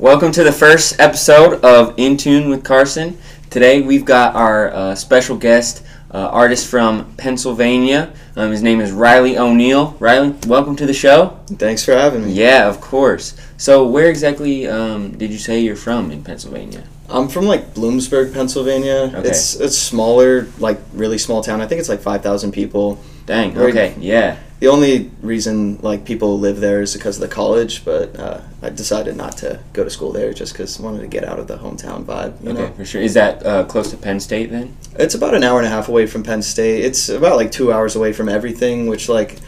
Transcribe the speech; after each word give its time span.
Welcome 0.00 0.32
to 0.32 0.42
the 0.42 0.50
first 0.50 0.98
episode 0.98 1.62
of 1.62 1.92
In 1.98 2.16
Tune 2.16 2.48
with 2.48 2.64
Carson. 2.64 3.18
Today 3.50 3.82
we've 3.82 4.06
got 4.06 4.34
our 4.34 4.72
uh, 4.72 4.94
special 4.94 5.36
guest, 5.36 5.84
uh, 6.10 6.26
artist 6.28 6.68
from 6.68 7.14
Pennsylvania. 7.16 8.10
Um, 8.34 8.50
his 8.50 8.62
name 8.62 8.80
is 8.80 8.92
Riley 8.92 9.36
O'Neil. 9.36 9.98
Riley, 10.00 10.34
welcome 10.46 10.74
to 10.76 10.86
the 10.86 10.94
show. 10.94 11.38
Thanks 11.48 11.84
for 11.84 11.92
having 11.92 12.24
me. 12.24 12.32
Yeah, 12.32 12.66
of 12.66 12.80
course. 12.80 13.38
So, 13.58 13.86
where 13.86 14.08
exactly 14.08 14.66
um, 14.66 15.18
did 15.18 15.30
you 15.32 15.38
say 15.38 15.60
you're 15.60 15.76
from 15.76 16.10
in 16.10 16.24
Pennsylvania? 16.24 16.84
I'm 17.10 17.28
from 17.28 17.44
like 17.44 17.74
Bloomsburg, 17.74 18.32
Pennsylvania. 18.32 19.12
Okay. 19.14 19.28
It's 19.28 19.56
it's 19.56 19.76
smaller, 19.76 20.48
like 20.58 20.80
really 20.94 21.18
small 21.18 21.42
town. 21.42 21.60
I 21.60 21.66
think 21.66 21.78
it's 21.78 21.90
like 21.90 22.00
five 22.00 22.22
thousand 22.22 22.52
people. 22.52 22.98
Dang. 23.30 23.56
Okay. 23.56 23.94
Yeah. 24.00 24.36
The 24.58 24.66
only 24.68 25.10
reason 25.22 25.78
like 25.82 26.04
people 26.04 26.38
live 26.38 26.58
there 26.60 26.82
is 26.82 26.92
because 26.94 27.16
of 27.16 27.22
the 27.28 27.34
college, 27.34 27.84
but 27.84 28.18
uh, 28.18 28.40
I 28.60 28.70
decided 28.70 29.16
not 29.16 29.36
to 29.38 29.60
go 29.72 29.84
to 29.84 29.88
school 29.90 30.10
there 30.12 30.32
just 30.34 30.52
because 30.52 30.78
I 30.78 30.82
wanted 30.82 31.00
to 31.02 31.06
get 31.06 31.24
out 31.24 31.38
of 31.38 31.46
the 31.46 31.56
hometown 31.56 32.04
vibe. 32.04 32.42
You 32.42 32.50
Okay, 32.50 32.60
know, 32.62 32.72
for 32.72 32.84
sure. 32.84 33.00
Is 33.00 33.14
that 33.14 33.46
uh, 33.46 33.64
close 33.64 33.90
to 33.92 33.96
Penn 33.96 34.18
State 34.20 34.50
then? 34.50 34.76
it's 34.98 35.14
about 35.14 35.34
an 35.34 35.44
hour 35.44 35.58
and 35.58 35.66
a 35.66 35.70
half 35.70 35.88
away 35.88 36.06
from 36.06 36.22
Penn 36.24 36.42
State. 36.42 36.84
It's 36.84 37.08
about 37.08 37.36
like 37.36 37.52
two 37.52 37.72
hours 37.72 37.94
away 37.96 38.12
from 38.12 38.28
everything, 38.28 38.86
which 38.88 39.08
like 39.08 39.38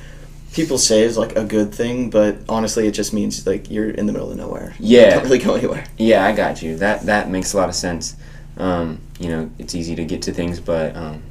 people 0.54 0.78
say 0.78 1.02
is 1.02 1.18
like 1.18 1.34
a 1.36 1.44
good 1.44 1.74
thing, 1.74 2.08
but 2.08 2.36
honestly, 2.48 2.86
it 2.86 2.92
just 2.92 3.12
means 3.12 3.44
like 3.46 3.68
you're 3.70 3.90
in 3.90 4.06
the 4.06 4.12
middle 4.12 4.30
of 4.30 4.36
nowhere. 4.36 4.74
You 4.78 5.00
Yeah. 5.00 5.10
don't 5.14 5.24
really 5.24 5.38
go 5.40 5.56
anywhere. 5.56 5.84
Yeah, 5.98 6.24
I 6.24 6.32
got 6.32 6.62
you. 6.62 6.76
That 6.76 7.02
that 7.06 7.28
makes 7.28 7.52
a 7.52 7.56
lot 7.56 7.68
of 7.68 7.74
sense. 7.74 8.14
Um, 8.56 9.00
you 9.18 9.28
know, 9.28 9.50
it's 9.58 9.74
easy 9.74 9.94
to 9.96 10.04
get 10.04 10.22
to 10.22 10.32
things, 10.32 10.60
but 10.60 10.94
um, 10.96 11.22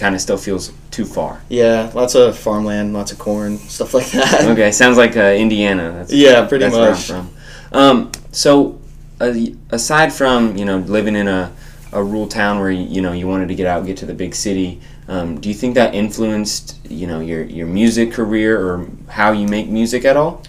kind 0.00 0.14
of 0.14 0.20
still 0.20 0.36
feels 0.38 0.72
too 0.90 1.04
far. 1.04 1.40
Yeah, 1.48 1.90
lots 1.94 2.14
of 2.14 2.36
farmland, 2.36 2.92
lots 2.92 3.12
of 3.12 3.18
corn, 3.18 3.58
stuff 3.58 3.94
like 3.94 4.10
that. 4.10 4.44
Okay, 4.48 4.72
sounds 4.82 4.96
like 4.96 5.16
uh, 5.16 5.20
Indiana. 5.38 5.92
That's, 5.92 6.12
Yeah, 6.12 6.46
pretty 6.46 6.64
that's 6.64 6.74
where 6.74 6.84
I'm 6.86 6.92
much. 6.92 7.06
from. 7.06 7.30
Um, 7.72 8.12
so, 8.32 8.80
uh, 9.20 9.32
aside 9.70 10.12
from 10.12 10.56
you 10.56 10.64
know 10.64 10.78
living 10.78 11.14
in 11.16 11.28
a, 11.28 11.52
a 11.92 12.02
rural 12.02 12.26
town 12.26 12.58
where 12.58 12.70
you, 12.70 12.84
you 12.84 13.02
know 13.02 13.12
you 13.12 13.28
wanted 13.28 13.48
to 13.48 13.54
get 13.54 13.66
out, 13.66 13.78
and 13.78 13.86
get 13.86 13.98
to 13.98 14.06
the 14.06 14.14
big 14.14 14.34
city, 14.34 14.80
um, 15.08 15.40
do 15.40 15.48
you 15.48 15.54
think 15.54 15.74
that 15.74 15.94
influenced 15.94 16.78
you 16.88 17.06
know 17.06 17.20
your 17.20 17.44
your 17.44 17.66
music 17.66 18.12
career 18.12 18.58
or 18.60 18.88
how 19.08 19.32
you 19.32 19.46
make 19.46 19.68
music 19.68 20.04
at 20.04 20.16
all? 20.16 20.42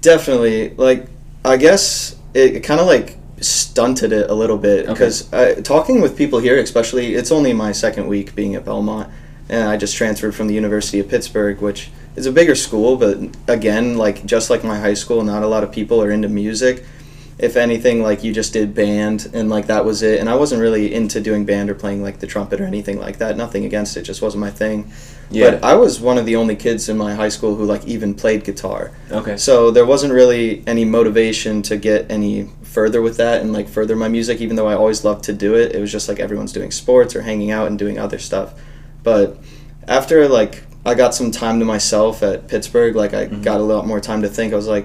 Definitely. 0.00 0.70
Like, 0.74 1.06
I 1.44 1.56
guess 1.56 2.16
it 2.34 2.60
kind 2.60 2.80
of 2.80 2.86
like 2.86 3.15
stunted 3.40 4.12
it 4.12 4.30
a 4.30 4.34
little 4.34 4.58
bit 4.58 4.84
Okay. 4.84 4.92
because 4.92 5.32
uh, 5.32 5.60
talking 5.62 6.00
with 6.00 6.16
people 6.16 6.38
here, 6.38 6.58
especially, 6.58 7.14
it's 7.14 7.30
only 7.30 7.52
my 7.52 7.72
second 7.72 8.08
week 8.08 8.34
being 8.34 8.54
at 8.54 8.64
Belmont, 8.64 9.10
and 9.48 9.68
I 9.68 9.76
just 9.76 9.96
transferred 9.96 10.34
from 10.34 10.48
the 10.48 10.54
University 10.54 10.98
of 10.98 11.08
Pittsburgh, 11.08 11.60
which 11.60 11.90
is 12.16 12.26
a 12.26 12.32
bigger 12.32 12.54
school, 12.54 12.96
but 12.96 13.18
again, 13.46 13.96
like 13.98 14.24
just 14.24 14.48
like 14.50 14.64
my 14.64 14.78
high 14.78 14.94
school, 14.94 15.22
not 15.22 15.42
a 15.42 15.46
lot 15.46 15.62
of 15.62 15.70
people 15.70 16.02
are 16.02 16.10
into 16.10 16.28
music. 16.28 16.84
If 17.38 17.58
anything, 17.58 18.02
like 18.02 18.24
you 18.24 18.32
just 18.32 18.54
did 18.54 18.74
band 18.74 19.28
and 19.34 19.50
like 19.50 19.66
that 19.66 19.84
was 19.84 20.00
it. 20.02 20.20
And 20.20 20.30
I 20.30 20.34
wasn't 20.36 20.62
really 20.62 20.94
into 20.94 21.20
doing 21.20 21.44
band 21.44 21.68
or 21.68 21.74
playing 21.74 22.02
like 22.02 22.18
the 22.20 22.26
trumpet 22.26 22.62
or 22.62 22.64
anything 22.64 22.98
like 22.98 23.18
that. 23.18 23.36
Nothing 23.36 23.66
against 23.66 23.94
it, 23.98 24.04
just 24.04 24.22
wasn't 24.22 24.40
my 24.40 24.50
thing. 24.50 24.90
Yeah. 25.30 25.50
But 25.50 25.62
I 25.64 25.74
was 25.74 26.00
one 26.00 26.16
of 26.16 26.24
the 26.24 26.36
only 26.36 26.56
kids 26.56 26.88
in 26.88 26.96
my 26.96 27.14
high 27.14 27.28
school 27.28 27.54
who 27.54 27.66
like 27.66 27.84
even 27.86 28.14
played 28.14 28.42
guitar. 28.44 28.92
Okay. 29.10 29.36
So 29.36 29.70
there 29.70 29.84
wasn't 29.84 30.14
really 30.14 30.62
any 30.66 30.86
motivation 30.86 31.60
to 31.64 31.76
get 31.76 32.10
any 32.10 32.48
further 32.76 33.00
with 33.00 33.16
that 33.16 33.40
and 33.40 33.54
like 33.54 33.68
further 33.70 33.96
my 33.96 34.06
music, 34.06 34.42
even 34.42 34.54
though 34.54 34.68
I 34.68 34.74
always 34.74 35.02
loved 35.02 35.24
to 35.24 35.32
do 35.32 35.54
it. 35.54 35.74
It 35.74 35.80
was 35.80 35.90
just 35.90 36.10
like 36.10 36.20
everyone's 36.20 36.52
doing 36.52 36.70
sports 36.70 37.16
or 37.16 37.22
hanging 37.22 37.50
out 37.50 37.68
and 37.68 37.78
doing 37.78 37.98
other 37.98 38.18
stuff. 38.18 38.52
But 39.02 39.38
after 39.88 40.28
like 40.28 40.62
I 40.84 40.92
got 40.94 41.14
some 41.14 41.30
time 41.30 41.58
to 41.60 41.64
myself 41.64 42.22
at 42.22 42.48
Pittsburgh, 42.48 42.94
like 42.94 43.14
I 43.14 43.26
Mhm. 43.28 43.42
got 43.42 43.60
a 43.60 43.64
lot 43.64 43.86
more 43.86 43.98
time 43.98 44.20
to 44.22 44.28
think. 44.28 44.52
I 44.52 44.56
was 44.56 44.68
like, 44.68 44.84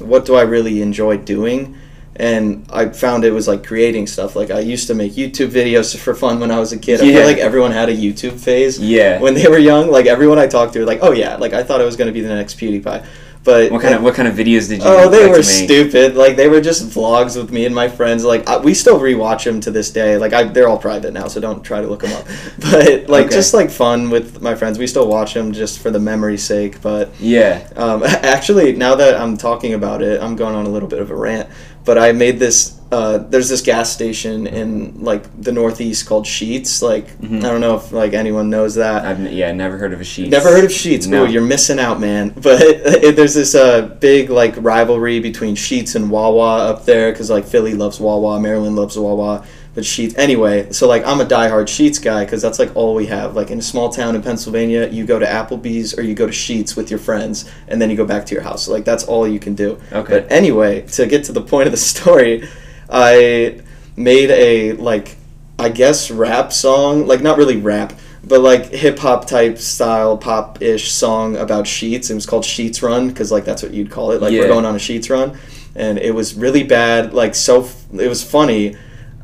what 0.00 0.24
do 0.26 0.34
I 0.34 0.42
really 0.42 0.82
enjoy 0.82 1.16
doing? 1.16 1.76
And 2.16 2.66
I 2.80 2.86
found 3.04 3.24
it 3.24 3.30
was 3.32 3.46
like 3.46 3.62
creating 3.64 4.08
stuff. 4.08 4.34
Like 4.34 4.50
I 4.50 4.58
used 4.58 4.88
to 4.88 4.94
make 4.94 5.12
YouTube 5.12 5.50
videos 5.60 5.96
for 5.96 6.14
fun 6.14 6.40
when 6.40 6.50
I 6.50 6.58
was 6.58 6.72
a 6.72 6.78
kid. 6.86 7.00
I 7.00 7.04
feel 7.12 7.24
like 7.32 7.38
everyone 7.38 7.70
had 7.70 7.88
a 7.88 7.96
YouTube 7.96 8.36
phase 8.40 8.80
Yeah. 8.80 9.20
when 9.20 9.34
they 9.34 9.46
were 9.46 9.58
young. 9.72 9.92
Like 9.92 10.06
everyone 10.06 10.40
I 10.40 10.48
talked 10.48 10.72
to, 10.72 10.84
like, 10.84 10.98
oh 11.02 11.12
yeah, 11.12 11.36
like 11.36 11.52
I 11.60 11.62
thought 11.62 11.80
I 11.80 11.84
was 11.84 11.94
gonna 11.94 12.10
be 12.18 12.20
the 12.20 12.34
next 12.34 12.58
PewDiePie. 12.58 13.04
But 13.44 13.70
What 13.72 13.80
kind 13.80 13.94
of 13.94 14.02
what 14.02 14.14
kind 14.14 14.28
of 14.28 14.34
videos 14.34 14.68
did 14.68 14.80
you? 14.82 14.84
Oh, 14.88 15.08
they 15.08 15.22
like 15.26 15.36
were 15.36 15.42
stupid. 15.42 16.16
Like 16.16 16.36
they 16.36 16.48
were 16.48 16.60
just 16.60 16.84
vlogs 16.90 17.36
with 17.36 17.50
me 17.50 17.64
and 17.64 17.74
my 17.74 17.88
friends. 17.88 18.24
Like 18.24 18.46
I, 18.48 18.58
we 18.58 18.74
still 18.74 18.98
rewatch 19.00 19.44
them 19.44 19.60
to 19.60 19.70
this 19.70 19.90
day. 19.90 20.18
Like 20.18 20.32
I, 20.34 20.42
they're 20.44 20.68
all 20.68 20.76
private 20.78 21.12
now, 21.14 21.28
so 21.28 21.40
don't 21.40 21.62
try 21.62 21.80
to 21.80 21.86
look 21.86 22.00
them 22.02 22.12
up. 22.12 22.26
But 22.70 23.08
like 23.08 23.26
Okay. 23.26 23.34
just 23.34 23.54
like 23.54 23.70
fun 23.70 24.10
with 24.10 24.42
my 24.42 24.54
friends. 24.54 24.78
We 24.78 24.86
still 24.86 25.08
watch 25.08 25.34
them 25.34 25.52
just 25.52 25.78
for 25.80 25.90
the 25.90 26.00
memory's 26.00 26.42
sake. 26.42 26.82
But 26.82 27.10
Yeah. 27.20 27.66
um, 27.76 28.02
actually, 28.04 28.72
now 28.74 28.94
that 28.96 29.18
I'm 29.18 29.36
talking 29.36 29.72
about 29.74 30.02
it, 30.02 30.20
I'm 30.20 30.36
going 30.36 30.54
on 30.54 30.66
a 30.66 30.70
little 30.70 30.88
bit 30.88 30.98
of 31.00 31.10
a 31.10 31.16
rant. 31.16 31.48
But 31.84 31.96
I 31.96 32.12
made 32.12 32.38
this. 32.38 32.77
Uh, 32.90 33.18
there's 33.18 33.50
this 33.50 33.60
gas 33.60 33.92
station 33.92 34.46
in 34.46 35.04
like 35.04 35.22
the 35.42 35.52
Northeast 35.52 36.06
called 36.06 36.24
Sheetz. 36.24 36.80
Like 36.80 37.06
Mhm. 37.20 37.44
I 37.44 37.50
don't 37.50 37.60
know 37.60 37.76
if 37.76 37.92
like 37.92 38.14
anyone 38.14 38.48
knows 38.48 38.76
that. 38.76 39.04
I've 39.04 39.20
n- 39.20 39.30
yeah 39.32 39.52
never 39.52 39.76
heard 39.76 39.92
of 39.92 40.00
a 40.00 40.04
sheet. 40.04 40.30
Never 40.30 40.48
heard 40.48 40.64
of 40.64 40.70
Sheetz. 40.70 41.06
No. 41.06 41.24
No, 41.24 41.30
you're 41.30 41.42
missing 41.42 41.78
out, 41.78 42.00
man. 42.00 42.30
But 42.42 42.62
it, 42.62 43.14
there's 43.16 43.34
this 43.34 43.54
uh, 43.54 43.82
big 44.00 44.30
like 44.30 44.54
rivalry 44.56 45.20
between 45.20 45.54
Sheetz 45.54 45.96
and 45.96 46.10
Wawa 46.10 46.70
up 46.70 46.86
there 46.86 47.12
because 47.12 47.28
like 47.28 47.44
Philly 47.44 47.74
loves 47.74 48.00
Wawa, 48.00 48.40
Maryland 48.40 48.74
loves 48.74 48.96
Wawa, 48.98 49.44
but 49.74 49.84
Sheetz 49.84 50.16
anyway. 50.16 50.72
So 50.72 50.88
like 50.88 51.04
I'm 51.06 51.20
a 51.20 51.26
diehard 51.26 51.66
Sheetz 51.66 52.02
guy 52.02 52.24
because 52.24 52.40
that's 52.40 52.58
like 52.58 52.74
all 52.74 52.94
we 52.94 53.04
have. 53.06 53.36
Like 53.36 53.50
in 53.50 53.58
a 53.58 53.62
small 53.62 53.90
town 53.90 54.16
in 54.16 54.22
Pennsylvania, 54.22 54.88
you 54.88 55.04
go 55.04 55.18
to 55.18 55.26
Applebee's 55.26 55.98
or 55.98 56.02
you 56.02 56.14
go 56.14 56.24
to 56.26 56.32
Sheetz 56.32 56.74
with 56.74 56.88
your 56.90 57.00
friends, 57.00 57.44
and 57.68 57.82
then 57.82 57.90
you 57.90 57.96
go 57.98 58.06
back 58.06 58.24
to 58.26 58.34
your 58.34 58.44
house. 58.44 58.62
So 58.64 58.72
like 58.72 58.86
that's 58.86 59.04
all 59.04 59.28
you 59.28 59.38
can 59.38 59.54
do. 59.54 59.78
Okay. 59.92 60.20
But 60.20 60.32
anyway, 60.32 60.86
to 60.96 61.06
get 61.06 61.24
to 61.24 61.32
the 61.32 61.42
point 61.42 61.66
of 61.66 61.72
the 61.72 61.76
story, 61.94 62.48
I 62.88 63.60
made 63.96 64.30
a 64.30 64.72
like 64.74 65.16
I 65.58 65.68
guess 65.68 66.10
rap 66.10 66.52
song, 66.52 67.06
like 67.06 67.20
not 67.20 67.36
really 67.36 67.56
rap, 67.56 67.92
but 68.24 68.40
like 68.40 68.66
hip 68.66 68.98
hop 68.98 69.26
type 69.26 69.58
style 69.58 70.16
pop 70.16 70.62
ish 70.62 70.90
song 70.92 71.36
about 71.36 71.66
sheets. 71.66 72.10
It 72.10 72.14
was 72.14 72.26
called 72.26 72.44
Sheetz 72.44 72.82
Run 72.82 73.08
because 73.08 73.32
like 73.32 73.44
that's 73.44 73.62
what 73.62 73.72
you'd 73.72 73.90
call 73.90 74.12
it. 74.12 74.22
Like 74.22 74.32
Yeah. 74.32 74.42
we're 74.42 74.48
going 74.48 74.64
on 74.64 74.76
a 74.76 74.78
sheets 74.78 75.10
run, 75.10 75.36
and 75.74 75.98
it 75.98 76.14
was 76.14 76.34
really 76.34 76.62
bad. 76.62 77.12
Like 77.12 77.34
so, 77.34 77.62
f- 77.64 77.84
it 77.92 78.08
was 78.08 78.22
funny. 78.22 78.76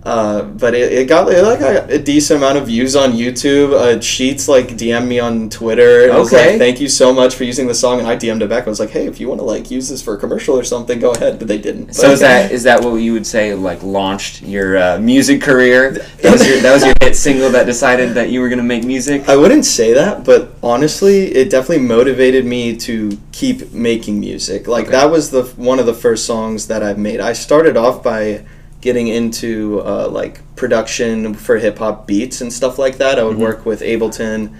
Uh, 0.05 0.43
but 0.43 0.75
it, 0.75 0.93
it 0.93 1.09
got 1.09 1.33
it 1.33 1.43
like 1.43 1.61
got 1.61 1.91
a 1.91 1.99
decent 1.99 2.37
amount 2.37 2.59
of 2.59 2.67
views 2.67 2.95
on 2.95 3.13
YouTube. 3.13 3.73
Uh, 3.73 3.97
Sheetz 3.99 4.49
like 4.49 4.69
DM 4.77 5.07
me 5.09 5.19
on 5.19 5.49
Twitter. 5.49 6.13
was 6.13 6.31
Okay. 6.31 6.51
like, 6.51 6.59
thank 6.59 6.79
you 6.79 6.89
so 6.91 7.11
much 7.11 7.35
for 7.37 7.45
using 7.45 7.67
the 7.67 7.75
song, 7.75 8.01
and 8.01 8.07
I 8.07 8.15
DM'd 8.15 8.43
it 8.43 8.51
back. 8.51 8.67
I 8.67 8.69
was 8.71 8.81
like, 8.81 8.91
hey, 8.91 9.07
if 9.07 9.19
you 9.19 9.29
want 9.29 9.41
to 9.41 9.45
like 9.47 9.71
use 9.71 9.89
this 9.89 10.03
for 10.03 10.13
a 10.15 10.19
commercial 10.19 10.59
or 10.59 10.63
something, 10.65 10.99
go 10.99 11.13
ahead. 11.13 11.39
But 11.39 11.49
they 11.49 11.57
didn't. 11.57 11.95
So 11.95 12.03
But- 12.09 12.13
is 12.13 12.21
that 12.21 12.53
is 12.53 12.63
that 12.65 12.83
what 12.83 12.97
you 12.97 13.15
would 13.15 13.27
say 13.27 13.55
like 13.55 13.83
launched 13.83 14.43
your 14.43 14.77
uh, 14.77 14.99
music 14.99 15.41
career? 15.41 15.93
That 16.21 16.33
was 16.33 16.47
your 16.47 16.59
that 16.61 16.73
was 16.75 16.85
your 16.85 16.93
hit 17.01 17.17
single 17.17 17.49
that 17.51 17.65
decided 17.65 18.13
that 18.15 18.29
you 18.29 18.41
were 18.41 18.51
gonna 18.51 18.63
make 18.63 18.85
music. 18.85 19.27
I 19.27 19.37
wouldn't 19.37 19.65
say 19.65 19.95
that, 19.95 20.23
but 20.25 20.51
honestly, 20.63 21.35
it 21.35 21.49
definitely 21.49 21.87
motivated 21.87 22.45
me 22.45 22.77
to 22.77 23.17
keep 23.33 23.73
making 23.73 24.21
music. 24.21 24.69
Like 24.69 24.85
Okay. 24.89 24.93
that 24.93 25.11
was 25.11 25.31
the 25.31 25.45
one 25.57 25.79
of 25.79 25.87
the 25.87 25.95
first 25.95 26.27
songs 26.27 26.67
that 26.67 26.83
I've 26.83 26.99
made. 26.99 27.21
I 27.21 27.33
started 27.33 27.79
off 27.79 28.03
by 28.03 28.45
getting 28.85 29.09
into 29.09 29.81
uh, 29.81 30.07
like 30.09 30.41
production 30.57 31.33
for 31.33 31.57
hip 31.57 31.79
hop 31.79 32.07
beats 32.07 32.43
and 32.43 32.53
stuff 32.53 32.79
like 32.79 32.99
that. 32.99 33.19
I 33.19 33.23
would 33.25 33.39
Mhm. 33.39 33.47
work 33.49 33.65
with 33.65 33.81
Ableton 33.81 34.51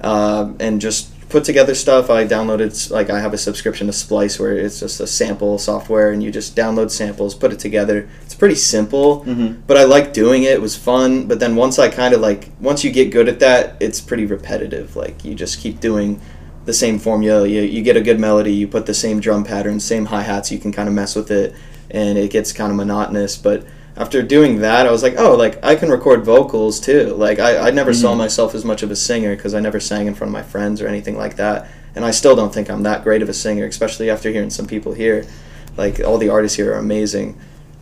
uh, 0.00 0.50
and 0.60 0.80
just 0.80 1.08
put 1.28 1.42
together 1.42 1.74
stuff. 1.74 2.08
I 2.08 2.24
downloaded 2.24 2.72
like 2.92 3.10
I 3.10 3.18
have 3.18 3.34
a 3.34 3.38
subscription 3.38 3.88
to 3.88 3.92
Splice 3.92 4.38
where 4.38 4.52
it's 4.56 4.78
just 4.78 5.00
a 5.00 5.06
sample 5.06 5.58
software 5.58 6.12
and 6.12 6.22
you 6.22 6.30
just 6.30 6.54
download 6.54 6.90
samples, 6.92 7.34
put 7.34 7.52
it 7.52 7.58
together. 7.58 8.08
It's 8.24 8.34
pretty 8.34 8.54
simple 8.54 9.24
Mm-hmm. 9.26 9.62
but 9.66 9.76
I 9.76 9.82
like 9.84 10.12
doing 10.12 10.44
it. 10.44 10.52
It 10.52 10.62
was 10.62 10.76
fun. 10.76 11.26
But 11.26 11.40
then 11.40 11.56
once 11.56 11.76
I 11.80 11.88
kind 11.88 12.14
of 12.14 12.20
like 12.20 12.50
once 12.60 12.84
you 12.84 12.90
get 12.92 13.10
good 13.10 13.28
at 13.28 13.40
that, 13.40 13.74
it's 13.80 14.00
pretty 14.00 14.26
repetitive. 14.26 14.94
Like 14.94 15.24
you 15.24 15.34
just 15.34 15.58
keep 15.58 15.80
doing 15.80 16.20
the 16.66 16.72
same 16.72 17.00
formula. 17.00 17.48
You 17.48 17.62
you 17.62 17.82
get 17.82 17.96
a 17.96 18.00
good 18.00 18.20
melody. 18.20 18.52
You 18.52 18.68
put 18.68 18.86
the 18.86 18.94
same 18.94 19.18
drum 19.18 19.42
patterns, 19.42 19.82
same 19.84 20.04
hi 20.06 20.22
hats. 20.22 20.52
You 20.52 20.58
can 20.60 20.70
kind 20.70 20.88
of 20.88 20.94
mess 20.94 21.16
with 21.16 21.30
it, 21.32 21.52
and 21.92 22.18
it 22.18 22.30
gets 22.32 22.52
kind 22.52 22.70
of 22.72 22.76
monotonous. 22.76 23.36
But 23.36 23.64
after 23.96 24.22
doing 24.22 24.60
that, 24.60 24.86
I 24.86 24.90
was 24.90 25.02
like, 25.02 25.14
oh, 25.18 25.36
like 25.36 25.62
I 25.64 25.76
can 25.76 25.90
record 25.90 26.24
vocals 26.24 26.80
too. 26.80 27.14
Like 27.14 27.38
I, 27.38 27.68
I 27.68 27.70
never 27.70 27.92
saw 27.92 28.14
Mhm. 28.14 28.18
myself 28.18 28.54
as 28.54 28.64
much 28.64 28.82
of 28.82 28.90
a 28.90 28.96
singer 28.96 29.36
because 29.36 29.54
I 29.54 29.60
never 29.60 29.78
sang 29.78 30.06
in 30.06 30.14
front 30.14 30.30
of 30.30 30.32
my 30.32 30.42
friends 30.42 30.80
or 30.80 30.88
anything 30.88 31.16
like 31.16 31.36
that. 31.36 31.68
And 31.94 32.04
I 32.04 32.10
still 32.10 32.34
don't 32.34 32.52
think 32.52 32.70
I'm 32.70 32.82
that 32.84 33.04
great 33.04 33.20
of 33.22 33.28
a 33.28 33.34
singer, 33.34 33.66
especially 33.66 34.08
after 34.08 34.30
hearing 34.30 34.48
some 34.50 34.66
people 34.66 34.94
here. 34.94 35.26
Like 35.76 36.00
all 36.00 36.16
the 36.18 36.30
artists 36.30 36.56
here 36.56 36.72
are 36.72 36.78
amazing. 36.78 37.36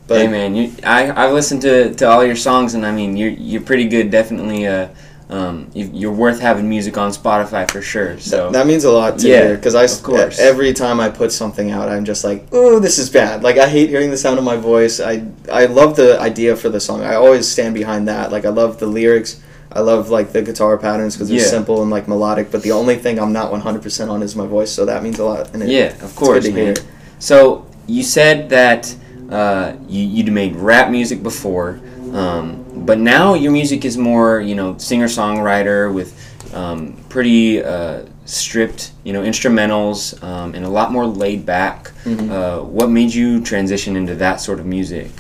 But 0.09 0.19
hey 0.23 0.27
man, 0.27 0.57
you 0.57 0.73
I 0.83 1.13
I've 1.13 1.33
listened 1.33 1.63
to, 1.63 1.95
to 1.95 2.09
all 2.09 2.25
your 2.25 2.35
songs 2.35 2.75
and 2.75 2.85
I 2.85 2.91
mean 2.91 3.17
you're 3.17 3.31
you're 3.31 3.63
pretty 3.63 3.87
good. 3.87 4.11
Definitely, 4.11 4.67
uh, 4.67 4.89
um, 5.31 5.71
you, 5.75 5.89
you're 5.93 6.13
worth 6.13 6.41
having 6.41 6.69
music 6.69 6.99
on 6.99 7.11
Spotify 7.13 7.71
for 7.71 7.81
sure. 7.81 8.19
So 8.19 8.43
Th- 8.51 8.53
that 8.53 8.67
means 8.67 8.85
a 8.85 8.91
lot 8.91 9.19
to 9.21 9.29
Yeah, 9.29 9.43
hear 9.47 9.57
because 9.57 9.75
I 9.77 9.85
of 9.85 10.03
course. 10.03 10.39
every 10.41 10.73
time 10.73 10.99
I 11.01 11.09
put 11.09 11.31
something 11.33 11.71
out, 11.71 11.89
I'm 11.89 12.05
just 12.05 12.25
like, 12.25 12.47
oh, 12.53 12.81
this 12.81 12.99
is 12.99 13.09
bad. 13.09 13.43
Like 13.43 13.57
I 13.57 13.69
hate 13.69 13.89
hearing 13.91 14.11
the 14.11 14.17
sound 14.17 14.39
of 14.39 14.45
my 14.45 14.57
voice. 14.57 14.99
I 15.01 15.25
I 15.51 15.67
love 15.67 15.95
the 15.97 16.21
idea 16.21 16.57
for 16.57 16.69
the 16.69 16.81
song. 16.81 17.03
I 17.03 17.15
always 17.15 17.47
stand 17.49 17.75
behind 17.75 18.09
that. 18.09 18.33
Like 18.33 18.45
I 18.45 18.49
love 18.51 18.79
the 18.81 18.87
lyrics. 18.87 19.41
I 19.73 19.81
love 19.81 20.11
like 20.11 20.33
the 20.33 20.43
guitar 20.43 20.77
patterns 20.77 21.15
because 21.15 21.29
they're 21.29 21.39
Yeah. 21.39 21.45
simple 21.47 21.81
and 21.83 21.93
like 21.93 22.09
melodic. 22.09 22.51
But 22.51 22.63
the 22.65 22.73
only 22.73 22.97
thing 22.97 23.21
I'm 23.21 23.33
not 23.33 23.53
100% 23.53 24.11
on 24.11 24.21
is 24.25 24.35
my 24.35 24.47
voice. 24.47 24.73
So 24.73 24.85
that 24.87 25.05
means 25.05 25.21
a 25.21 25.25
lot. 25.25 25.55
And 25.55 25.63
it, 25.63 25.69
yeah, 25.69 25.87
of 25.95 26.03
it's 26.03 26.13
course, 26.15 26.49
man. 26.51 26.75
So 27.21 27.67
you 27.87 28.03
said 28.03 28.49
that 28.51 28.93
uh, 29.31 29.75
you 29.89 30.03
you'd 30.05 30.33
made 30.33 30.57
rap 30.57 30.91
music 30.91 31.23
before, 31.23 31.79
um, 32.13 32.65
but 32.87 32.99
now 32.99 33.35
your 33.35 33.53
music 33.53 33.85
is 33.85 33.97
more 33.97 34.41
you 34.41 34.55
know 34.55 34.77
singer 34.79 35.07
songwriter 35.09 35.93
with 35.93 36.11
um, 36.55 36.97
pretty 37.09 37.63
uh, 37.63 38.05
stripped 38.25 38.93
you 39.05 39.13
know 39.13 39.23
instrumentals 39.23 40.21
um, 40.23 40.55
and 40.55 40.65
a 40.65 40.69
lot 40.69 40.91
more 40.93 41.07
laid 41.07 41.45
back. 41.47 41.91
Uh, 42.07 42.61
what 42.61 42.89
made 42.91 43.13
you 43.13 43.41
transition 43.43 43.97
into 43.97 44.15
that 44.17 44.41
sort 44.41 44.59
of 44.61 44.67
music? 44.67 45.11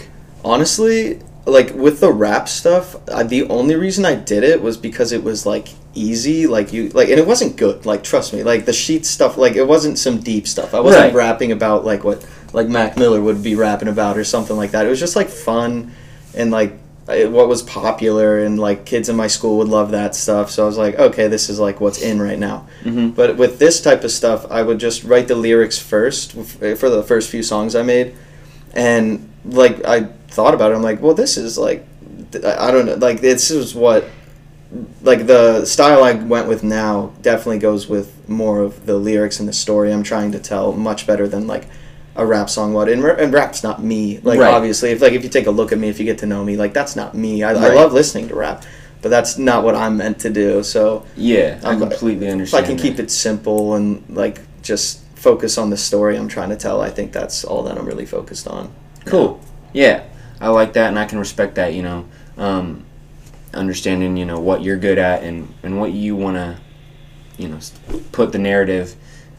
honestly 0.44 1.20
like 1.44 1.70
with 1.74 2.00
the 2.00 2.10
rap 2.10 2.48
stuff 2.48 2.96
I, 3.10 3.24
the 3.24 3.46
only 3.48 3.74
reason 3.74 4.04
i 4.06 4.14
did 4.14 4.42
it 4.42 4.62
was 4.62 4.76
because 4.78 5.12
it 5.12 5.22
was 5.22 5.44
like 5.44 5.68
easy 5.94 6.46
like 6.46 6.72
you 6.72 6.88
like 6.90 7.10
and 7.10 7.18
it 7.18 7.26
wasn't 7.26 7.56
good 7.56 7.84
like 7.84 8.02
trust 8.02 8.32
me 8.32 8.42
like 8.42 8.64
the 8.64 8.72
sheet 8.72 9.04
stuff 9.04 9.36
like 9.36 9.54
it 9.56 9.66
wasn't 9.66 9.98
some 9.98 10.20
deep 10.20 10.46
stuff 10.48 10.72
i 10.72 10.80
wasn't 10.80 11.04
Right. 11.04 11.14
rapping 11.14 11.52
about 11.52 11.84
like 11.84 12.04
what 12.04 12.26
like 12.54 12.68
mac 12.68 12.96
miller 12.96 13.20
would 13.20 13.42
be 13.42 13.54
rapping 13.54 13.88
about 13.88 14.16
or 14.16 14.24
something 14.24 14.56
like 14.56 14.70
that 14.70 14.86
it 14.86 14.88
was 14.88 14.98
just 15.00 15.14
like 15.16 15.28
fun 15.28 15.92
and 16.34 16.50
like 16.50 16.72
what 17.26 17.48
was 17.48 17.62
popular 17.62 18.38
and 18.44 18.58
like 18.58 18.84
kids 18.84 19.08
in 19.08 19.16
my 19.16 19.26
school 19.26 19.58
would 19.58 19.68
love 19.68 19.90
that 19.90 20.14
stuff 20.14 20.50
so 20.50 20.62
i 20.62 20.66
was 20.66 20.78
like 20.78 20.94
okay 20.98 21.26
this 21.28 21.48
is 21.48 21.58
like 21.58 21.80
what's 21.80 22.00
in 22.00 22.20
right 22.22 22.38
now 22.38 22.66
Mhm. 22.84 23.14
but 23.14 23.36
with 23.36 23.58
this 23.58 23.80
type 23.80 24.04
of 24.04 24.10
stuff 24.10 24.46
i 24.50 24.62
would 24.62 24.78
just 24.78 25.04
write 25.04 25.26
the 25.28 25.34
lyrics 25.34 25.78
first 25.78 26.32
for 26.32 26.88
the 26.90 27.02
first 27.02 27.30
few 27.30 27.42
songs 27.42 27.74
i 27.74 27.82
made 27.82 28.14
and 28.74 29.28
like 29.44 29.84
I 29.84 30.04
thought 30.28 30.54
about 30.54 30.70
it, 30.70 30.74
I'm 30.76 30.82
like, 30.82 31.00
well, 31.02 31.14
this 31.14 31.36
is 31.36 31.58
like, 31.58 31.84
I 32.44 32.70
don't 32.70 32.86
know, 32.86 32.94
like 32.94 33.20
this 33.20 33.50
is 33.50 33.74
what, 33.74 34.04
like 35.02 35.26
the 35.26 35.64
style 35.64 36.04
I 36.04 36.12
went 36.12 36.46
with 36.46 36.62
now 36.62 37.12
definitely 37.22 37.58
goes 37.58 37.88
with 37.88 38.28
more 38.28 38.60
of 38.60 38.86
the 38.86 38.96
lyrics 38.96 39.40
and 39.40 39.48
the 39.48 39.52
story 39.52 39.92
I'm 39.92 40.04
trying 40.04 40.30
to 40.32 40.38
tell 40.38 40.72
much 40.72 41.04
better 41.06 41.26
than 41.26 41.48
like 41.48 41.66
a 42.20 42.26
rap 42.26 42.50
song 42.50 42.74
would. 42.74 42.88
And, 42.88 43.02
and 43.04 43.32
rap's 43.32 43.62
not 43.62 43.82
me, 43.82 44.18
like 44.22 44.38
Right. 44.38 44.52
obviously, 44.52 44.90
if 44.90 45.00
like 45.00 45.14
if 45.14 45.24
you 45.24 45.30
take 45.30 45.46
a 45.46 45.50
look 45.50 45.72
at 45.72 45.78
me, 45.78 45.88
if 45.88 45.98
you 45.98 46.04
get 46.04 46.18
to 46.18 46.26
know 46.26 46.44
me, 46.44 46.56
like 46.56 46.74
that's 46.74 46.94
not 46.94 47.14
me. 47.14 47.42
I, 47.42 47.50
I 47.52 47.74
love 47.74 47.92
listening 47.94 48.28
to 48.28 48.34
rap, 48.34 48.62
but 49.02 49.08
that's 49.08 49.38
not 49.38 49.64
what 49.64 49.74
I'm 49.74 49.96
meant 49.96 50.18
to 50.20 50.30
do. 50.30 50.62
So 50.62 51.04
Yeah, 51.16 51.58
I 51.64 51.70
I'm- 51.70 51.80
completely 51.80 52.26
if 52.26 52.30
I 52.30 52.32
understand. 52.32 52.66
can 52.66 52.76
keep 52.76 52.98
it 53.00 53.10
simple 53.10 53.74
and 53.74 54.04
like 54.08 54.40
just 54.62 55.00
focus 55.16 55.56
on 55.58 55.70
the 55.70 55.76
story 55.76 56.16
I'm 56.16 56.28
trying 56.28 56.50
to 56.50 56.56
tell, 56.56 56.80
I 56.82 56.90
think 56.90 57.12
that's 57.12 57.42
all 57.44 57.62
that 57.64 57.76
I'm 57.78 57.86
really 57.86 58.06
focused 58.06 58.46
on. 58.46 58.70
Cool. 59.06 59.40
Yeah, 59.72 60.02
I 60.40 60.48
like 60.48 60.74
that, 60.74 60.88
and 60.88 60.98
I 60.98 61.06
can 61.06 61.18
respect 61.18 61.54
that. 61.54 61.72
You 61.72 61.82
know, 61.82 62.04
um, 62.36 62.84
understanding 63.54 64.16
you 64.18 64.26
know 64.26 64.38
what 64.40 64.62
you're 64.62 64.76
good 64.76 64.98
at 64.98 65.22
and 65.22 65.52
and 65.62 65.80
what 65.80 65.92
you 65.92 66.16
want 66.16 66.36
to, 66.36 66.58
you 67.38 67.48
know, 67.48 67.58
put 68.12 68.32
the 68.32 68.38
narrative 68.38 68.94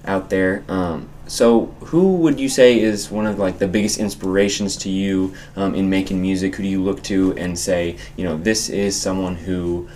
out 0.05 0.31
there. 0.31 0.63
Um, 0.67 1.09
so, 1.31 1.67
who 1.85 2.17
would 2.17 2.41
you 2.41 2.49
say 2.49 2.77
is 2.77 3.09
one 3.09 3.25
of 3.25 3.39
like 3.39 3.57
the 3.57 3.65
biggest 3.65 3.99
inspirations 3.99 4.75
to 4.75 4.89
you 4.89 5.33
um, 5.55 5.75
in 5.75 5.89
making 5.89 6.21
music? 6.21 6.57
Who 6.57 6.63
do 6.63 6.67
you 6.67 6.83
look 6.83 7.01
to 7.03 7.33
and 7.37 7.57
say, 7.57 7.95
you 8.17 8.25
know, 8.25 8.35
this 8.35 8.67
is 8.67 9.01
someone 9.01 9.35
who 9.35 9.87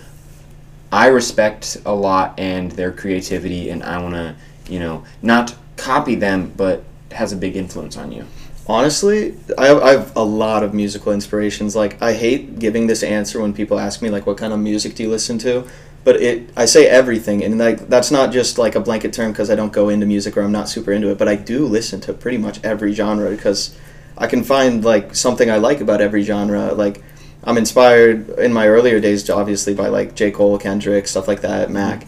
I 0.90 1.08
respect 1.08 1.76
a 1.84 1.94
lot 1.94 2.40
and 2.40 2.72
their 2.72 2.90
creativity, 2.90 3.68
and 3.68 3.82
I 3.82 4.02
want 4.02 4.14
to, 4.14 4.34
you 4.72 4.78
know, 4.78 5.04
not 5.20 5.54
copy 5.76 6.14
them, 6.14 6.54
but 6.56 6.84
has 7.12 7.34
a 7.34 7.36
big 7.36 7.54
influence 7.54 7.98
on 7.98 8.12
you. 8.12 8.24
Honestly, 8.66 9.36
I 9.58 9.74
I 9.74 9.90
have 9.90 10.16
a 10.16 10.24
lot 10.24 10.62
of 10.62 10.72
musical 10.72 11.12
inspirations. 11.12 11.76
Like, 11.76 12.00
I 12.00 12.14
hate 12.14 12.58
giving 12.58 12.86
this 12.86 13.02
answer 13.02 13.42
when 13.42 13.52
people 13.52 13.78
ask 13.78 14.00
me, 14.00 14.08
like, 14.08 14.24
what 14.24 14.38
kind 14.38 14.54
of 14.54 14.58
music 14.58 14.94
do 14.94 15.02
you 15.02 15.10
listen 15.10 15.36
to? 15.40 15.68
But 16.06 16.22
it, 16.22 16.50
I 16.56 16.66
say 16.66 16.86
everything, 16.86 17.42
and 17.42 17.58
like 17.58 17.88
that's 17.88 18.12
not 18.12 18.30
just 18.30 18.58
like 18.58 18.76
a 18.76 18.80
blanket 18.80 19.12
term 19.12 19.32
because 19.32 19.50
I 19.50 19.56
don't 19.56 19.72
go 19.72 19.88
into 19.88 20.06
music 20.06 20.36
or 20.36 20.42
I'm 20.42 20.52
not 20.52 20.68
super 20.68 20.92
into 20.92 21.10
it. 21.10 21.18
But 21.18 21.26
I 21.26 21.34
do 21.34 21.66
listen 21.66 22.00
to 22.02 22.12
pretty 22.12 22.38
much 22.38 22.62
every 22.62 22.92
genre 22.92 23.28
because 23.28 23.76
I 24.16 24.28
can 24.28 24.44
find 24.44 24.84
like 24.84 25.16
something 25.16 25.50
I 25.50 25.56
like 25.56 25.80
about 25.80 26.00
every 26.00 26.22
genre. 26.22 26.72
Like, 26.74 27.02
I'm 27.42 27.58
inspired 27.58 28.30
in 28.38 28.52
my 28.52 28.68
earlier 28.68 29.00
days, 29.00 29.28
obviously, 29.28 29.74
by 29.74 29.88
like 29.88 30.14
J. 30.14 30.30
Cole, 30.30 30.58
Kendrick, 30.58 31.08
stuff 31.08 31.26
like 31.26 31.40
that, 31.40 31.72
Mac. 31.72 32.06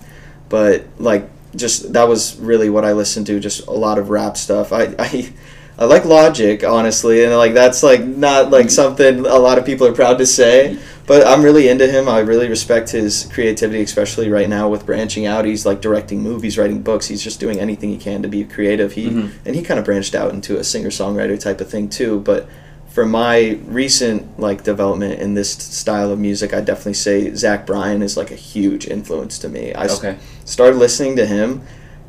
But 0.48 0.84
like, 0.98 1.28
just 1.56 1.92
that 1.94 2.06
was 2.06 2.38
really 2.38 2.70
what 2.70 2.84
I 2.84 2.92
listened 2.92 3.26
to. 3.26 3.40
Just 3.40 3.66
a 3.66 3.72
lot 3.72 3.98
of 3.98 4.10
rap 4.10 4.36
stuff. 4.36 4.72
I, 4.72 4.94
I 4.96 5.32
I 5.78 5.84
like 5.84 6.04
Logic, 6.04 6.64
honestly, 6.64 7.22
and 7.24 7.32
like 7.36 7.54
that's 7.54 7.82
like 7.84 8.04
not 8.04 8.50
like 8.50 8.68
something 8.68 9.20
a 9.24 9.38
lot 9.38 9.58
of 9.58 9.64
people 9.64 9.86
are 9.86 9.92
proud 9.92 10.18
to 10.18 10.26
say. 10.26 10.76
But 11.06 11.26
I'm 11.26 11.42
really 11.42 11.68
into 11.68 11.86
him. 11.86 12.06
I 12.08 12.18
really 12.18 12.48
respect 12.50 12.90
his 12.90 13.26
creativity, 13.32 13.80
especially 13.82 14.28
right 14.28 14.48
now 14.48 14.68
with 14.68 14.84
branching 14.84 15.24
out. 15.24 15.46
He's 15.46 15.64
like 15.64 15.80
directing 15.80 16.20
movies, 16.20 16.58
writing 16.58 16.82
books. 16.82 17.06
He's 17.06 17.22
just 17.22 17.40
doing 17.40 17.58
anything 17.60 17.88
he 17.90 17.96
can 17.96 18.20
to 18.22 18.28
be 18.28 18.44
creative. 18.44 18.92
He 18.92 19.08
Mhm. 19.08 19.30
and 19.46 19.54
he 19.56 19.62
kind 19.62 19.78
of 19.78 19.86
branched 19.86 20.14
out 20.14 20.34
into 20.34 20.58
a 20.58 20.64
singer 20.64 20.90
songwriter 20.90 21.38
type 21.40 21.60
of 21.62 21.68
thing 21.70 21.88
too. 21.88 22.20
But 22.24 22.46
for 22.88 23.06
my 23.06 23.56
recent 23.68 24.38
like 24.40 24.64
development 24.64 25.20
in 25.20 25.32
this 25.34 25.50
style 25.50 26.10
of 26.10 26.18
music, 26.18 26.52
I 26.52 26.60
definitely 26.60 26.94
say 26.94 27.32
Zach 27.34 27.66
Bryan 27.66 28.02
is 28.02 28.16
like 28.16 28.30
a 28.32 28.34
huge 28.36 28.86
influence 28.88 29.38
to 29.38 29.48
me. 29.48 29.72
I 29.74 29.86
Okay. 29.86 30.16
started 30.44 30.76
listening 30.76 31.14
to 31.16 31.24
him 31.26 31.62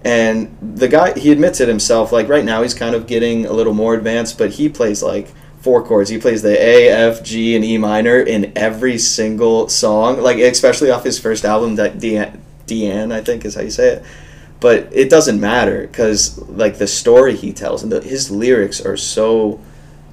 and 0.03 0.55
the 0.61 0.87
guy 0.87 1.17
he 1.19 1.31
admits 1.31 1.59
it 1.59 1.67
himself 1.67 2.11
like 2.11 2.29
right 2.29 2.45
now 2.45 2.61
he's 2.61 2.73
kind 2.73 2.95
of 2.95 3.05
getting 3.05 3.45
a 3.45 3.51
little 3.51 3.73
more 3.73 3.95
advanced 3.95 4.37
but 4.37 4.51
he 4.51 4.69
plays 4.69 5.03
like 5.03 5.27
four 5.61 5.83
chords. 5.83 6.09
He 6.09 6.17
plays 6.17 6.41
the 6.41 6.57
a 6.57 6.89
f 6.89 7.23
g 7.23 7.55
and 7.55 7.63
e 7.63 7.77
minor 7.77 8.19
in 8.19 8.51
every 8.55 8.97
single 8.97 9.69
song 9.69 10.21
like 10.21 10.37
especially 10.37 10.89
off 10.89 11.03
his 11.03 11.19
first 11.19 11.45
album 11.45 11.75
that 11.75 11.97
DeAnn, 11.97 12.39
DeAnn 12.65 13.11
i 13.11 13.21
think 13.21 13.45
is 13.45 13.55
how 13.55 13.61
you 13.61 13.71
say 13.71 13.95
it. 13.95 14.05
But 14.59 14.89
it 14.91 15.09
doesn't 15.09 15.39
matter 15.39 15.81
because 15.87 16.37
like 16.49 16.77
the 16.77 16.87
story 16.87 17.35
he 17.35 17.53
tells 17.53 17.83
and 17.83 17.91
the, 17.91 18.01
his 18.01 18.29
lyrics 18.31 18.83
are 18.85 18.97
so 18.97 19.59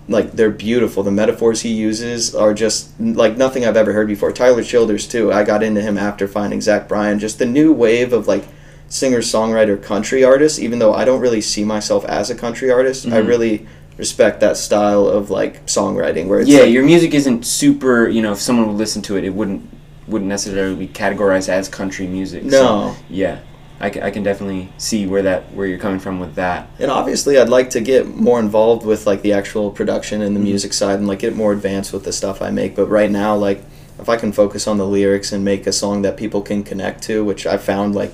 like 0.08 0.32
they're 0.32 0.50
beautiful. 0.50 1.02
The 1.02 1.10
metaphors 1.10 1.62
he 1.62 1.72
uses 1.72 2.34
are 2.34 2.54
just 2.54 2.98
like 3.00 3.36
nothing 3.36 3.64
i've 3.64 3.76
ever 3.76 3.92
heard 3.92 4.06
before. 4.08 4.32
Tyler 4.32 4.62
childers 4.62 5.06
too. 5.06 5.32
I 5.32 5.44
got 5.44 5.62
into 5.62 5.82
him 5.82 5.98
after 5.98 6.28
finding 6.28 6.60
zach 6.60 6.88
bryan. 6.88 7.18
Just 7.18 7.38
the 7.38 7.46
new 7.46 7.72
wave 7.72 8.12
of 8.12 8.28
like 8.28 8.44
singer 8.88 9.18
songwriter 9.18 9.80
country 9.82 10.22
artist 10.24 10.58
even 10.58 10.78
though 10.78 10.94
i 10.94 11.04
don't 11.04 11.20
really 11.20 11.40
see 11.40 11.64
myself 11.64 12.04
as 12.04 12.30
a 12.30 12.34
country 12.34 12.70
artist 12.70 13.04
i 13.06 13.20
Mhm. 13.20 13.26
really 13.28 13.66
respect 13.98 14.40
that 14.40 14.56
style 14.56 15.06
of 15.08 15.30
like 15.30 15.64
songwriting 15.66 16.26
where 16.28 16.40
it's 16.40 16.48
yeah, 16.50 16.60
like, 16.60 16.70
your 16.70 16.84
music 16.84 17.14
isn't 17.14 17.46
super. 17.46 18.06
You 18.08 18.20
know, 18.20 18.32
if 18.32 18.40
someone 18.42 18.66
would 18.68 18.76
listen 18.76 19.00
to 19.02 19.16
it, 19.16 19.24
it 19.24 19.30
wouldn't 19.34 19.62
wouldn't 20.06 20.28
necessarily 20.28 20.76
be 20.76 20.86
categorized 20.86 21.48
as 21.48 21.66
country 21.68 22.06
music. 22.06 22.42
So, 22.50 22.62
no 22.62 22.96
yeah, 23.08 23.38
I 23.80 23.88
can, 23.88 24.02
I 24.02 24.10
can 24.10 24.22
definitely 24.22 24.68
see 24.76 25.06
where 25.06 25.22
that 25.22 25.44
where 25.54 25.66
you're 25.66 25.78
coming 25.78 25.98
from 25.98 26.20
with 26.20 26.34
that. 26.34 26.68
and 26.78 26.90
obviously 26.90 27.38
i'd 27.38 27.48
like 27.48 27.70
to 27.70 27.80
get 27.80 28.06
more 28.14 28.38
involved 28.38 28.84
with 28.84 29.06
like 29.06 29.22
the 29.22 29.32
actual 29.32 29.70
production 29.70 30.20
and 30.20 30.36
the 30.36 30.40
Mhm. 30.40 30.50
music 30.52 30.72
side 30.74 30.98
and 30.98 31.08
like 31.08 31.20
get 31.20 31.34
more 31.34 31.52
advanced 31.52 31.92
with 31.94 32.04
the 32.04 32.12
stuff 32.12 32.42
i 32.42 32.50
make 32.50 32.76
but 32.76 32.86
right 32.90 33.10
now 33.10 33.34
like 33.34 33.60
if 33.98 34.08
i 34.10 34.16
can 34.16 34.30
focus 34.30 34.66
on 34.68 34.76
the 34.76 34.86
lyrics 34.86 35.32
and 35.32 35.42
make 35.42 35.66
a 35.66 35.72
song 35.72 36.02
that 36.02 36.18
people 36.18 36.42
can 36.42 36.62
connect 36.62 37.02
to 37.04 37.24
which 37.24 37.46
i 37.46 37.56
found 37.56 37.94
like 37.94 38.12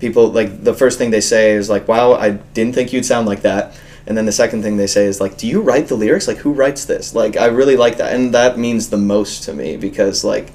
people 0.00 0.28
like 0.32 0.64
the 0.64 0.74
first 0.74 0.98
thing 0.98 1.10
they 1.10 1.20
say 1.20 1.52
is 1.52 1.68
like 1.70 1.86
wow 1.86 2.12
i 2.14 2.30
didn't 2.30 2.74
think 2.74 2.92
you'd 2.92 3.04
sound 3.06 3.26
like 3.26 3.42
that. 3.42 3.78
And 4.06 4.16
then 4.16 4.26
the 4.26 4.32
second 4.32 4.62
thing 4.62 4.76
they 4.76 4.88
say 4.88 5.04
is 5.04 5.20
like 5.20 5.36
do 5.36 5.46
you 5.46 5.60
write 5.60 5.86
the 5.88 5.94
lyrics? 5.94 6.26
Like 6.26 6.38
who 6.38 6.52
writes 6.52 6.84
this? 6.86 7.14
Like 7.14 7.36
i 7.36 7.46
really 7.46 7.76
like 7.76 7.98
that 7.98 8.14
and 8.14 8.34
that 8.34 8.58
means 8.58 8.88
the 8.88 8.96
most 8.96 9.44
to 9.44 9.52
me 9.52 9.76
because 9.76 10.24
like 10.24 10.52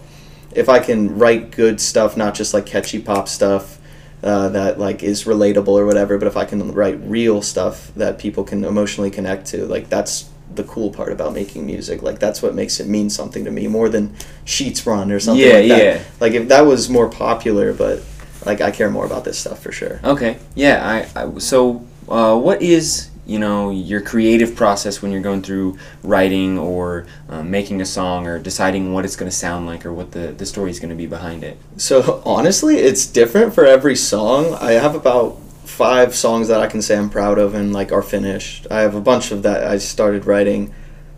if 0.54 0.68
i 0.68 0.80
can 0.80 1.18
write 1.18 1.52
good 1.52 1.80
stuff 1.80 2.18
not 2.18 2.34
just 2.34 2.54
like 2.54 2.66
catchy 2.66 3.00
pop 3.00 3.28
stuff 3.28 3.78
uh, 4.24 4.50
that 4.50 4.80
like 4.80 5.04
is 5.04 5.26
relatable 5.26 5.68
or 5.80 5.86
whatever 5.86 6.18
but 6.18 6.28
if 6.28 6.36
i 6.36 6.46
can 6.46 6.72
write 6.74 6.98
real 7.02 7.42
stuff 7.42 7.92
that 7.96 8.18
people 8.18 8.44
can 8.44 8.64
emotionally 8.66 9.12
connect 9.12 9.46
to 9.46 9.66
like 9.68 9.90
that's 9.90 10.30
the 10.54 10.64
cool 10.64 10.90
part 10.90 11.12
about 11.12 11.34
making 11.34 11.66
music. 11.66 12.02
Like 12.02 12.18
that's 12.20 12.42
what 12.42 12.56
makes 12.56 12.80
it 12.80 12.88
mean 12.88 13.10
something 13.10 13.44
to 13.44 13.52
me 13.52 13.68
more 13.68 13.90
than 13.90 14.16
sheets 14.46 14.86
run 14.88 15.12
or 15.12 15.20
something 15.20 15.46
Yeah, 15.46 15.56
like 15.56 15.68
that. 15.68 15.84
yeah. 15.84 16.04
like 16.22 16.32
if 16.34 16.48
that 16.48 16.62
was 16.62 16.90
more 16.90 17.10
popular 17.10 17.74
but 17.74 18.02
like 18.46 18.62
i 18.62 18.72
care 18.72 18.90
more 18.90 19.06
about 19.06 19.24
this 19.24 19.38
stuff 19.38 19.60
for 19.60 19.72
sure 19.72 20.00
Okay, 20.04 20.38
yeah. 20.56 21.08
I, 21.16 21.22
I 21.24 21.40
so 21.40 21.86
uh, 22.08 22.38
what 22.38 22.62
is 22.62 23.10
you 23.26 23.40
know 23.40 23.72
your 23.72 24.02
creative 24.02 24.56
process 24.56 25.02
when 25.02 25.12
you're 25.12 25.22
going 25.22 25.42
through 25.42 25.78
writing 26.04 26.60
or 26.60 27.08
um, 27.30 27.50
making 27.50 27.82
a 27.82 27.86
song 27.86 28.28
or 28.28 28.38
deciding 28.38 28.94
what 28.94 29.04
it's 29.04 29.16
going 29.16 29.30
to 29.30 29.36
sound 29.36 29.66
like 29.66 29.86
or 29.86 29.92
what 29.94 30.12
the 30.12 30.28
the 30.38 30.46
story 30.46 30.70
is 30.70 30.80
going 30.80 30.92
to 30.92 30.96
be 30.96 31.08
behind 31.08 31.44
it. 31.44 31.58
So 31.78 32.22
honestly, 32.26 32.76
it's 32.78 33.06
different 33.08 33.54
for 33.56 33.66
every 33.66 33.96
song. 33.96 34.54
I 34.56 34.74
have 34.74 34.96
about 34.96 35.40
five 35.66 36.16
songs 36.16 36.48
that 36.48 36.62
I 36.62 36.68
can 36.68 36.82
say 36.82 36.96
I'm 36.98 37.10
proud 37.10 37.40
of 37.40 37.56
and 37.56 37.74
like 37.74 37.92
are 37.92 38.04
finished. 38.04 38.68
I 38.70 38.82
have 38.82 38.94
a 38.96 39.02
bunch 39.02 39.32
of 39.32 39.42
that 39.44 39.64
I 39.64 39.78
started 39.80 40.26
writing. 40.26 40.74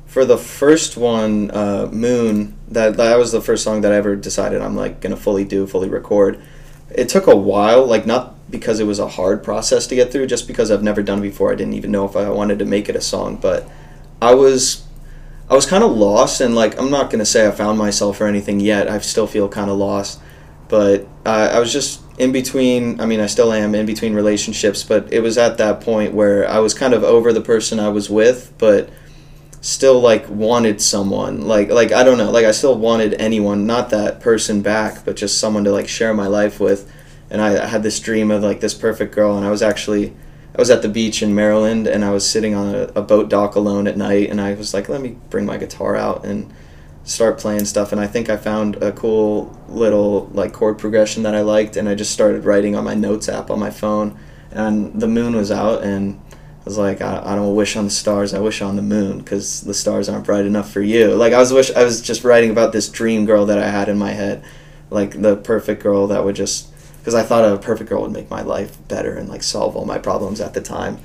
For 0.05 0.24
the 0.24 0.38
first 0.38 0.96
one, 0.96 1.51
uh, 1.51 1.89
Moon, 1.91 2.57
that 2.69 2.96
that 2.96 3.17
was 3.17 3.34
the 3.34 3.41
first 3.41 3.63
song 3.63 3.81
that 3.81 3.91
I 3.91 3.96
ever 3.98 4.15
decided 4.15 4.62
I'm 4.62 4.75
like 4.75 5.01
gonna 5.01 5.17
fully 5.17 5.43
do, 5.43 5.67
fully 5.67 5.89
record. 5.89 6.41
It 6.91 7.10
took 7.10 7.27
a 7.27 7.36
while, 7.36 7.86
like 7.86 8.06
not 8.06 8.36
because 8.50 8.79
it 8.79 8.86
was 8.86 9.00
a 9.00 9.08
hard 9.08 9.44
process 9.44 9.88
to 9.88 9.96
get 9.96 10.12
through, 10.12 10.27
just 10.27 10.48
because 10.48 10.72
I've 10.72 10.84
never 10.84 11.03
done 11.03 11.22
before. 11.22 11.51
I 11.51 11.56
didn't 11.56 11.74
even 11.74 11.91
know 11.91 12.06
if 12.06 12.15
I 12.15 12.29
wanted 12.29 12.60
to 12.60 12.65
make 12.65 12.88
it 12.89 12.96
a 12.96 13.01
song, 13.01 13.38
but 13.38 13.70
I 14.22 14.34
was 14.34 14.86
I 15.50 15.56
was 15.56 15.65
kind 15.65 15.84
of 15.84 15.91
lost, 15.91 16.41
and 16.41 16.56
like 16.56 16.79
I'm 16.79 16.89
not 16.89 17.10
gonna 17.10 17.25
say 17.25 17.48
I 17.48 17.51
found 17.51 17.77
myself 17.77 18.20
or 18.20 18.27
anything 18.27 18.60
yet. 18.60 18.89
I 18.89 19.00
still 19.00 19.27
feel 19.27 19.48
kind 19.50 19.70
of 19.70 19.77
lost, 19.77 20.20
but 20.70 21.08
uh, 21.25 21.50
I 21.53 21.60
was 21.60 21.72
just 21.72 22.01
in 22.17 22.32
between. 22.32 23.00
I 23.00 23.06
mean, 23.06 23.20
I 23.20 23.27
still 23.27 23.53
am 23.53 23.75
in 23.75 23.86
between 23.86 24.13
relationships, 24.13 24.84
but 24.84 25.12
it 25.12 25.22
was 25.22 25.38
at 25.38 25.58
that 25.58 25.82
point 25.82 26.13
where 26.13 26.50
I 26.50 26.60
was 26.60 26.74
kind 26.74 26.94
of 26.94 27.03
over 27.03 27.32
the 27.32 27.41
person 27.41 27.79
I 27.79 27.89
was 27.89 28.10
with, 28.10 28.53
but 28.58 28.89
still 29.68 30.00
like 30.00 30.30
wanted 30.30 30.82
someone. 30.82 31.46
Like 31.46 31.70
like 31.70 31.92
I 31.92 32.04
don't 32.04 32.18
know. 32.18 32.32
Like 32.32 32.46
I 32.46 32.52
still 32.52 32.78
wanted 32.78 33.16
anyone 33.16 33.68
not 33.68 33.90
that 33.90 34.22
person 34.22 34.62
back 34.62 35.04
but 35.04 35.18
just 35.18 35.40
someone 35.40 35.66
to 35.66 35.72
like 35.74 35.90
share 35.90 36.14
my 36.14 36.28
life 36.28 36.58
with. 36.62 36.90
And 37.30 37.42
I, 37.42 37.62
I 37.62 37.68
had 37.68 37.84
this 37.84 38.00
dream 38.00 38.32
of 38.32 38.42
like 38.42 38.62
this 38.62 38.74
perfect 38.74 39.14
girl 39.14 39.36
and 39.36 39.46
I 39.46 39.52
was 39.52 39.62
actually 39.62 40.16
I 40.56 40.62
was 40.62 40.70
at 40.70 40.84
the 40.84 40.88
beach 40.88 41.22
in 41.22 41.36
Maryland 41.36 41.86
and 41.86 42.06
I 42.06 42.12
was 42.12 42.28
sitting 42.28 42.56
on 42.56 42.74
a, 42.74 42.84
a 42.96 43.02
boat 43.02 43.30
dock 43.30 43.56
alone 43.56 43.88
at 43.88 43.98
night 43.98 44.30
and 44.30 44.40
I 44.40 44.54
was 44.54 44.74
like 44.74 44.88
let 44.88 45.02
me 45.02 45.18
bring 45.30 45.46
my 45.46 45.58
guitar 45.58 45.98
out 45.98 46.26
and 46.26 46.50
start 47.04 47.38
playing 47.38 47.66
stuff. 47.66 47.92
And 47.92 48.00
I 48.00 48.08
think 48.08 48.30
I 48.30 48.38
found 48.38 48.78
a 48.78 48.94
cool 48.94 49.54
little 49.68 50.28
like 50.28 50.54
chord 50.54 50.78
progression 50.78 51.24
that 51.24 51.36
I 51.36 51.42
liked 51.42 51.76
and 51.76 51.90
I 51.90 51.96
just 51.96 52.12
started 52.12 52.46
writing 52.46 52.78
on 52.78 52.86
my 52.86 52.94
notes 52.94 53.28
app 53.28 53.52
on 53.52 53.60
my 53.60 53.72
phone. 53.72 54.18
And 54.50 54.98
the 55.02 55.10
moon 55.10 55.36
was 55.36 55.52
out 55.52 55.84
and 55.84 56.22
was 56.68 56.78
like, 56.78 57.02
I, 57.02 57.22
I 57.24 57.36
don't 57.36 57.56
wish 57.56 57.76
on 57.76 57.86
the 57.86 57.90
stars. 57.90 58.34
I 58.34 58.40
wish 58.40 58.62
on 58.62 58.76
the 58.76 58.82
moon 58.82 59.20
because 59.20 59.62
the 59.62 59.74
stars 59.74 60.10
aren't 60.10 60.26
bright 60.26 60.46
enough 60.46 60.72
for 60.72 60.82
you. 60.82 61.16
Like 61.16 61.34
I 61.34 61.40
was 61.40 61.54
wish 61.54 61.72
I 61.72 61.84
was 61.84 62.02
just 62.02 62.24
writing 62.24 62.52
about 62.52 62.74
this 62.74 62.90
dream 62.90 63.26
girl 63.26 63.46
that 63.46 63.58
I 63.58 63.70
had 63.70 63.90
in 63.90 63.98
my 63.98 64.12
head, 64.12 64.44
like 64.90 65.22
the 65.22 65.38
perfect 65.38 65.82
girl 65.82 66.08
that 66.08 66.24
would 66.24 66.36
just 66.36 66.72
because 67.00 67.16
I 67.16 67.24
thought 67.24 67.46
a 67.46 67.58
perfect 67.58 67.90
girl 67.90 68.02
would 68.02 68.12
make 68.12 68.30
my 68.30 68.42
life 68.42 68.78
better 68.90 69.16
and 69.16 69.30
like 69.30 69.44
solve 69.44 69.78
all 69.78 69.86
my 69.86 69.98
problems 69.98 70.42
at 70.42 70.54
the 70.54 70.62
time. 70.62 71.00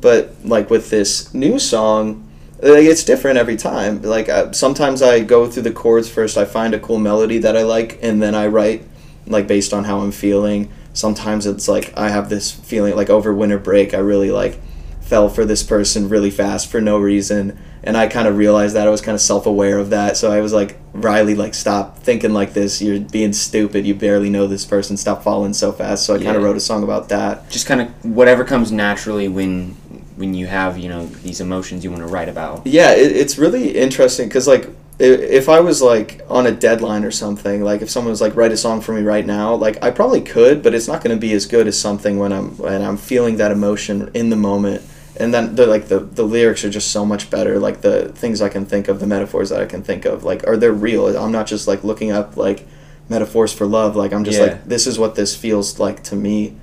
But 0.00 0.34
like 0.44 0.68
with 0.68 0.90
this 0.90 1.32
new 1.32 1.58
song, 1.60 2.28
like 2.60 2.84
it's 2.84 3.04
different 3.04 3.38
every 3.38 3.56
time. 3.56 4.02
Like 4.02 4.28
uh, 4.28 4.52
sometimes 4.52 5.00
I 5.00 5.20
go 5.20 5.48
through 5.48 5.62
the 5.62 5.72
chords 5.72 6.10
first. 6.10 6.36
I 6.36 6.44
find 6.44 6.74
a 6.74 6.80
cool 6.80 6.98
melody 6.98 7.38
that 7.38 7.56
I 7.56 7.62
like, 7.62 8.00
and 8.02 8.20
then 8.20 8.34
I 8.34 8.48
write 8.48 8.82
like 9.26 9.46
based 9.46 9.72
on 9.72 9.84
how 9.84 10.00
I'm 10.00 10.12
feeling. 10.12 10.72
Sometimes 10.92 11.46
it's 11.46 11.68
like 11.68 11.96
I 11.96 12.08
have 12.08 12.28
this 12.28 12.50
feeling 12.50 12.96
like 12.96 13.10
over 13.10 13.32
winter 13.32 13.58
break. 13.58 13.94
I 13.94 13.98
really 13.98 14.32
like 14.32 14.58
fell 15.04 15.28
for 15.28 15.44
this 15.44 15.62
person 15.62 16.08
really 16.08 16.30
fast 16.30 16.70
for 16.70 16.80
no 16.80 16.98
reason 16.98 17.58
and 17.82 17.96
i 17.96 18.06
kind 18.06 18.26
of 18.26 18.36
realized 18.36 18.74
that 18.74 18.86
i 18.86 18.90
was 18.90 19.02
kind 19.02 19.14
of 19.14 19.20
self-aware 19.20 19.78
of 19.78 19.90
that 19.90 20.16
so 20.16 20.32
i 20.32 20.40
was 20.40 20.52
like 20.52 20.78
riley 20.94 21.34
like 21.34 21.52
stop 21.54 21.98
thinking 21.98 22.32
like 22.32 22.54
this 22.54 22.80
you're 22.80 22.98
being 22.98 23.32
stupid 23.32 23.86
you 23.86 23.94
barely 23.94 24.30
know 24.30 24.46
this 24.46 24.64
person 24.64 24.96
stop 24.96 25.22
falling 25.22 25.52
so 25.52 25.70
fast 25.72 26.06
so 26.06 26.14
i 26.14 26.18
kind 26.22 26.36
of 26.36 26.42
wrote 26.42 26.56
a 26.56 26.60
song 26.60 26.82
about 26.82 27.08
that. 27.10 27.48
Just 27.50 27.66
kind 27.66 27.80
of 27.82 27.88
whatever 28.04 28.44
comes 28.44 28.72
naturally 28.72 29.28
when 29.28 29.72
when 30.16 30.32
you 30.32 30.46
have 30.46 30.78
you 30.78 30.88
know 30.88 31.06
these 31.06 31.40
emotions 31.40 31.84
you 31.84 31.90
want 31.90 32.02
to 32.02 32.06
write 32.06 32.28
about. 32.28 32.66
yeah 32.66 32.92
it, 32.92 33.12
it's 33.12 33.36
really 33.36 33.76
interesting 33.76 34.28
because 34.28 34.46
like 34.48 34.68
if 34.98 35.48
i 35.48 35.58
was 35.58 35.82
like 35.82 36.20
on 36.30 36.46
a 36.46 36.52
deadline 36.52 37.04
or 37.04 37.10
something 37.10 37.62
like 37.62 37.82
if 37.82 37.90
someone 37.90 38.10
was 38.10 38.20
like 38.20 38.36
write 38.36 38.52
a 38.52 38.56
song 38.56 38.80
for 38.80 38.92
me 38.92 39.02
right 39.02 39.26
now 39.26 39.52
like 39.54 39.82
i 39.82 39.90
probably 39.90 40.20
could 40.20 40.62
but 40.62 40.72
it's 40.72 40.86
not 40.86 41.02
going 41.02 41.14
to 41.14 41.20
be 41.20 41.32
as 41.32 41.46
good 41.46 41.66
as 41.66 41.78
something 41.78 42.16
when 42.16 42.32
i'm 42.32 42.56
when 42.58 42.80
i'm 42.80 42.96
feeling 42.96 43.36
that 43.36 43.50
emotion 43.50 44.08
in 44.14 44.30
the 44.30 44.36
moment 44.36 44.80
and 45.16 45.32
then 45.32 45.54
the 45.54 45.66
like 45.66 45.88
the, 45.88 46.00
the 46.00 46.24
lyrics 46.24 46.64
are 46.64 46.70
just 46.70 46.90
so 46.90 47.04
much 47.06 47.30
better. 47.30 47.58
Like 47.58 47.80
the 47.82 48.08
things 48.10 48.40
i 48.42 48.48
can 48.48 48.64
think 48.66 48.88
of 48.88 49.00
the 49.00 49.06
metaphors 49.06 49.50
that 49.50 49.60
i 49.60 49.66
can 49.66 49.82
think 49.82 50.04
of 50.04 50.24
like 50.24 50.46
are 50.46 50.56
they're 50.56 50.72
real. 50.72 51.06
I'm 51.16 51.32
not 51.32 51.46
just 51.46 51.68
like 51.68 51.84
looking 51.84 52.10
up 52.10 52.36
like 52.36 52.66
metaphors 53.08 53.52
for 53.52 53.66
love. 53.66 53.96
Like 53.96 54.12
i'm 54.12 54.24
just 54.24 54.38
Yeah. 54.38 54.44
like 54.46 54.64
this 54.64 54.86
is 54.86 54.98
what 54.98 55.14
this 55.14 55.36
feels 55.36 55.78
like 55.78 56.02
to 56.04 56.16
me. 56.16 56.56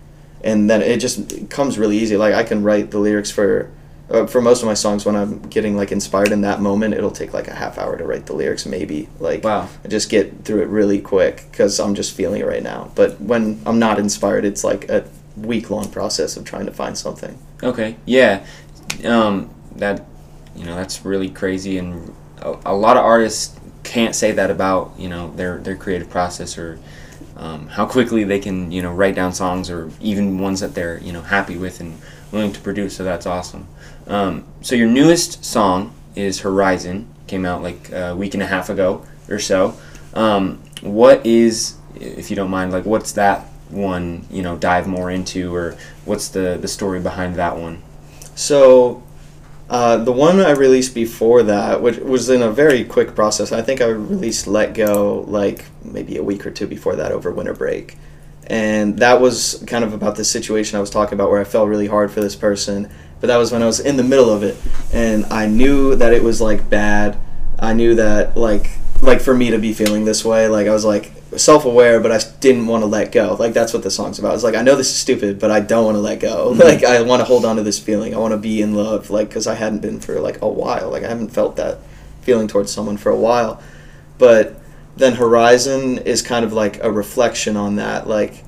And 0.43 0.69
then 0.69 0.81
it 0.81 0.97
just 0.97 1.31
it 1.31 1.49
comes 1.49 1.77
really 1.77 1.97
easy. 1.97 2.17
Like 2.17 2.33
i 2.33 2.43
can 2.43 2.63
write 2.63 2.91
the 2.91 2.99
lyrics 2.99 3.31
for 3.31 3.69
uh, 4.09 4.25
for 4.27 4.41
most 4.41 4.61
of 4.61 4.67
my 4.67 4.73
songs 4.73 5.05
when 5.05 5.15
i'm 5.15 5.39
getting 5.43 5.77
like 5.77 5.89
inspired 5.89 6.33
in 6.33 6.41
that 6.41 6.59
moment 6.59 6.93
it'll 6.93 7.11
take 7.11 7.33
like 7.33 7.47
a 7.47 7.53
half 7.55 7.77
hour 7.77 7.95
to 7.97 8.03
write 8.03 8.25
the 8.25 8.33
lyrics 8.33 8.65
maybe. 8.65 9.07
Like 9.19 9.43
Wow. 9.45 9.69
I 9.85 9.87
just 9.87 10.09
get 10.09 10.43
through 10.43 10.63
it 10.63 10.67
really 10.67 10.99
quick 10.99 11.45
because 11.49 11.79
i'm 11.79 11.95
just 11.95 12.13
feeling 12.13 12.41
it 12.41 12.45
right 12.45 12.63
now. 12.63 12.91
But 12.95 13.21
when 13.21 13.61
i'm 13.65 13.79
not 13.79 13.99
inspired 13.99 14.43
it's 14.43 14.63
like 14.65 14.89
a 14.89 15.05
week 15.37 15.69
long 15.69 15.89
process 15.89 16.37
of 16.37 16.45
trying 16.45 16.65
to 16.65 16.71
find 16.71 16.97
something 16.97 17.37
Okay. 17.63 17.95
Yeah. 18.05 18.45
Um, 19.05 19.49
that 19.75 20.05
you 20.55 20.65
know 20.65 20.75
that's 20.75 21.05
really 21.05 21.29
crazy, 21.29 21.77
and 21.77 22.13
a, 22.41 22.57
a 22.65 22.75
lot 22.75 22.97
of 22.97 23.03
artists 23.03 23.57
can't 23.83 24.15
say 24.15 24.31
that 24.33 24.51
about 24.51 24.93
you 24.97 25.09
know 25.09 25.31
their 25.35 25.57
their 25.59 25.75
creative 25.75 26.09
process 26.09 26.57
or 26.57 26.79
um, 27.37 27.67
how 27.67 27.85
quickly 27.85 28.23
they 28.23 28.39
can 28.39 28.71
you 28.71 28.81
know 28.81 28.91
write 28.93 29.15
down 29.15 29.33
songs 29.33 29.69
or 29.69 29.91
even 30.01 30.39
ones 30.39 30.59
that 30.59 30.75
they're 30.75 30.99
you 30.99 31.13
know 31.13 31.21
happy 31.21 31.57
with 31.57 31.79
and 31.79 31.99
willing 32.31 32.51
to 32.51 32.59
produce. 32.59 32.95
So 32.95 33.03
that's 33.03 33.25
awesome. 33.25 33.67
Um, 34.07 34.45
so 34.61 34.75
your 34.75 34.89
newest 34.89 35.45
song 35.45 35.93
is 36.15 36.41
Horizon. 36.41 37.07
Came 37.27 37.45
out 37.45 37.61
like 37.61 37.91
a 37.91 38.15
week 38.15 38.33
and 38.33 38.43
a 38.43 38.47
half 38.47 38.69
ago 38.69 39.05
or 39.29 39.39
so. 39.39 39.77
Um, 40.13 40.61
what 40.81 41.25
is, 41.25 41.75
if 41.95 42.29
you 42.29 42.35
don't 42.35 42.49
mind, 42.49 42.73
like 42.73 42.85
what's 42.85 43.13
that 43.13 43.47
one? 43.71 44.25
You 44.29 44.41
know, 44.41 44.57
dive 44.57 44.87
more 44.87 45.09
into, 45.09 45.53
or 45.55 45.77
what's 46.05 46.29
the 46.29 46.57
the 46.61 46.67
story 46.67 46.99
behind 46.99 47.35
that 47.35 47.57
one? 47.57 47.81
So, 48.35 49.03
uh, 49.69 49.97
the 49.97 50.11
one 50.11 50.39
I 50.39 50.51
released 50.51 50.93
before 50.93 51.43
that, 51.43 51.81
which 51.81 51.97
was 51.97 52.29
in 52.29 52.41
a 52.41 52.51
very 52.51 52.83
quick 52.83 53.15
process, 53.15 53.51
I 53.51 53.61
think 53.61 53.81
I 53.81 53.85
released 53.85 54.47
Let 54.47 54.73
Go 54.73 55.25
like 55.27 55.65
maybe 55.83 56.17
a 56.17 56.23
week 56.23 56.45
or 56.45 56.51
two 56.51 56.67
before 56.67 56.95
that 56.97 57.11
over 57.11 57.31
winter 57.31 57.53
break. 57.53 57.97
And 58.47 58.99
that 58.99 59.21
was 59.21 59.63
kind 59.67 59.85
of 59.85 59.93
about 59.93 60.15
the 60.17 60.25
situation 60.25 60.77
I 60.77 60.81
was 60.81 60.89
talking 60.89 61.13
about 61.13 61.29
where 61.29 61.39
I 61.39 61.45
fell 61.45 61.67
really 61.67 61.87
hard 61.87 62.11
for 62.11 62.19
this 62.19 62.35
person. 62.35 62.89
But 63.21 63.27
that 63.27 63.37
was 63.37 63.51
when 63.51 63.61
I 63.61 63.65
was 63.65 63.79
in 63.79 63.95
the 63.95 64.03
middle 64.03 64.29
of 64.29 64.43
it. 64.43 64.57
And 64.91 65.25
I 65.27 65.45
knew 65.45 65.95
that 65.95 66.11
it 66.11 66.21
was 66.21 66.41
like 66.41 66.69
bad. 66.69 67.17
I 67.57 67.73
knew 67.73 67.95
that 67.95 68.35
like 68.35 68.71
like 69.01 69.21
for 69.21 69.33
me 69.33 69.51
to 69.51 69.57
be 69.57 69.73
feeling 69.73 70.05
this 70.05 70.25
way, 70.25 70.47
like 70.47 70.67
I 70.67 70.71
was 70.71 70.83
like 70.83 71.13
self 71.37 71.65
aware, 71.65 71.99
but 71.99 72.11
I 72.11 72.19
didn't 72.39 72.67
want 72.67 72.81
to 72.81 72.87
let 72.87 73.11
go. 73.11 73.35
Like 73.39 73.53
that's 73.53 73.73
what 73.73 73.83
the 73.83 73.91
song's 73.91 74.19
about. 74.19 74.33
It's 74.33 74.43
like 74.43 74.55
I 74.55 74.61
know 74.61 74.75
this 74.75 74.89
is 74.89 74.95
stupid, 74.95 75.39
but 75.39 75.51
I 75.51 75.59
don't 75.59 75.85
want 75.85 75.95
to 75.95 76.01
let 76.01 76.19
go. 76.19 76.55
Like 76.61 76.83
I 76.83 77.01
want 77.01 77.21
to 77.21 77.25
hold 77.25 77.45
on 77.45 77.55
to 77.55 77.63
this 77.63 77.79
feeling. 77.79 78.13
I 78.13 78.17
want 78.17 78.33
to 78.33 78.37
be 78.37 78.61
in 78.61 78.75
love, 78.75 79.09
like 79.09 79.29
because 79.29 79.47
I 79.47 79.55
hadn't 79.55 79.81
been 79.81 79.99
for 79.99 80.19
like 80.19 80.41
a 80.41 80.47
while. 80.47 80.89
Like 80.89 81.03
I 81.03 81.09
haven't 81.09 81.29
felt 81.29 81.55
that 81.55 81.79
feeling 82.21 82.47
towards 82.47 82.71
someone 82.71 82.97
for 82.97 83.09
a 83.09 83.17
while. 83.17 83.61
But 84.17 84.59
then 84.95 85.13
Horizon 85.13 85.99
is 85.99 86.21
kind 86.21 86.45
of 86.45 86.53
like 86.53 86.83
a 86.83 86.91
reflection 86.91 87.57
on 87.57 87.77
that. 87.77 88.07
Like 88.07 88.43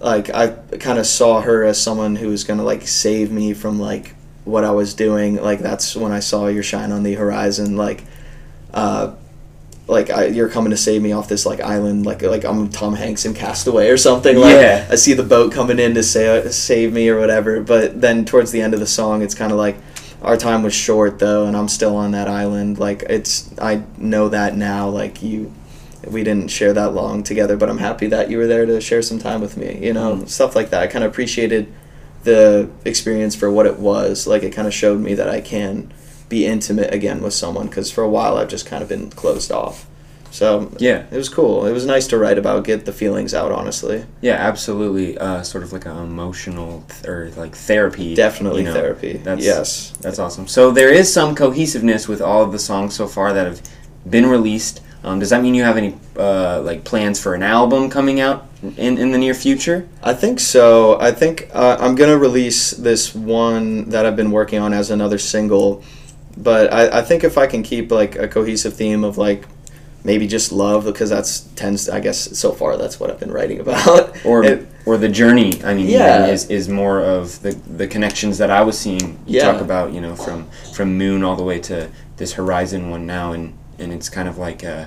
like 0.00 0.30
I 0.30 0.48
kind 0.78 0.98
of 0.98 1.06
saw 1.06 1.42
her 1.42 1.64
as 1.64 1.80
someone 1.80 2.16
who 2.16 2.28
was 2.28 2.44
gonna 2.44 2.64
like 2.64 2.86
save 2.86 3.30
me 3.30 3.52
from 3.52 3.78
like 3.78 4.14
what 4.44 4.64
I 4.64 4.70
was 4.70 4.94
doing. 4.94 5.36
Like 5.36 5.60
that's 5.60 5.94
when 5.94 6.12
I 6.12 6.20
saw 6.20 6.46
your 6.46 6.62
shine 6.62 6.92
on 6.92 7.02
the 7.02 7.14
horizon. 7.14 7.76
Like, 7.76 8.04
uh, 8.72 9.14
like 9.90 10.08
I, 10.10 10.26
you're 10.26 10.48
coming 10.48 10.70
to 10.70 10.76
save 10.76 11.02
me 11.02 11.12
off 11.12 11.28
this 11.28 11.44
like 11.44 11.60
island. 11.60 12.06
Like 12.06 12.22
like 12.22 12.44
I'm 12.44 12.68
Tom 12.70 12.94
Hanks 12.94 13.24
in 13.24 13.34
Cast 13.34 13.66
Away 13.66 13.90
or 13.90 13.96
something. 13.96 14.36
Like 14.38 14.54
Yeah. 14.54 14.86
I 14.90 14.94
see 14.94 15.12
the 15.14 15.22
boat 15.24 15.52
coming 15.52 15.78
in 15.78 15.94
to 15.94 16.02
sa- 16.02 16.48
save 16.50 16.92
me 16.92 17.08
or 17.08 17.18
whatever. 17.18 17.60
But 17.60 18.00
then 18.00 18.24
towards 18.24 18.52
the 18.52 18.62
end 18.62 18.72
of 18.74 18.80
the 18.80 18.86
song, 18.86 19.22
it's 19.22 19.34
kind 19.34 19.52
of 19.52 19.58
like 19.58 19.76
our 20.22 20.36
time 20.36 20.62
was 20.62 20.74
short 20.74 21.18
though, 21.18 21.46
and 21.46 21.56
I'm 21.56 21.68
still 21.68 21.96
on 21.96 22.12
that 22.12 22.28
island. 22.28 22.78
Like 22.78 23.02
it's 23.08 23.50
I 23.60 23.82
know 23.98 24.28
that 24.28 24.56
now. 24.56 24.88
Like 24.88 25.22
you 25.22 25.52
we 26.08 26.22
didn't 26.24 26.48
share 26.50 26.72
that 26.72 26.94
long 26.94 27.22
together, 27.22 27.56
but 27.58 27.68
I'm 27.68 27.78
happy 27.78 28.06
that 28.06 28.30
you 28.30 28.38
were 28.38 28.46
there 28.46 28.64
to 28.66 28.80
share 28.80 29.02
some 29.02 29.18
time 29.18 29.40
with 29.42 29.56
me. 29.58 29.78
You 29.82 29.92
know, 29.92 30.16
Mhm. 30.16 30.28
stuff 30.28 30.54
like 30.56 30.70
that. 30.70 30.82
I 30.82 30.86
kind 30.86 31.04
of 31.04 31.10
appreciated 31.10 31.66
the 32.22 32.68
experience 32.84 33.34
for 33.34 33.50
what 33.50 33.66
it 33.66 33.78
was. 33.78 34.26
Like 34.26 34.42
it 34.42 34.50
kind 34.52 34.66
of 34.68 34.72
showed 34.74 35.00
me 35.00 35.14
that 35.14 35.28
I 35.28 35.40
can 35.40 35.92
be 36.30 36.46
intimate 36.46 36.94
again 36.94 37.20
with 37.20 37.34
someone 37.34 37.66
because 37.66 37.90
for 37.90 38.02
a 38.02 38.08
while 38.08 38.38
I've 38.38 38.48
just 38.48 38.64
kind 38.64 38.82
of 38.82 38.88
been 38.88 39.10
closed 39.10 39.52
off. 39.52 39.86
So 40.30 40.70
Yeah. 40.78 41.02
it 41.10 41.16
was 41.16 41.28
cool. 41.28 41.66
It 41.66 41.72
was 41.72 41.84
nice 41.84 42.06
to 42.06 42.16
write 42.16 42.38
about, 42.38 42.62
get 42.62 42.84
the 42.86 42.92
feelings 42.92 43.34
out. 43.34 43.50
Honestly, 43.50 44.04
Yeah, 44.22 44.34
absolutely. 44.36 45.18
Uh, 45.18 45.42
sort 45.42 45.64
of 45.64 45.72
like 45.72 45.86
an 45.86 45.96
emotional 45.98 46.84
th- 46.88 47.08
or 47.08 47.32
like 47.36 47.56
therapy. 47.56 48.14
definitely 48.14 48.60
you 48.62 48.68
know. 48.68 48.72
therapy. 48.74 49.20
that's- 49.24 49.44
yes. 49.44 49.92
That's 50.00 50.20
awesome. 50.20 50.46
So 50.46 50.70
there 50.70 50.88
is 50.90 51.12
some 51.12 51.34
cohesiveness 51.34 52.06
with 52.08 52.22
all 52.22 52.42
of 52.44 52.52
the 52.52 52.60
songs 52.60 52.94
so 52.94 53.08
far 53.08 53.32
that 53.32 53.44
have 53.46 53.60
been 54.08 54.26
released. 54.26 54.80
Um, 55.02 55.18
does 55.18 55.30
that 55.30 55.42
mean 55.42 55.54
you 55.54 55.64
have 55.64 55.76
any 55.78 55.96
uh, 56.16 56.60
like 56.62 56.84
plans 56.84 57.18
for 57.18 57.34
an 57.34 57.42
album 57.42 57.88
coming 57.90 58.20
out 58.20 58.46
in, 58.76 58.98
in 58.98 59.10
the 59.10 59.18
near 59.18 59.34
future? 59.34 59.88
I 60.02 60.12
think 60.14 60.38
so. 60.38 61.00
I 61.00 61.10
think 61.10 61.48
uh, 61.54 61.78
I'm 61.80 61.94
gonna 61.96 62.18
release 62.18 62.70
this 62.72 63.14
one 63.14 63.88
that 63.90 64.04
I've 64.06 64.14
been 64.16 64.30
working 64.30 64.60
on 64.60 64.72
as 64.74 64.90
another 64.90 65.16
single, 65.18 65.82
but 66.36 66.72
I, 66.72 67.00
I 67.00 67.02
think 67.02 67.24
if 67.24 67.36
I 67.38 67.46
can 67.46 67.62
keep 67.62 67.90
like 67.90 68.16
a 68.16 68.28
cohesive 68.28 68.74
theme 68.74 69.04
of 69.04 69.18
like 69.18 69.46
maybe 70.02 70.26
just 70.26 70.50
love 70.50 70.84
because 70.84 71.10
that's 71.10 71.40
tends 71.56 71.88
I 71.88 72.00
guess 72.00 72.38
so 72.38 72.52
far 72.52 72.76
that's 72.78 72.98
what 72.98 73.10
I've 73.10 73.20
been 73.20 73.32
writing 73.32 73.60
about. 73.64 74.24
Or 74.24 74.60
or 74.86 74.96
the 74.96 75.08
journey? 75.08 75.62
I 75.62 75.74
mean, 75.74 75.88
Yeah. 75.88 76.26
is, 76.26 76.48
is 76.50 76.68
more 76.68 77.00
of 77.00 77.42
the 77.42 77.52
the 77.52 77.86
connections 77.86 78.38
that 78.38 78.50
I 78.50 78.62
was 78.62 78.78
seeing. 78.78 79.18
You 79.26 79.38
Yeah. 79.40 79.52
talk 79.52 79.60
about 79.60 79.92
you 79.92 80.00
know 80.00 80.14
from 80.16 80.46
from 80.72 80.96
Moon 80.96 81.22
all 81.22 81.36
the 81.36 81.42
way 81.44 81.58
to 81.60 81.90
this 82.16 82.32
Horizon 82.34 82.90
one 82.90 83.06
now, 83.06 83.32
and 83.32 83.52
and 83.78 83.92
it's 83.92 84.08
kind 84.08 84.28
of 84.28 84.38
like 84.38 84.64
uh, 84.64 84.86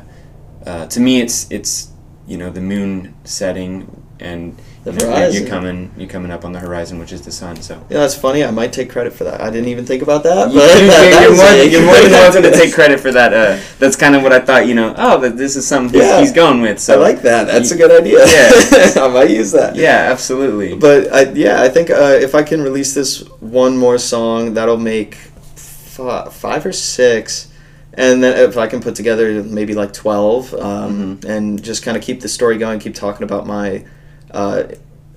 uh, 0.65 0.87
to 0.87 0.99
me 0.99 1.21
it's 1.21 1.49
it's 1.51 1.89
you 2.27 2.37
know 2.37 2.49
the 2.49 2.61
moon 2.61 3.13
setting 3.23 4.01
and 4.19 4.57
The 4.83 4.91
you 4.91 4.97
you're- 4.99 5.09
horizon. 5.11 5.41
you're 5.41 5.49
coming 5.49 5.91
you're 5.97 6.09
coming 6.09 6.29
up 6.31 6.43
on 6.43 6.51
the 6.51 6.59
horizon, 6.59 6.99
which 6.99 7.13
is 7.13 7.21
the 7.21 7.31
sun. 7.31 7.55
So. 7.61 7.75
yeah, 7.89 7.99
that's 7.99 8.15
funny. 8.15 8.43
I 8.43 8.51
might 8.51 8.73
take 8.73 8.89
credit 8.89 9.13
for 9.13 9.23
that. 9.23 9.39
I 9.39 9.49
didn't 9.49 9.69
even 9.69 9.85
think 9.85 10.01
about 10.03 10.23
that. 10.23 10.49
You, 10.51 10.59
But 10.59 10.67
that- 10.67 11.11
that 11.11 11.27
are 11.31 11.35
more, 11.35 11.45
it. 11.65 11.71
you're 11.71 11.85
more 11.85 11.95
than 11.95 12.11
welcome 12.11 12.43
to 12.43 12.51
take 12.51 12.73
credit 12.79 12.99
for 12.99 13.11
that. 13.11 13.33
Uh, 13.33 13.59
that's 13.79 13.95
kind 13.95 14.13
of 14.15 14.23
what 14.23 14.33
I 14.33 14.39
thought. 14.41 14.67
You 14.67 14.73
know, 14.75 14.93
oh, 14.97 15.19
that 15.21 15.37
this 15.37 15.55
is 15.55 15.65
something 15.65 15.99
he's, 15.99 16.09
Yeah. 16.09 16.19
he's 16.19 16.33
going 16.33 16.61
with. 16.61 16.79
So 16.79 16.95
I 16.95 16.97
like 16.97 17.21
that. 17.21 17.47
That's 17.47 17.71
a 17.71 17.77
good 17.77 17.91
idea. 17.91 18.25
Yeah. 18.27 19.01
I 19.03 19.07
might 19.07 19.29
use 19.29 19.51
that. 19.53 19.75
Yeah, 19.77 20.09
absolutely. 20.11 20.75
But 20.75 21.13
I, 21.13 21.31
yeah, 21.31 21.61
I 21.61 21.69
think 21.69 21.89
uh, 21.89 22.17
if 22.21 22.35
I 22.35 22.43
can 22.43 22.61
release 22.61 22.93
this 22.93 23.21
one 23.39 23.77
more 23.77 23.97
song, 23.97 24.53
that'll 24.53 24.77
make 24.77 25.15
fi- 25.55 26.27
five 26.29 26.65
or 26.65 26.73
six. 26.73 27.47
and 27.93 28.21
then 28.23 28.37
if 28.49 28.57
I 28.57 28.67
can 28.67 28.81
put 28.81 28.95
together 28.95 29.43
maybe 29.43 29.73
like 29.75 29.93
twelve, 29.93 30.53
um, 30.55 31.17
Mm-hmm. 31.19 31.29
and 31.31 31.63
just 31.63 31.83
kind 31.83 31.95
of 31.95 32.03
keep 32.03 32.19
the 32.21 32.27
story 32.27 32.57
going, 32.57 32.79
keep 32.79 32.95
talking 32.95 33.23
about 33.23 33.45
my 33.47 33.85
uh, 34.33 34.63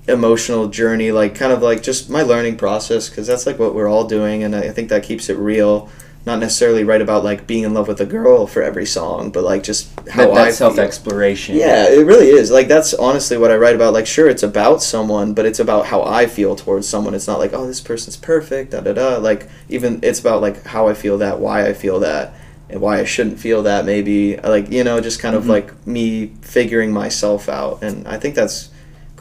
emotional 0.08 0.68
journey, 0.68 1.10
like 1.12 1.34
kind 1.34 1.52
of 1.52 1.62
like 1.62 1.82
just 1.82 2.08
my 2.10 2.22
learning 2.22 2.56
process, 2.56 3.08
because 3.08 3.26
that's 3.26 3.46
like 3.46 3.58
what 3.58 3.74
we're 3.74 3.88
all 3.88 4.04
doing, 4.06 4.42
and 4.44 4.54
I 4.54 4.70
think 4.70 4.88
that 4.90 5.02
keeps 5.02 5.28
it 5.28 5.36
real. 5.36 5.88
Not 6.24 6.40
necessarily 6.40 6.82
write 6.82 7.02
about 7.02 7.22
like 7.22 7.46
being 7.46 7.62
in 7.62 7.72
love 7.72 7.86
with 7.86 8.00
a 8.00 8.04
girl 8.06 8.48
for 8.48 8.60
every 8.60 8.84
song, 8.84 9.30
but 9.30 9.44
like 9.44 9.62
just 9.62 9.88
how 10.10 10.34
That, 10.34 10.48
I 10.48 10.50
self 10.50 10.76
exploration. 10.76 11.54
Yeah, 11.54 11.88
it 11.88 12.04
really 12.04 12.26
is. 12.30 12.50
Like 12.50 12.66
that's 12.66 12.94
honestly 12.94 13.38
what 13.38 13.52
I 13.52 13.56
write 13.56 13.76
about. 13.76 13.92
Like 13.92 14.08
sure, 14.08 14.28
it's 14.28 14.42
about 14.42 14.82
someone, 14.82 15.34
but 15.34 15.46
it's 15.46 15.60
about 15.60 15.86
how 15.86 16.02
I 16.02 16.26
feel 16.26 16.56
towards 16.56 16.88
someone. 16.88 17.14
It's 17.14 17.28
not 17.28 17.38
like 17.38 17.52
oh 17.52 17.64
this 17.68 17.80
person's 17.80 18.16
perfect, 18.16 18.72
da 18.72 18.80
da 18.80 18.92
da. 18.92 19.16
Like 19.18 19.48
even 19.68 20.00
it's 20.02 20.18
about 20.18 20.40
like 20.40 20.64
how 20.64 20.88
I 20.88 20.94
feel 20.94 21.18
that, 21.18 21.38
why 21.38 21.64
I 21.64 21.72
feel 21.74 22.00
that, 22.00 22.34
and 22.68 22.80
why 22.80 22.98
I 22.98 23.04
shouldn't 23.04 23.38
feel 23.38 23.62
that. 23.62 23.84
Maybe 23.84 24.36
like 24.38 24.72
you 24.72 24.82
know 24.82 25.00
just 25.00 25.20
kind 25.20 25.36
of 25.36 25.44
Mhm. 25.44 25.48
like 25.48 25.86
me 25.86 26.32
figuring 26.42 26.92
myself 26.92 27.48
out, 27.48 27.84
and 27.84 28.06
I 28.08 28.18
think 28.18 28.34
that's 28.34 28.70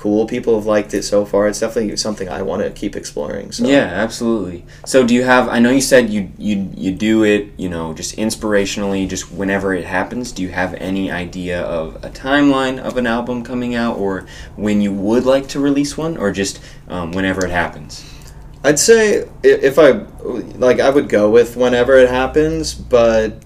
cool. 0.05 0.27
People 0.27 0.53
have 0.53 0.67
liked 0.67 0.93
it 0.93 1.01
so 1.01 1.25
far. 1.25 1.47
It's 1.47 1.59
definitely 1.59 1.97
something 1.97 2.29
I 2.29 2.43
want 2.43 2.61
to 2.61 2.69
keep 2.69 2.95
exploring. 2.95 3.51
So. 3.51 3.65
Yeah, 3.65 3.85
absolutely. 3.85 4.63
So 4.85 5.03
do 5.03 5.15
you 5.15 5.23
have 5.23 5.49
I 5.49 5.57
know 5.57 5.71
you 5.71 5.81
said 5.81 6.11
you 6.11 6.29
you 6.37 6.69
you 6.75 6.91
do 6.91 7.23
it, 7.23 7.47
you 7.57 7.69
know, 7.69 7.91
just 7.91 8.15
inspirationally 8.15 9.09
just 9.09 9.31
whenever 9.31 9.73
it 9.73 9.83
happens. 9.83 10.31
Do 10.31 10.43
you 10.43 10.49
have 10.49 10.75
any 10.75 11.09
idea 11.09 11.59
of 11.59 11.95
a 12.05 12.11
timeline 12.11 12.77
of 12.77 12.97
an 12.97 13.07
album 13.07 13.43
coming 13.43 13.73
out 13.73 13.97
or 13.97 14.27
when 14.55 14.79
you 14.79 14.93
would 14.93 15.25
like 15.25 15.47
to 15.47 15.59
release 15.59 15.97
one 15.97 16.17
or 16.17 16.31
just 16.31 16.61
um, 16.87 17.11
whenever 17.11 17.43
it 17.43 17.49
happens? 17.49 18.05
I'd 18.63 18.77
say 18.77 19.27
if 19.41 19.79
I 19.79 20.05
like, 20.57 20.79
I 20.79 20.91
would 20.91 21.09
go 21.09 21.31
with 21.31 21.55
whenever 21.55 21.95
it 21.95 22.09
happens. 22.09 22.75
But 22.75 23.41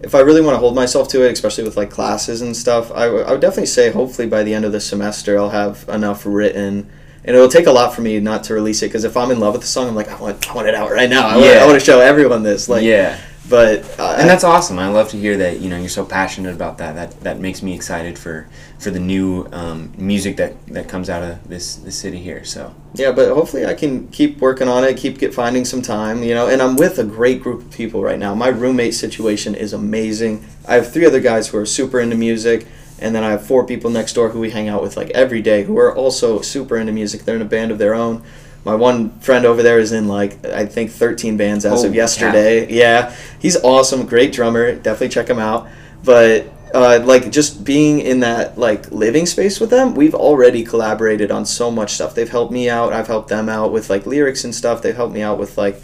if 0.00 0.14
I 0.14 0.20
really 0.20 0.40
want 0.40 0.54
to 0.54 0.58
hold 0.58 0.74
myself 0.74 1.08
to 1.08 1.22
it, 1.26 1.32
especially 1.32 1.64
with 1.64 1.76
like 1.76 1.90
classes 1.90 2.40
and 2.42 2.56
stuff, 2.56 2.92
I, 2.92 3.06
w- 3.06 3.24
I 3.24 3.32
would 3.32 3.40
definitely 3.40 3.66
say 3.66 3.90
hopefully 3.90 4.28
by 4.28 4.42
the 4.44 4.54
end 4.54 4.64
of 4.64 4.72
the 4.72 4.80
semester 4.80 5.38
I'll 5.38 5.50
have 5.50 5.88
enough 5.88 6.24
written. 6.24 6.88
And 7.24 7.36
it'll 7.36 7.48
take 7.48 7.66
a 7.66 7.72
lot 7.72 7.92
for 7.94 8.00
me 8.00 8.20
not 8.20 8.44
to 8.44 8.54
release 8.54 8.80
it 8.82 8.86
because 8.86 9.04
if 9.04 9.16
I'm 9.16 9.30
in 9.30 9.38
love 9.40 9.52
with 9.52 9.62
the 9.62 9.68
song, 9.68 9.88
I'm 9.88 9.94
like, 9.94 10.08
I 10.08 10.18
want, 10.20 10.48
I 10.50 10.54
want 10.54 10.68
it 10.68 10.74
out 10.74 10.90
right 10.90 11.10
now. 11.10 11.26
I 11.28 11.36
want, 11.36 11.46
Yeah. 11.46 11.62
I 11.62 11.66
want 11.66 11.78
to 11.78 11.84
show 11.84 12.00
everyone 12.00 12.42
this. 12.42 12.68
Like, 12.68 12.84
yeah. 12.84 13.18
But 13.48 13.98
uh, 13.98 14.16
And 14.18 14.28
that's 14.28 14.44
awesome. 14.44 14.78
I 14.78 14.88
love 14.88 15.08
to 15.10 15.16
hear 15.16 15.36
that, 15.38 15.60
you 15.60 15.70
know, 15.70 15.78
you're 15.78 15.88
so 15.88 16.04
passionate 16.04 16.54
about 16.54 16.78
that. 16.78 16.94
That 16.94 17.20
that 17.20 17.40
makes 17.40 17.62
me 17.62 17.74
excited 17.74 18.18
for 18.18 18.46
for 18.78 18.90
the 18.90 19.00
new 19.00 19.48
um, 19.52 19.92
music 19.96 20.36
that 20.36 20.66
that 20.68 20.88
comes 20.88 21.08
out 21.08 21.22
of 21.22 21.48
this 21.48 21.76
this 21.76 21.96
city 21.96 22.18
here. 22.18 22.44
So, 22.44 22.74
Yeah, 22.94 23.12
but 23.12 23.32
hopefully 23.32 23.64
I 23.64 23.74
can 23.74 24.08
keep 24.08 24.38
working 24.40 24.68
on 24.68 24.84
it, 24.84 24.96
keep 24.96 25.18
get 25.18 25.32
finding 25.32 25.64
some 25.64 25.82
time, 25.82 26.22
you 26.22 26.34
know. 26.34 26.48
And 26.48 26.60
I'm 26.60 26.76
with 26.76 26.98
a 26.98 27.04
great 27.04 27.42
group 27.42 27.62
of 27.62 27.70
people 27.70 28.02
right 28.02 28.18
now. 28.18 28.34
My 28.34 28.48
roommate 28.48 28.94
situation 28.94 29.54
is 29.54 29.72
amazing. 29.72 30.44
I 30.66 30.74
have 30.74 30.92
three 30.92 31.06
other 31.06 31.20
guys 31.20 31.48
who 31.48 31.58
are 31.58 31.66
super 31.66 32.00
into 32.00 32.16
music, 32.16 32.66
and 32.98 33.14
then 33.14 33.24
I 33.24 33.30
have 33.30 33.46
four 33.46 33.64
people 33.64 33.90
next 33.90 34.12
door 34.12 34.30
who 34.30 34.40
we 34.40 34.50
hang 34.50 34.68
out 34.68 34.82
with 34.82 34.96
like 34.96 35.10
every 35.10 35.40
day 35.40 35.64
who 35.64 35.78
are 35.78 35.94
also 35.94 36.42
super 36.42 36.76
into 36.76 36.92
music. 36.92 37.22
They're 37.22 37.36
in 37.36 37.42
a 37.42 37.46
band 37.46 37.70
of 37.70 37.78
their 37.78 37.94
own. 37.94 38.22
My 38.64 38.74
one 38.74 39.10
friend 39.20 39.46
over 39.46 39.62
there 39.62 39.78
is 39.78 39.92
in 39.92 40.08
like 40.08 40.44
I 40.46 40.66
think 40.66 40.90
13 40.90 41.36
bands 41.36 41.64
as 41.64 41.84
Oh, 41.84 41.88
of 41.88 41.94
yesterday. 41.94 42.70
Yeah, 42.72 43.14
he's 43.38 43.56
awesome, 43.62 44.06
great 44.06 44.32
drummer. 44.32 44.74
Definitely 44.74 45.08
check 45.10 45.28
him 45.28 45.38
out. 45.38 45.68
But 46.04 46.52
uh, 46.74 47.00
like 47.02 47.30
just 47.30 47.64
being 47.64 48.00
in 48.00 48.20
that 48.20 48.58
like 48.58 48.90
living 48.90 49.24
space 49.26 49.58
with 49.58 49.70
them, 49.70 49.94
we've 49.94 50.14
already 50.14 50.64
collaborated 50.64 51.30
on 51.30 51.46
so 51.46 51.70
much 51.70 51.92
stuff. 51.92 52.14
They've 52.14 52.28
helped 52.28 52.52
me 52.52 52.68
out. 52.68 52.92
I've 52.92 53.06
helped 53.06 53.28
them 53.28 53.48
out 53.48 53.72
with 53.72 53.88
like 53.88 54.06
lyrics 54.06 54.44
and 54.44 54.54
stuff. 54.54 54.82
They've 54.82 54.94
helped 54.94 55.14
me 55.14 55.22
out 55.22 55.38
with 55.38 55.56
like 55.56 55.80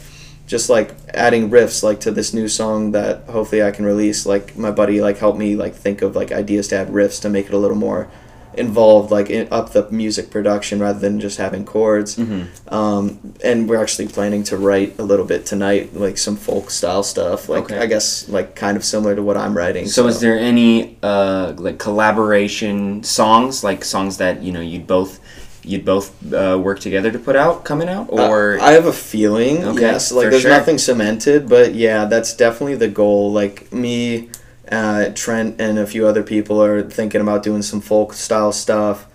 just 0.46 0.68
like 0.68 0.90
adding 1.14 1.48
riffs 1.48 1.82
like 1.82 2.00
to 2.00 2.10
this 2.10 2.34
new 2.34 2.48
song 2.48 2.92
that 2.92 3.22
hopefully 3.30 3.62
I 3.62 3.70
can 3.70 3.86
release. 3.86 4.26
Like 4.26 4.58
my 4.58 4.70
buddy 4.70 5.00
like 5.00 5.16
helped 5.18 5.38
me 5.38 5.56
like 5.56 5.74
think 5.74 6.02
of 6.02 6.14
like 6.14 6.32
ideas 6.32 6.68
to 6.68 6.76
add 6.76 6.88
riffs 6.88 7.20
to 7.22 7.30
make 7.30 7.46
it 7.46 7.54
a 7.54 7.58
little 7.58 7.78
more 7.78 8.10
involved 8.58 9.10
like 9.10 9.30
in, 9.30 9.46
up 9.50 9.72
the 9.72 9.88
music 9.90 10.30
production 10.30 10.80
rather 10.80 10.98
than 10.98 11.20
just 11.20 11.38
having 11.38 11.64
chords 11.64 12.16
mhm. 12.16 12.46
um, 12.72 13.34
and 13.44 13.68
we're 13.68 13.80
actually 13.80 14.08
planning 14.08 14.42
to 14.42 14.56
write 14.56 14.98
a 14.98 15.02
little 15.02 15.26
bit 15.26 15.44
tonight 15.46 15.94
like 15.94 16.16
some 16.18 16.36
folk 16.36 16.70
style 16.70 17.02
stuff 17.02 17.48
like 17.48 17.64
Okay. 17.64 17.78
i 17.78 17.86
guess 17.86 18.28
like 18.28 18.54
kind 18.56 18.76
of 18.76 18.84
similar 18.84 19.14
to 19.14 19.22
what 19.22 19.36
i'm 19.36 19.56
writing 19.56 19.86
So, 19.86 20.06
is 20.06 20.20
there 20.20 20.38
any 20.38 20.96
uh, 21.02 21.54
like 21.56 21.78
collaboration 21.78 23.02
songs, 23.02 23.62
like 23.64 23.84
songs 23.84 24.16
that 24.18 24.42
you 24.42 24.52
know 24.52 24.60
you'd 24.60 24.86
both 24.86 25.20
you'd 25.64 25.84
both 25.84 26.12
uh, 26.32 26.58
work 26.62 26.78
together 26.78 27.10
to 27.10 27.18
put 27.18 27.36
out 27.36 27.64
coming 27.64 27.88
out, 27.88 28.06
Uh, 28.12 28.28
or 28.28 28.58
I 28.60 28.72
have 28.72 28.86
a 28.86 28.92
feeling. 28.92 29.64
Okay, 29.64 29.80
yes, 29.80 30.12
like 30.12 30.28
there's 30.30 30.42
sure. 30.42 30.50
nothing 30.50 30.76
cemented, 30.78 31.48
but 31.48 31.74
yeah, 31.74 32.04
that's 32.04 32.34
definitely 32.36 32.76
the 32.76 32.88
goal. 32.88 33.32
Like 33.32 33.72
me, 33.72 34.28
uh, 34.70 35.10
Trent, 35.14 35.60
and 35.60 35.78
a 35.78 35.86
few 35.86 36.06
other 36.06 36.22
people 36.22 36.62
are 36.62 36.82
thinking 36.82 37.20
about 37.20 37.42
doing 37.42 37.62
some 37.62 37.80
folk 37.80 38.12
style 38.14 38.52
stuff, 38.52 39.06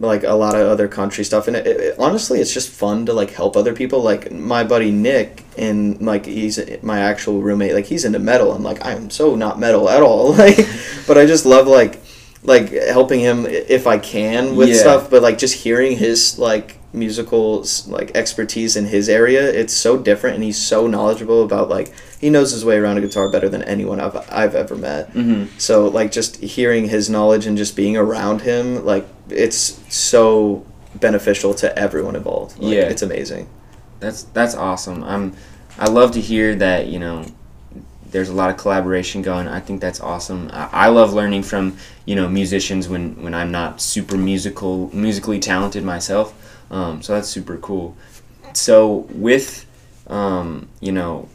like 0.00 0.22
a 0.24 0.32
lot 0.34 0.54
of 0.54 0.66
other 0.68 0.88
country 0.88 1.24
stuff. 1.24 1.48
And 1.48 1.56
it, 1.56 1.66
it, 1.66 1.98
honestly, 1.98 2.40
it's 2.40 2.52
just 2.54 2.70
fun 2.70 3.06
to 3.06 3.12
like 3.12 3.30
help 3.30 3.56
other 3.56 3.74
people. 3.74 4.00
Like 4.02 4.30
my 4.32 4.64
buddy 4.64 4.90
Nick, 4.90 5.44
and 5.56 6.00
like 6.00 6.26
he's 6.26 6.58
my 6.82 7.00
actual 7.00 7.40
roommate. 7.42 7.74
Like 7.74 7.86
he's 7.86 8.04
into 8.04 8.18
metal. 8.18 8.52
I'm 8.52 8.62
like 8.62 8.84
I'm 8.84 9.10
so 9.10 9.34
not 9.34 9.58
metal 9.58 9.88
at 9.88 10.02
all. 10.02 10.32
Like, 10.38 10.56
but 11.06 11.18
I 11.18 11.26
just 11.26 11.46
love 11.46 11.66
like 11.66 12.00
like 12.44 12.70
helping 12.70 13.18
him 13.20 13.46
if 13.46 13.86
I 13.86 13.98
can 13.98 14.54
with 14.56 14.68
Yeah. 14.68 14.76
stuff, 14.76 15.10
but 15.10 15.22
like 15.22 15.38
just 15.38 15.54
hearing 15.54 15.96
his 15.96 16.38
like 16.38 16.77
musical 16.92 17.64
like 17.86 18.10
expertise 18.16 18.76
in 18.76 18.86
his 18.86 19.08
area, 19.08 19.46
it's 19.48 19.74
so 19.74 19.98
different, 19.98 20.34
and 20.36 20.44
he's 20.44 20.58
so 20.60 20.86
knowledgeable 20.86 21.42
about 21.44 21.68
like 21.68 21.92
he 22.20 22.30
knows 22.30 22.50
his 22.52 22.64
way 22.64 22.76
around 22.76 22.98
a 22.98 23.00
guitar 23.00 23.30
better 23.30 23.48
than 23.48 23.62
anyone 23.62 24.00
I've 24.00 24.16
I've 24.30 24.54
ever 24.54 24.74
met. 24.76 25.10
hmm 25.10 25.44
So 25.58 25.88
like 25.88 26.10
just 26.12 26.36
hearing 26.36 26.88
his 26.88 27.08
knowledge 27.10 27.46
and 27.46 27.56
just 27.58 27.76
being 27.76 27.96
around 27.96 28.42
him, 28.42 28.84
like 28.84 29.06
it's 29.28 29.80
so 29.94 30.64
beneficial 30.94 31.54
to 31.54 31.78
everyone 31.78 32.16
involved. 32.16 32.58
Like, 32.58 32.74
Yeah. 32.74 32.82
it's 32.82 33.02
amazing. 33.02 33.48
that's 34.00 34.22
that's 34.32 34.54
awesome. 34.54 35.04
I'm 35.04 35.34
I 35.78 35.88
love 35.88 36.12
to 36.12 36.20
hear 36.20 36.54
that 36.56 36.86
you 36.86 36.98
know 36.98 37.24
there's 38.10 38.30
a 38.30 38.32
lot 38.32 38.48
of 38.48 38.56
collaboration 38.56 39.20
going. 39.20 39.46
I 39.48 39.60
think 39.60 39.82
that's 39.82 40.00
awesome. 40.00 40.48
I, 40.52 40.68
I 40.72 40.88
love 40.88 41.12
learning 41.12 41.42
from 41.42 41.76
you 42.06 42.16
know 42.16 42.26
musicians 42.28 42.88
when 42.88 43.22
when 43.22 43.34
I'm 43.34 43.50
not 43.52 43.80
super 43.80 44.16
musical 44.16 44.88
musically 44.94 45.38
talented 45.38 45.84
myself. 45.84 46.32
Um, 46.70 47.02
so 47.02 47.14
that's 47.14 47.28
super 47.28 47.56
cool. 47.56 47.96
So 48.54 49.06
with 49.10 49.64
um, 50.06 50.68
you 50.80 50.92
know 50.92 51.28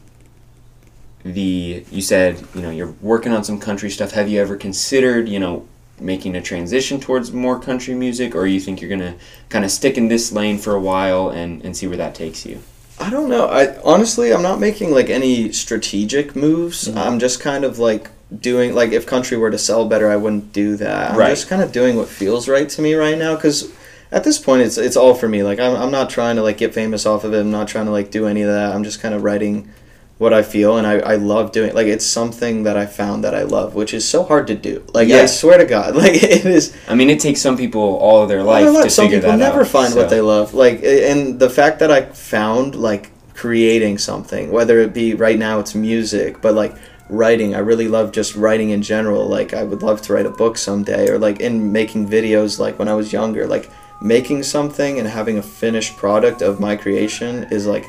the 1.24 1.84
you 1.90 2.02
said 2.02 2.42
you 2.54 2.60
know 2.60 2.70
you're 2.70 2.94
working 3.00 3.32
on 3.32 3.44
some 3.44 3.58
country 3.58 3.90
stuff. 3.90 4.12
Have 4.12 4.28
you 4.28 4.40
ever 4.40 4.56
considered 4.56 5.28
you 5.28 5.38
know 5.40 5.66
making 6.00 6.34
a 6.36 6.42
transition 6.42 7.00
towards 7.00 7.32
more 7.32 7.58
country 7.58 7.94
music, 7.94 8.34
or 8.34 8.46
you 8.46 8.60
think 8.60 8.80
you're 8.80 8.90
gonna 8.90 9.14
kind 9.48 9.64
of 9.64 9.70
stick 9.70 9.96
in 9.96 10.08
this 10.08 10.32
lane 10.32 10.58
for 10.58 10.74
a 10.74 10.80
while 10.80 11.30
and 11.30 11.64
and 11.64 11.76
see 11.76 11.86
where 11.86 11.96
that 11.96 12.14
takes 12.14 12.44
you? 12.44 12.60
I 13.00 13.10
don't 13.10 13.28
know. 13.28 13.46
I 13.46 13.76
honestly, 13.82 14.32
I'm 14.32 14.42
not 14.42 14.60
making 14.60 14.90
like 14.92 15.10
any 15.10 15.50
strategic 15.52 16.36
moves. 16.36 16.88
Mhm. 16.88 16.96
I'm 16.96 17.18
just 17.18 17.40
kind 17.40 17.64
of 17.64 17.78
like 17.78 18.08
doing 18.40 18.74
like 18.74 18.92
if 18.92 19.06
country 19.06 19.36
were 19.36 19.50
to 19.50 19.58
sell 19.58 19.84
better, 19.86 20.10
I 20.10 20.16
wouldn't 20.16 20.52
do 20.52 20.76
that. 20.76 21.12
I'm 21.12 21.16
Right. 21.16 21.30
just 21.30 21.48
kind 21.48 21.62
of 21.62 21.72
doing 21.72 21.96
what 21.96 22.08
feels 22.08 22.48
right 22.48 22.68
to 22.68 22.82
me 22.82 22.94
right 22.94 23.16
now 23.18 23.34
because 23.34 23.68
at 24.12 24.24
this 24.24 24.38
point, 24.38 24.62
it's 24.62 24.78
it's 24.78 24.96
all 24.96 25.14
for 25.14 25.28
me. 25.28 25.42
Like 25.42 25.58
I'm 25.58 25.74
I'm 25.76 25.90
not 25.90 26.10
trying 26.10 26.36
to 26.36 26.42
like 26.42 26.58
get 26.58 26.74
famous 26.74 27.06
off 27.06 27.24
of 27.24 27.34
it. 27.34 27.40
I'm 27.40 27.50
not 27.50 27.68
trying 27.68 27.86
to 27.86 27.92
like 27.92 28.10
do 28.10 28.26
any 28.26 28.42
of 28.42 28.48
that. 28.48 28.74
I'm 28.74 28.84
just 28.84 29.00
kind 29.00 29.14
of 29.14 29.22
writing 29.22 29.70
what 30.16 30.32
I 30.32 30.42
feel 30.42 30.78
and 30.78 30.86
I, 30.86 31.00
I 31.00 31.16
love 31.16 31.50
doing 31.50 31.74
like 31.74 31.88
it's 31.88 32.06
something 32.06 32.62
that 32.62 32.76
I 32.76 32.86
found 32.86 33.24
that 33.24 33.34
I 33.34 33.42
love, 33.42 33.74
which 33.74 33.92
is 33.92 34.06
so 34.08 34.22
hard 34.22 34.46
to 34.46 34.54
do. 34.54 34.84
Like 34.94 35.10
I 35.10 35.26
swear 35.26 35.58
to 35.58 35.64
God, 35.64 35.96
like 36.04 36.14
it 36.22 36.44
is 36.46 36.74
I 36.88 36.94
mean, 36.94 37.10
it 37.10 37.18
takes 37.18 37.40
some 37.40 37.56
people 37.56 37.80
all 37.80 38.22
of 38.22 38.28
their 38.28 38.40
all 38.40 38.46
life 38.46 38.64
their 38.64 38.72
to 38.72 38.78
life, 38.78 38.90
some 38.92 39.06
figure 39.06 39.18
people 39.18 39.32
that 39.32 39.38
never 39.38 39.62
out. 39.62 39.66
find 39.66 39.92
so- 39.92 40.00
what 40.00 40.10
they 40.10 40.20
love 40.20 40.54
like 40.54 40.84
and 40.84 41.40
the 41.40 41.50
fact 41.50 41.80
that 41.80 41.90
i 41.90 42.02
found 42.04 42.76
like 42.76 43.10
creating 43.34 43.98
something 43.98 44.52
whether 44.52 44.78
it 44.78 44.94
be 44.94 45.14
right 45.14 45.38
now 45.38 45.58
it's 45.58 45.74
music 45.74 46.40
but 46.40 46.54
like 46.54 46.76
writing 47.08 47.54
i 47.54 47.58
really 47.58 47.88
love 47.88 48.12
just 48.12 48.36
writing 48.36 48.70
in 48.70 48.82
general 48.82 49.26
like 49.26 49.52
i 49.52 49.62
would 49.64 49.82
love 49.82 50.00
to 50.00 50.12
write 50.12 50.26
a 50.26 50.30
book 50.30 50.56
someday 50.56 51.08
or 51.10 51.18
like 51.18 51.40
in 51.40 51.72
making 51.72 52.08
videos 52.08 52.60
like 52.60 52.78
when 52.78 52.88
i 52.88 52.94
was 52.94 53.12
younger 53.12 53.46
like 53.48 53.68
making 54.04 54.42
something 54.42 54.98
and 54.98 55.08
having 55.08 55.38
a 55.38 55.42
finished 55.42 55.96
product 55.96 56.42
of 56.42 56.60
my 56.60 56.76
creation 56.76 57.44
is 57.50 57.66
like 57.66 57.84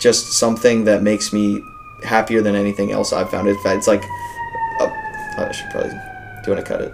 just 0.00 0.32
something 0.32 0.84
that 0.84 1.02
makes 1.02 1.32
me 1.32 1.62
happier 2.02 2.42
than 2.42 2.54
anything 2.54 2.90
else 2.90 3.12
i've 3.12 3.30
found 3.30 3.48
fact 3.60 3.78
it's 3.78 3.86
like 3.86 4.02
oh, 4.80 4.92
i 5.38 5.52
should 5.52 5.70
probably 5.70 5.90
do 5.90 6.50
you 6.50 6.52
want 6.54 6.66
to 6.66 6.72
cut 6.72 6.80
it 6.80 6.92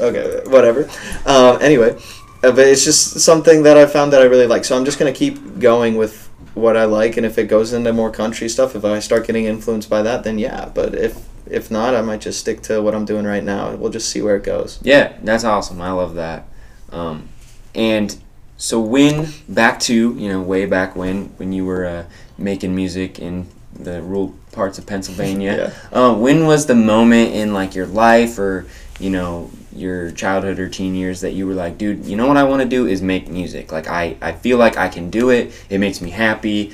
okay 0.00 0.42
whatever 0.50 0.88
um, 1.26 1.58
anyway 1.62 1.96
uh, 2.42 2.50
but 2.50 2.66
it's 2.66 2.84
just 2.84 3.20
something 3.20 3.62
that 3.62 3.76
I 3.76 3.86
found 3.86 4.12
that 4.12 4.20
I 4.20 4.24
really 4.24 4.46
like. 4.46 4.64
So 4.64 4.76
I'm 4.76 4.84
just 4.84 4.98
gonna 4.98 5.12
keep 5.12 5.60
going 5.60 5.96
with 5.96 6.28
what 6.54 6.76
I 6.76 6.84
like, 6.84 7.16
and 7.16 7.24
if 7.24 7.38
it 7.38 7.46
goes 7.46 7.72
into 7.72 7.92
more 7.92 8.10
country 8.10 8.48
stuff, 8.48 8.74
if 8.74 8.84
I 8.84 8.98
start 8.98 9.26
getting 9.26 9.44
influenced 9.44 9.88
by 9.88 10.02
that, 10.02 10.24
then 10.24 10.38
yeah. 10.38 10.70
But 10.74 10.94
if 10.94 11.28
if 11.46 11.70
not, 11.70 11.94
I 11.94 12.02
might 12.02 12.20
just 12.20 12.40
stick 12.40 12.62
to 12.62 12.82
what 12.82 12.94
I'm 12.94 13.04
doing 13.04 13.24
right 13.24 13.44
now. 13.44 13.74
We'll 13.74 13.92
just 13.92 14.08
see 14.08 14.22
where 14.22 14.36
it 14.36 14.42
goes. 14.42 14.80
Yeah, 14.82 15.16
that's 15.22 15.44
awesome. 15.44 15.80
I 15.80 15.92
love 15.92 16.14
that. 16.14 16.48
Um, 16.90 17.28
and 17.74 18.16
so 18.56 18.80
when 18.80 19.28
back 19.48 19.80
to 19.80 20.14
you 20.16 20.28
know 20.28 20.40
way 20.40 20.66
back 20.66 20.94
when 20.94 21.26
when 21.36 21.52
you 21.52 21.64
were 21.64 21.84
uh, 21.84 22.04
making 22.38 22.74
music 22.74 23.18
in 23.18 23.46
the 23.74 24.02
rural 24.02 24.34
parts 24.52 24.78
of 24.78 24.86
Pennsylvania. 24.86 25.72
Yeah. 25.92 25.98
Uh, 25.98 26.14
when 26.14 26.46
was 26.46 26.66
the 26.66 26.74
moment 26.74 27.34
in 27.34 27.52
like 27.52 27.74
your 27.74 27.86
life 27.86 28.38
or 28.38 28.66
you 29.00 29.10
know 29.10 29.50
your 29.74 30.10
childhood 30.12 30.58
or 30.58 30.68
teen 30.68 30.94
years 30.94 31.22
that 31.22 31.32
you 31.32 31.46
were 31.46 31.54
like, 31.54 31.78
dude, 31.78 32.04
you 32.04 32.16
know 32.16 32.26
what 32.26 32.36
I 32.36 32.44
want 32.44 32.62
to 32.62 32.68
do 32.68 32.86
is 32.86 33.00
make 33.00 33.28
music. 33.28 33.72
Like 33.72 33.88
I, 33.88 34.16
I 34.20 34.32
feel 34.32 34.58
like 34.58 34.76
I 34.76 34.88
can 34.88 35.10
do 35.10 35.30
it. 35.30 35.52
It 35.70 35.78
makes 35.78 36.00
me 36.00 36.10
happy. 36.10 36.72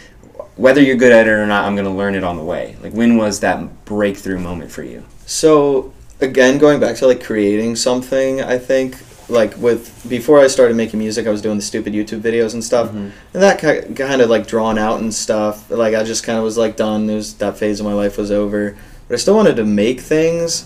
Whether 0.57 0.83
you're 0.83 0.97
good 0.97 1.13
at 1.13 1.27
it 1.27 1.31
or 1.31 1.47
not, 1.47 1.65
I'm 1.65 1.77
gonna 1.77 1.95
learn 1.95 2.15
it 2.15 2.25
on 2.25 2.37
the 2.37 2.45
way. 2.45 2.77
Like 2.83 2.93
when 2.93 3.17
was 3.17 3.41
that 3.41 3.85
breakthrough 3.85 4.39
moment 4.39 4.71
for 4.71 4.83
you? 4.83 5.05
So 5.27 5.93
again, 6.21 6.59
going 6.59 6.81
back 6.81 6.97
to 6.97 7.07
like 7.07 7.23
creating 7.23 7.77
something, 7.77 8.43
I 8.43 8.59
think 8.59 8.97
like 9.29 9.57
with 9.59 10.09
before 10.09 10.41
I 10.41 10.47
started 10.47 10.77
making 10.77 10.99
music, 10.99 11.27
I 11.27 11.31
was 11.31 11.43
doing 11.43 11.57
the 11.57 11.63
stupid 11.63 11.93
YouTube 11.93 12.21
videos 12.21 12.55
and 12.55 12.65
stuff, 12.65 12.89
Mhm. 12.91 13.11
and 13.35 13.43
that 13.43 13.59
kind 13.59 14.23
of 14.23 14.31
like 14.31 14.47
drawn 14.47 14.79
out 14.79 15.01
and 15.01 15.13
stuff. 15.15 15.71
Like 15.71 15.95
I 15.95 16.03
just 16.03 16.25
kind 16.25 16.39
of 16.39 16.45
was 16.45 16.57
like 16.57 16.77
done. 16.77 17.09
It 17.11 17.15
was 17.15 17.35
that 17.35 17.59
phase 17.59 17.81
of 17.81 17.87
my 17.87 17.93
life 17.95 18.17
was 18.17 18.31
over, 18.31 18.77
but 19.09 19.15
I 19.15 19.19
still 19.19 19.35
wanted 19.37 19.57
to 19.57 19.65
make 19.65 20.01
things, 20.01 20.65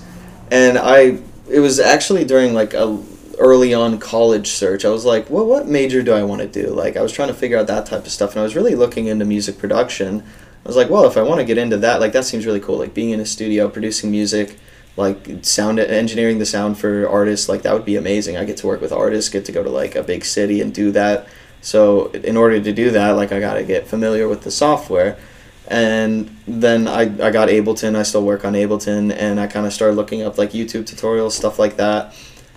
and 0.50 0.78
I 0.78 1.18
it 1.50 1.60
was 1.60 1.80
actually 1.80 2.24
during 2.24 2.54
like 2.54 2.72
a 2.74 2.98
early 3.38 3.74
on 3.74 3.98
college 3.98 4.48
search. 4.50 4.84
I 4.84 4.90
was 4.90 5.04
like, 5.04 5.28
well, 5.28 5.44
what 5.46 5.66
major 5.66 6.02
do 6.02 6.12
I 6.12 6.22
want 6.22 6.42
to 6.42 6.46
do? 6.46 6.68
Like 6.70 6.96
I 6.96 7.02
was 7.02 7.10
trying 7.12 7.28
to 7.28 7.34
figure 7.34 7.58
out 7.58 7.66
that 7.66 7.86
type 7.86 8.06
of 8.06 8.12
stuff, 8.12 8.32
and 8.32 8.40
I 8.40 8.42
was 8.44 8.54
really 8.54 8.74
looking 8.76 9.06
into 9.06 9.24
music 9.24 9.58
production. 9.58 10.22
I 10.64 10.68
was 10.68 10.76
like, 10.76 10.88
well, 10.88 11.06
if 11.06 11.16
I 11.16 11.22
want 11.22 11.40
to 11.40 11.44
get 11.44 11.58
into 11.58 11.76
that, 11.78 11.98
like 12.00 12.12
that 12.12 12.24
seems 12.24 12.46
really 12.46 12.60
cool. 12.60 12.78
Like 12.78 12.94
being 12.94 13.10
in 13.10 13.18
a 13.18 13.26
studio, 13.26 13.68
producing 13.68 14.12
music, 14.12 14.56
like 14.96 15.44
sound 15.44 15.78
engineering 15.78 16.38
the 16.38 16.46
sound 16.46 16.78
for 16.78 17.08
artists, 17.08 17.48
like 17.48 17.62
that 17.62 17.72
would 17.72 17.84
be 17.84 17.96
amazing. 17.96 18.36
I 18.36 18.44
get 18.44 18.58
to 18.58 18.66
work 18.66 18.80
with 18.80 18.92
artists, 18.92 19.30
get 19.30 19.44
to 19.46 19.52
go 19.52 19.62
to 19.62 19.70
like 19.70 19.94
a 19.94 20.02
big 20.02 20.24
city 20.24 20.60
and 20.60 20.74
do 20.74 20.90
that. 20.92 21.26
So 21.62 22.06
in 22.10 22.36
order 22.36 22.60
to 22.60 22.72
do 22.72 22.90
that, 22.90 23.12
like 23.12 23.32
I 23.32 23.40
got 23.40 23.54
to 23.54 23.62
get 23.62 23.86
familiar 23.86 24.28
with 24.28 24.42
the 24.42 24.50
software. 24.50 25.16
And 25.68 26.36
then 26.46 26.88
I, 26.88 27.02
I 27.02 27.30
got 27.30 27.48
Ableton. 27.48 27.96
I 27.96 28.02
still 28.02 28.24
work 28.24 28.44
on 28.44 28.52
Ableton, 28.52 29.14
and 29.16 29.40
I 29.40 29.46
kind 29.46 29.64
of 29.64 29.72
started 29.72 29.94
looking 29.94 30.22
up 30.22 30.36
like 30.36 30.50
YouTube 30.50 30.82
tutorials, 30.82 31.32
stuff 31.32 31.58
like 31.58 31.76
that. 31.76 32.14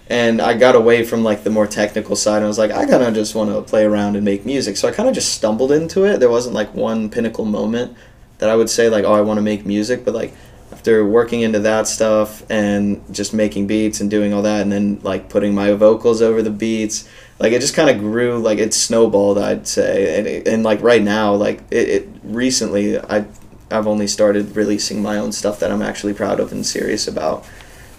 And 0.10 0.41
I 0.41 0.56
got 0.56 0.76
away 0.76 1.04
from 1.04 1.24
like 1.24 1.43
the 1.43 1.50
more 1.50 1.67
technical 1.67 2.15
side. 2.15 2.43
I 2.43 2.48
was 2.48 2.58
like, 2.58 2.71
I 2.71 2.86
kind 2.86 3.04
of 3.04 3.13
just 3.13 3.34
want 3.34 3.52
to 3.52 3.62
play 3.62 3.86
around 3.86 4.15
and 4.15 4.26
make 4.26 4.45
music. 4.45 4.76
So 4.76 4.88
I 4.88 4.91
kind 4.91 5.08
of 5.08 5.15
just 5.15 5.34
stumbled 5.34 5.71
into 5.71 6.04
it. 6.04 6.19
There 6.19 6.30
wasn't 6.30 6.56
like 6.56 6.74
one 6.76 7.10
pinnacle 7.10 7.45
moment 7.45 7.95
that 8.39 8.50
I 8.50 8.56
would 8.56 8.69
say 8.69 8.89
like, 8.89 9.06
oh, 9.06 9.13
I 9.13 9.21
want 9.21 9.38
to 9.38 9.41
make 9.41 9.65
music. 9.65 10.04
But 10.04 10.13
like 10.13 10.34
after 10.71 11.06
working 11.06 11.41
into 11.41 11.60
that 11.60 11.88
stuff 11.88 12.43
and 12.49 13.01
just 13.13 13.34
making 13.34 13.67
beats 13.67 14.01
and 14.01 14.10
doing 14.10 14.34
all 14.34 14.41
that, 14.41 14.62
and 14.62 14.71
then 14.71 14.99
like 15.04 15.30
putting 15.30 15.54
my 15.54 15.73
vocals 15.73 16.21
over 16.21 16.41
the 16.41 16.51
beats, 16.51 17.08
like 17.39 17.54
it 17.54 17.62
just 17.62 17.75
kind 17.75 17.89
of 17.89 17.99
grew. 17.99 18.38
Like 18.38 18.60
it 18.60 18.73
snowballed, 18.73 19.38
I'd 19.38 19.67
say. 19.67 20.17
And 20.17 20.28
it, 20.28 20.47
and 20.47 20.63
like 20.63 20.82
right 20.82 21.01
now, 21.01 21.34
like 21.34 21.62
it, 21.71 21.89
it 21.89 22.10
recently, 22.23 22.99
I 22.99 23.25
I've 23.71 23.88
only 23.88 24.08
started 24.08 24.56
releasing 24.56 25.01
my 25.01 25.17
own 25.17 25.32
stuff 25.32 25.60
that 25.60 25.71
I'm 25.71 25.82
actually 25.82 26.13
proud 26.13 26.39
of 26.39 26.51
and 26.51 26.65
serious 26.65 27.08
about. 27.08 27.45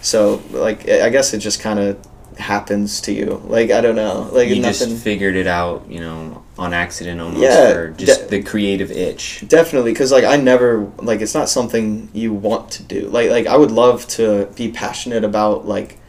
So 0.01 0.41
like 0.51 0.87
I 0.87 1.09
guess 1.09 1.33
it 1.33 1.39
just 1.39 1.59
kind 1.59 1.79
of 1.79 1.97
happens 2.37 3.01
to 3.01 3.13
you. 3.13 3.41
Like 3.45 3.71
I 3.71 3.81
don't 3.81 3.95
know. 3.95 4.29
Like 4.31 4.49
you 4.49 4.61
nothing. 4.61 4.89
just 4.89 5.03
figured 5.03 5.35
it 5.35 5.47
out, 5.47 5.89
you 5.89 5.99
know, 5.99 6.43
on 6.57 6.73
accident 6.73 7.21
almost, 7.21 7.41
Yeah, 7.41 7.71
or 7.71 7.89
just 7.91 8.29
de- 8.29 8.37
the 8.37 8.43
creative 8.43 8.91
itch. 8.91 9.43
Definitely, 9.47 9.91
because 9.91 10.11
like 10.11 10.23
I 10.23 10.37
never 10.37 10.91
like 10.97 11.21
it's 11.21 11.35
not 11.35 11.49
something 11.49 12.09
you 12.13 12.33
want 12.33 12.71
to 12.71 12.83
do. 12.83 13.07
Like 13.09 13.29
like 13.29 13.47
I 13.47 13.57
would 13.57 13.71
love 13.71 14.07
to 14.09 14.47
be 14.55 14.71
passionate 14.71 15.23
about 15.23 15.67
like 15.67 15.99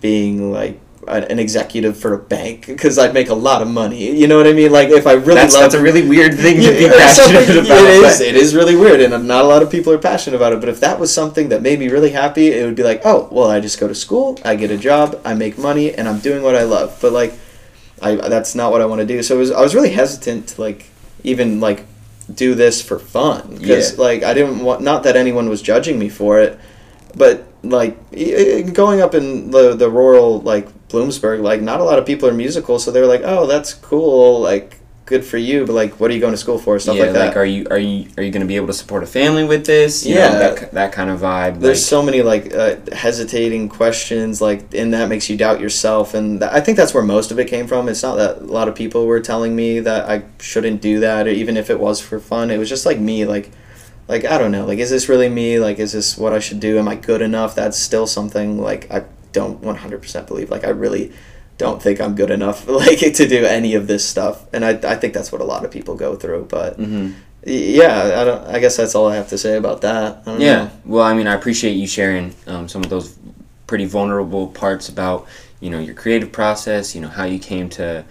being 0.00 0.52
like 0.52 0.80
an 1.08 1.38
executive 1.40 1.96
for 1.98 2.14
a 2.14 2.18
bank 2.18 2.66
because 2.66 2.96
I'd 2.96 3.12
make 3.12 3.28
a 3.28 3.34
lot 3.34 3.60
of 3.60 3.68
money. 3.68 4.16
You 4.16 4.28
know 4.28 4.36
what 4.36 4.46
I 4.46 4.52
mean? 4.52 4.70
Like 4.70 4.88
if 4.88 5.06
I 5.06 5.14
really 5.14 5.34
That's, 5.34 5.54
love 5.54 5.62
that's 5.62 5.74
a 5.74 5.82
really 5.82 6.06
weird 6.06 6.34
thing 6.34 6.60
to 6.60 6.70
be 6.70 6.88
passionate 6.96 7.50
about. 7.50 7.84
It 7.84 8.04
is, 8.04 8.20
it 8.20 8.36
is 8.36 8.54
really 8.54 8.76
weird, 8.76 9.00
and 9.00 9.26
not 9.26 9.44
a 9.44 9.48
lot 9.48 9.62
of 9.62 9.70
people 9.70 9.92
are 9.92 9.98
passionate 9.98 10.36
about 10.36 10.52
it. 10.52 10.60
But 10.60 10.68
if 10.68 10.80
that 10.80 11.00
was 11.00 11.12
something 11.12 11.48
that 11.48 11.60
made 11.60 11.80
me 11.80 11.88
really 11.88 12.10
happy, 12.10 12.48
it 12.48 12.64
would 12.64 12.76
be 12.76 12.84
like, 12.84 13.02
oh, 13.04 13.28
well, 13.32 13.50
I 13.50 13.58
just 13.60 13.80
go 13.80 13.88
to 13.88 13.94
school, 13.94 14.38
I 14.44 14.54
get 14.54 14.70
a 14.70 14.76
job, 14.78 15.20
I 15.24 15.34
make 15.34 15.58
money, 15.58 15.92
and 15.92 16.08
I'm 16.08 16.20
doing 16.20 16.42
what 16.42 16.54
I 16.54 16.62
love. 16.62 16.96
But 17.00 17.12
like, 17.12 17.34
I 18.02 18.16
that's 18.28 18.54
not 18.54 18.72
what 18.72 18.80
I 18.80 18.86
want 18.86 19.00
to 19.00 19.06
do. 19.06 19.22
So 19.22 19.36
it 19.36 19.38
was, 19.38 19.50
I 19.50 19.60
was 19.60 19.74
really 19.74 19.90
hesitant 19.92 20.48
to 20.48 20.60
like 20.60 20.86
even 21.24 21.60
like 21.60 21.86
do 22.32 22.54
this 22.54 22.80
for 22.82 22.98
fun 22.98 23.56
because 23.58 23.94
Yeah. 23.94 24.00
like 24.02 24.22
I 24.22 24.34
didn't 24.34 24.60
want 24.60 24.80
not 24.82 25.02
that 25.04 25.16
anyone 25.16 25.48
was 25.48 25.62
judging 25.62 25.98
me 25.98 26.08
for 26.08 26.40
it, 26.40 26.58
but 27.16 27.44
like 27.62 27.96
going 28.74 29.00
up 29.00 29.14
in 29.14 29.50
the 29.50 29.74
the 29.76 29.88
rural 29.90 30.40
like 30.40 30.68
Bloomsburg, 30.88 31.40
like 31.42 31.62
not 31.62 31.80
a 31.80 31.84
lot 31.84 31.98
of 31.98 32.04
people 32.06 32.28
are 32.28 32.34
musical, 32.34 32.78
so 32.78 32.90
they're 32.90 33.06
like, 33.06 33.22
oh, 33.24 33.46
that's 33.46 33.72
cool, 33.74 34.40
like 34.40 34.78
good 35.04 35.24
for 35.24 35.36
you, 35.36 35.66
but 35.66 35.72
like, 35.72 35.98
what 35.98 36.10
are 36.10 36.14
you 36.14 36.20
going 36.20 36.32
to 36.32 36.38
school 36.38 36.58
for? 36.58 36.78
Stuff 36.78 36.96
yeah, 36.96 37.04
like 37.04 37.12
that. 37.12 37.36
are 37.36 37.44
you 37.44 37.66
are 37.70 37.78
you 37.78 38.08
are 38.16 38.22
you 38.22 38.30
going 38.30 38.40
to 38.42 38.46
be 38.46 38.56
able 38.56 38.68
to 38.68 38.72
support 38.72 39.02
a 39.02 39.06
family 39.06 39.44
with 39.44 39.66
this? 39.66 40.06
You 40.06 40.14
Yeah. 40.14 40.28
know, 40.28 40.38
that 40.38 40.72
that 40.72 40.92
kind 40.92 41.10
of 41.10 41.20
vibe. 41.20 41.60
There's 41.60 41.78
like, 41.82 41.88
so 41.88 42.02
many 42.02 42.22
like 42.22 42.54
uh, 42.54 42.76
hesitating 42.92 43.68
questions, 43.68 44.40
like, 44.40 44.72
and 44.74 44.92
that 44.94 45.08
makes 45.08 45.28
you 45.28 45.36
doubt 45.36 45.60
yourself. 45.60 46.14
And 46.14 46.40
th- 46.40 46.52
I 46.52 46.60
think 46.60 46.76
that's 46.76 46.94
where 46.94 47.02
most 47.02 47.30
of 47.30 47.38
it 47.38 47.46
came 47.48 47.66
from. 47.66 47.88
It's 47.88 48.02
not 48.02 48.16
that 48.16 48.38
a 48.38 48.44
lot 48.44 48.68
of 48.68 48.74
people 48.74 49.06
were 49.06 49.20
telling 49.20 49.56
me 49.56 49.80
that 49.80 50.08
I 50.08 50.22
shouldn't 50.40 50.80
do 50.80 51.00
that, 51.00 51.26
or 51.26 51.30
even 51.30 51.56
if 51.56 51.68
it 51.70 51.80
was 51.80 52.00
for 52.00 52.18
fun. 52.20 52.50
It 52.50 52.58
was 52.58 52.68
just 52.68 52.86
like 52.86 52.98
me, 53.00 53.24
like, 53.26 53.50
like 54.08 54.24
I 54.24 54.38
don't 54.38 54.52
know, 54.52 54.66
like, 54.66 54.78
is 54.78 54.90
this 54.90 55.08
really 55.08 55.28
me? 55.28 55.58
Like, 55.58 55.78
is 55.78 55.92
this 55.92 56.16
what 56.16 56.32
I 56.32 56.38
should 56.38 56.60
do? 56.60 56.78
Am 56.78 56.86
I 56.88 56.94
good 56.94 57.22
enough? 57.22 57.54
That's 57.54 57.78
still 57.78 58.06
something 58.06 58.60
like 58.60 58.90
I 58.90 59.04
don't 59.32 59.60
100% 59.62 60.26
believe. 60.26 60.50
Like, 60.50 60.64
I 60.64 60.68
really 60.70 61.12
don't 61.62 61.80
think 61.82 62.00
I'm 62.00 62.14
good 62.14 62.30
enough, 62.30 62.66
like, 62.82 62.98
to 62.98 63.26
do 63.26 63.44
any 63.44 63.74
of 63.74 63.86
this 63.86 64.06
stuff. 64.08 64.44
And 64.52 64.64
I, 64.64 64.70
I 64.92 64.96
think 64.96 65.14
that's 65.14 65.32
what 65.32 65.40
a 65.40 65.44
lot 65.44 65.64
of 65.64 65.70
people 65.70 65.94
go 65.94 66.14
through. 66.16 66.46
But 66.50 66.78
Mhm. 66.78 67.14
yeah, 67.44 68.20
I 68.20 68.24
don't. 68.24 68.46
I 68.46 68.58
guess 68.60 68.76
that's 68.76 68.94
all 68.94 69.08
I 69.08 69.16
have 69.16 69.28
to 69.30 69.38
say 69.38 69.56
about 69.56 69.80
that. 69.80 70.22
Yeah. 70.26 70.34
know. 70.36 70.70
Well, 70.84 71.04
I 71.04 71.14
mean, 71.14 71.26
I 71.26 71.34
appreciate 71.34 71.72
you 71.72 71.86
sharing 71.86 72.34
um, 72.46 72.68
some 72.68 72.82
of 72.84 72.90
those 72.90 73.16
pretty 73.66 73.86
vulnerable 73.86 74.48
parts 74.48 74.88
about 74.88 75.26
you 75.60 75.70
know 75.70 75.78
your 75.78 75.94
creative 75.94 76.30
process. 76.32 76.94
You 76.94 77.00
know 77.00 77.08
how 77.08 77.24
you 77.24 77.38
came 77.38 77.68
to 77.70 78.04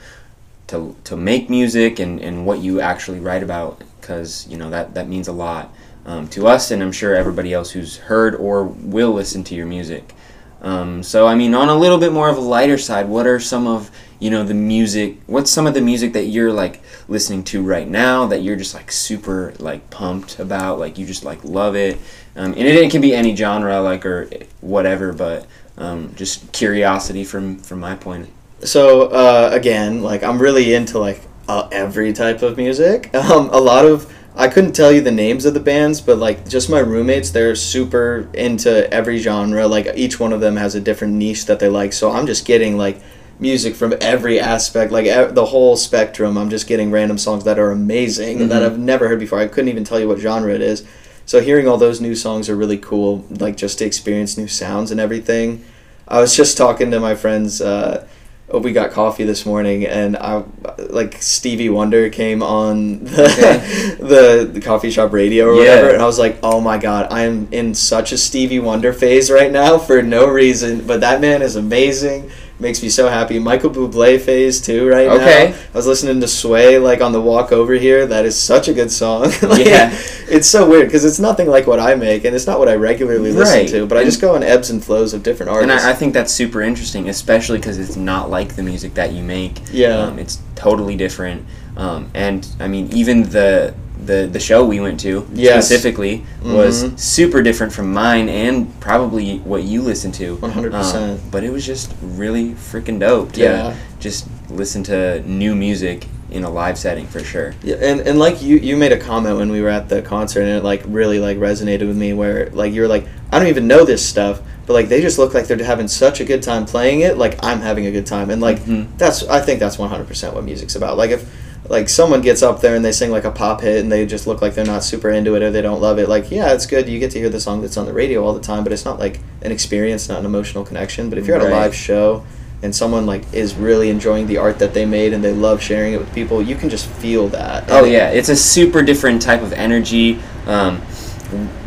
to 0.68 0.96
to 1.04 1.16
make 1.18 1.50
music 1.50 2.00
and 2.00 2.20
and 2.20 2.46
what 2.46 2.60
you 2.60 2.82
actually 2.82 3.20
write 3.20 3.44
about 3.44 3.82
because 4.00 4.48
you 4.50 4.58
know 4.58 4.70
that 4.70 4.94
that 4.96 5.08
means 5.08 5.28
a 5.28 5.34
lot 5.34 5.74
um, 6.06 6.28
to 6.30 6.48
us 6.48 6.72
and 6.72 6.82
I'm 6.82 6.92
sure 6.92 7.14
everybody 7.14 7.54
else 7.54 7.72
who's 7.72 7.98
heard 7.98 8.36
or 8.36 8.64
will 8.64 9.12
listen 9.12 9.44
to 9.46 9.56
your 9.56 9.66
music. 9.68 10.16
Um, 10.62 11.02
so 11.02 11.28
I 11.28 11.36
mean, 11.36 11.56
on 11.56 11.70
a 11.70 11.76
little 11.76 11.98
bit 11.98 12.12
more 12.12 12.30
of 12.30 12.38
a 12.38 12.42
lighter 12.42 12.78
side, 12.78 13.08
what 13.08 13.26
are 13.26 13.40
some 13.40 13.68
of 13.68 13.90
you 14.20 14.30
know 14.30 14.44
the 14.44 14.54
music? 14.54 15.18
What's 15.26 15.50
some 15.50 15.66
of 15.66 15.74
the 15.74 15.82
music 15.82 16.14
that 16.14 16.26
you're 16.26 16.54
like 16.54 16.82
listening 17.08 17.44
to 17.46 17.64
right 17.64 17.88
now 17.88 18.28
that 18.28 18.44
you're 18.44 18.56
just 18.56 18.74
like 18.76 18.92
super 18.92 19.54
like 19.60 19.90
pumped 19.90 20.40
about? 20.40 20.78
Like 20.80 20.98
you 20.98 21.06
just 21.06 21.24
like 21.24 21.44
love 21.44 21.76
it, 21.76 21.98
um, 22.36 22.54
and 22.54 22.60
it, 22.60 22.76
it 22.76 22.92
can 22.92 23.02
be 23.02 23.16
any 23.16 23.36
genre 23.36 23.82
like 23.82 24.06
or 24.06 24.30
whatever, 24.62 25.14
but 25.14 25.48
um, 25.78 26.14
just 26.16 26.52
curiosity 26.52 27.24
from 27.24 27.58
from 27.58 27.80
my 27.80 27.96
point. 27.96 28.30
So 28.64 29.08
uh, 29.08 29.50
again, 29.52 30.04
like 30.04 30.22
I'm 30.24 30.40
really 30.40 30.76
into 30.76 31.00
like 31.00 31.22
uh, 31.48 31.68
every 31.72 32.14
type 32.14 32.42
of 32.42 32.58
music. 32.58 33.10
Um, 33.22 33.50
a 33.50 33.60
lot 33.60 33.86
of 33.86 34.12
I 34.36 34.48
couldn't 34.48 34.74
tell 34.74 34.92
you 34.92 35.02
the 35.02 35.12
names 35.12 35.46
of 35.46 35.54
the 35.54 35.60
bands, 35.60 36.00
but 36.02 36.18
like 36.18 36.48
just 36.48 36.70
my 36.70 36.80
roommates, 36.80 37.32
they're 37.32 37.56
super 37.56 38.28
into 38.34 38.92
every 38.94 39.18
genre. 39.18 39.68
Like 39.68 39.88
each 39.96 40.20
one 40.20 40.32
of 40.34 40.40
them 40.40 40.56
has 40.56 40.74
a 40.74 40.80
different 40.82 41.14
niche 41.16 41.46
that 41.48 41.60
they 41.60 41.68
like. 41.70 41.92
So 41.94 42.12
I'm 42.12 42.26
just 42.26 42.46
getting 42.46 42.78
like 42.78 43.02
music 43.40 43.76
from 43.76 43.94
every 44.00 44.40
aspect, 44.40 44.92
like 44.92 45.06
e- 45.06 45.34
the 45.34 45.46
whole 45.48 45.76
spectrum. 45.76 46.38
I'm 46.38 46.50
just 46.50 46.68
getting 46.68 46.92
random 46.92 47.18
songs 47.18 47.44
that 47.44 47.60
are 47.60 47.72
amazing 47.72 48.48
that 48.50 48.62
Mhm. 48.62 48.66
I've 48.66 48.80
never 48.80 49.08
heard 49.10 49.20
before. 49.20 49.40
I 49.40 49.48
couldn't 49.48 49.70
even 49.70 49.84
tell 49.84 50.00
you 50.00 50.08
what 50.08 50.20
genre 50.20 50.54
it 50.54 50.62
is. 50.62 50.84
So 51.26 51.42
hearing 51.42 51.68
all 51.68 51.78
those 51.78 52.00
new 52.00 52.16
songs 52.16 52.50
are 52.50 52.56
really 52.56 52.78
cool, 52.78 53.26
like 53.40 53.58
just 53.58 53.80
to 53.80 53.86
experience 53.86 54.38
new 54.38 54.48
sounds 54.48 54.92
and 54.92 55.00
everything. 55.00 55.62
I 56.08 56.20
was 56.20 56.36
just 56.36 56.58
talking 56.58 56.90
to 56.92 57.00
my 57.00 57.16
friends. 57.16 57.62
Uh, 57.62 58.06
Oh, 58.54 58.60
we 58.60 58.74
got 58.74 58.92
coffee 58.92 59.24
this 59.24 59.46
morning, 59.46 59.86
and 59.86 60.18
I 60.18 60.44
like 60.90 61.22
Stevie 61.22 61.70
Wonder 61.70 62.10
came 62.10 62.44
on 62.44 63.06
the 63.06 63.24
Okay. 63.32 63.96
the, 64.00 64.50
the 64.52 64.60
coffee 64.60 64.92
shop 64.92 65.14
radio 65.14 65.46
or 65.48 65.54
Yeah. 65.56 65.60
whatever, 65.76 65.90
and 65.94 66.02
I 66.02 66.06
was 66.06 66.20
like, 66.20 66.38
oh 66.44 66.60
my 66.60 66.78
god, 66.78 67.08
I 67.12 67.22
am 67.22 67.48
in 67.52 67.74
such 67.74 68.12
a 68.12 68.18
Stevie 68.18 68.60
Wonder 68.60 68.92
phase 68.92 69.32
right 69.32 69.52
now 69.52 69.78
for 69.78 70.02
no 70.02 70.28
reason, 70.28 70.86
but 70.86 71.00
that 71.00 71.22
man 71.22 71.42
is 71.42 71.56
amazing. 71.56 72.30
Makes 72.62 72.84
me 72.84 72.90
so 72.90 73.10
happy. 73.10 73.40
Michael 73.40 73.72
Bublé 73.72 74.22
phase 74.22 74.62
too 74.62 74.88
right 74.88 75.08
Okay. 75.08 75.50
now. 75.50 75.56
I 75.74 75.78
was 75.78 75.88
listening 75.88 76.22
to 76.22 76.28
Sway 76.28 76.78
like 76.78 77.02
on 77.02 77.12
the 77.12 77.20
walk 77.20 77.52
over 77.52 77.74
here. 77.74 78.06
That 78.06 78.24
is 78.24 78.38
such 78.40 78.68
a 78.68 78.74
good 78.74 78.92
song. 78.92 79.32
Like, 79.42 79.66
Yeah. 79.66 79.92
it's 80.30 80.48
so 80.48 80.70
weird 80.70 80.86
because 80.88 81.04
it's 81.04 81.18
nothing 81.20 81.48
like 81.48 81.66
what 81.66 81.80
I 81.80 81.96
make, 81.96 82.24
and 82.24 82.36
it's 82.36 82.46
not 82.46 82.60
what 82.60 82.70
I 82.70 82.76
regularly 82.76 83.32
listen 83.32 83.58
Right. 83.62 83.68
to. 83.70 83.88
But 83.88 83.98
I 83.98 84.04
just 84.04 84.22
go 84.22 84.36
on 84.36 84.44
ebbs 84.44 84.70
and 84.70 84.84
flows 84.84 85.16
of 85.16 85.24
different 85.24 85.52
And 85.52 85.72
artists. 85.72 85.88
I, 85.88 85.92
I 85.92 85.94
think 85.94 86.14
that's 86.14 86.32
super 86.32 86.62
interesting, 86.62 87.10
especially 87.10 87.58
because 87.58 87.80
it's 87.80 87.96
not 87.96 88.30
like 88.30 88.56
the 88.56 88.62
music 88.64 88.94
that 88.94 89.12
you 89.12 89.24
make. 89.24 89.60
Yeah. 89.74 89.98
Um, 89.98 90.20
it's 90.20 90.38
totally 90.56 90.96
different. 90.96 91.44
Um, 91.76 92.12
and 92.14 92.48
I 92.60 92.68
mean, 92.68 92.90
even 92.94 93.24
the 93.24 93.74
the 94.06 94.28
the 94.32 94.40
show 94.40 94.66
we 94.66 94.80
went 94.80 95.00
to 95.02 95.28
Yes. 95.34 95.66
specifically 95.68 96.24
was 96.44 96.84
Mhm. 96.84 97.00
super 97.00 97.42
different 97.42 97.72
from 97.74 97.94
mine 97.94 98.30
and 98.30 98.80
probably 98.80 99.38
what 99.44 99.64
you 99.64 99.82
listened 99.82 100.14
to. 100.16 100.38
100%. 100.42 100.96
Um, 100.96 101.20
but 101.30 101.44
it 101.44 101.52
was 101.52 101.66
just 101.66 101.92
really 102.02 102.56
freaking 102.72 103.00
dope 103.00 103.32
to 103.34 103.42
Yeah. 103.42 103.74
just 104.00 104.26
listen 104.50 104.84
to 104.84 105.22
new 105.28 105.56
music 105.56 106.08
in 106.32 106.44
a 106.44 106.50
live 106.50 106.78
setting 106.78 107.06
for 107.08 107.20
sure. 107.20 107.54
Yeah, 107.64 107.76
and, 107.82 108.00
and 108.02 108.18
like 108.18 108.42
you 108.42 108.56
you 108.58 108.78
made 108.78 108.92
a 108.94 108.98
comment 108.98 109.38
when 109.38 109.52
we 109.52 109.62
were 109.62 109.70
at 109.70 109.90
the 109.90 110.02
concert 110.02 110.42
and 110.42 110.50
it 110.58 110.64
like 110.64 110.82
really 110.88 111.20
like 111.20 111.38
resonated 111.38 111.86
with 111.88 111.98
me 111.98 112.14
where 112.14 112.50
like 112.54 112.74
you 112.74 112.82
were 112.82 112.88
like 112.88 113.06
I 113.32 113.38
don't 113.40 113.50
even 113.50 113.68
know 113.68 113.84
this 113.86 114.04
stuff 114.06 114.42
but 114.66 114.74
like 114.74 114.88
they 114.90 115.02
just 115.02 115.20
look 115.20 115.34
like 115.34 115.48
they're 115.48 115.62
having 115.64 115.88
such 115.90 116.22
a 116.22 116.24
good 116.24 116.42
time 116.42 116.66
playing 116.66 117.02
it 117.02 117.18
like 117.18 117.38
I'm 117.44 117.60
having 117.62 117.86
a 117.86 117.92
good 117.92 118.06
time 118.06 118.30
and 118.30 118.42
like 118.42 118.64
Mhm. 118.66 118.88
that's 118.98 119.24
I 119.28 119.40
think 119.42 119.60
that's 119.60 119.78
100% 119.78 120.34
what 120.34 120.44
music's 120.46 120.76
about 120.76 120.98
like 120.98 121.12
if 121.12 121.26
like 121.70 121.88
someone 121.90 122.22
gets 122.22 122.42
up 122.42 122.60
there 122.62 122.76
and 122.76 122.84
they 122.84 122.92
sing 122.92 123.12
like 123.12 123.24
a 123.24 123.32
pop 123.32 123.62
hit 123.62 123.82
and 123.82 123.92
they 123.92 124.06
just 124.06 124.26
look 124.28 124.42
like 124.42 124.56
they're 124.56 124.66
not 124.66 124.84
super 124.84 125.10
into 125.10 125.36
it 125.36 125.44
or 125.44 125.52
they 125.52 125.62
don't 125.62 125.80
love 125.80 126.00
it 126.00 126.10
like 126.10 126.32
yeah 126.32 126.52
it's 126.54 126.66
good 126.66 126.90
you 126.90 127.00
get 127.00 127.12
to 127.12 127.20
hear 127.20 127.30
the 127.30 127.40
song 127.40 127.62
that's 127.62 127.78
on 127.78 127.86
the 127.86 127.94
radio 127.94 128.24
all 128.26 128.34
the 128.34 128.42
time 128.42 128.64
but 128.64 128.74
it's 128.74 128.84
not 128.84 129.00
like 129.00 129.20
an 129.44 129.52
experience 129.52 130.10
not 130.10 130.20
an 130.20 130.26
emotional 130.26 130.64
connection 130.66 131.10
but 131.10 131.18
if 131.20 131.28
you're 131.28 131.36
at 131.38 131.42
a 131.44 131.50
live 131.50 131.74
show 131.76 132.26
and 132.64 132.76
someone 132.76 133.06
like 133.06 133.24
is 133.34 133.54
really 133.56 133.90
enjoying 133.90 134.28
the 134.28 134.38
art 134.38 134.60
that 134.60 134.74
they 134.74 134.86
made 134.86 135.14
and 135.14 135.24
they 135.24 135.32
love 135.32 135.62
sharing 135.62 135.94
it 135.94 135.98
with 136.00 136.14
people 136.14 136.42
you 136.42 136.56
can 136.56 136.70
just 136.70 136.88
feel 136.88 137.28
that 137.28 137.64
Oh 137.70 137.84
And- 137.84 137.94
yeah, 137.94 138.10
it's 138.10 138.30
a 138.30 138.36
super 138.36 138.82
different 138.82 139.22
type 139.22 139.42
of 139.42 139.54
energy. 139.54 140.20
Um, 140.48 140.82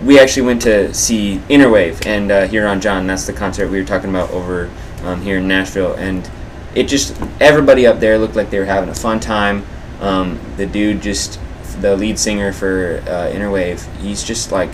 we 0.04 0.18
actually 0.18 0.42
went 0.42 0.60
to 0.62 0.92
see 0.92 1.40
Inner 1.48 1.70
Wave 1.70 2.04
and 2.06 2.30
uh, 2.30 2.46
here 2.46 2.66
on 2.66 2.80
John. 2.80 3.06
That's 3.06 3.26
the 3.26 3.32
concert 3.32 3.68
we 3.70 3.78
were 3.80 3.86
talking 3.86 4.10
about 4.10 4.30
over 4.30 4.70
um, 5.04 5.22
here 5.22 5.38
in 5.38 5.48
Nashville, 5.48 5.94
and 5.94 6.28
it 6.74 6.84
just 6.84 7.18
everybody 7.40 7.86
up 7.86 7.98
there 7.98 8.18
looked 8.18 8.36
like 8.36 8.50
they 8.50 8.58
were 8.58 8.66
having 8.66 8.90
a 8.90 8.94
fun 8.94 9.20
time. 9.20 9.64
Um, 10.04 10.38
the 10.56 10.66
dude 10.66 11.00
just 11.02 11.40
the 11.80 11.96
lead 11.96 12.18
singer 12.18 12.52
for 12.52 13.02
uh, 13.08 13.30
Inner 13.30 13.50
Wave, 13.50 13.82
he's 14.00 14.22
just 14.22 14.52
like 14.52 14.70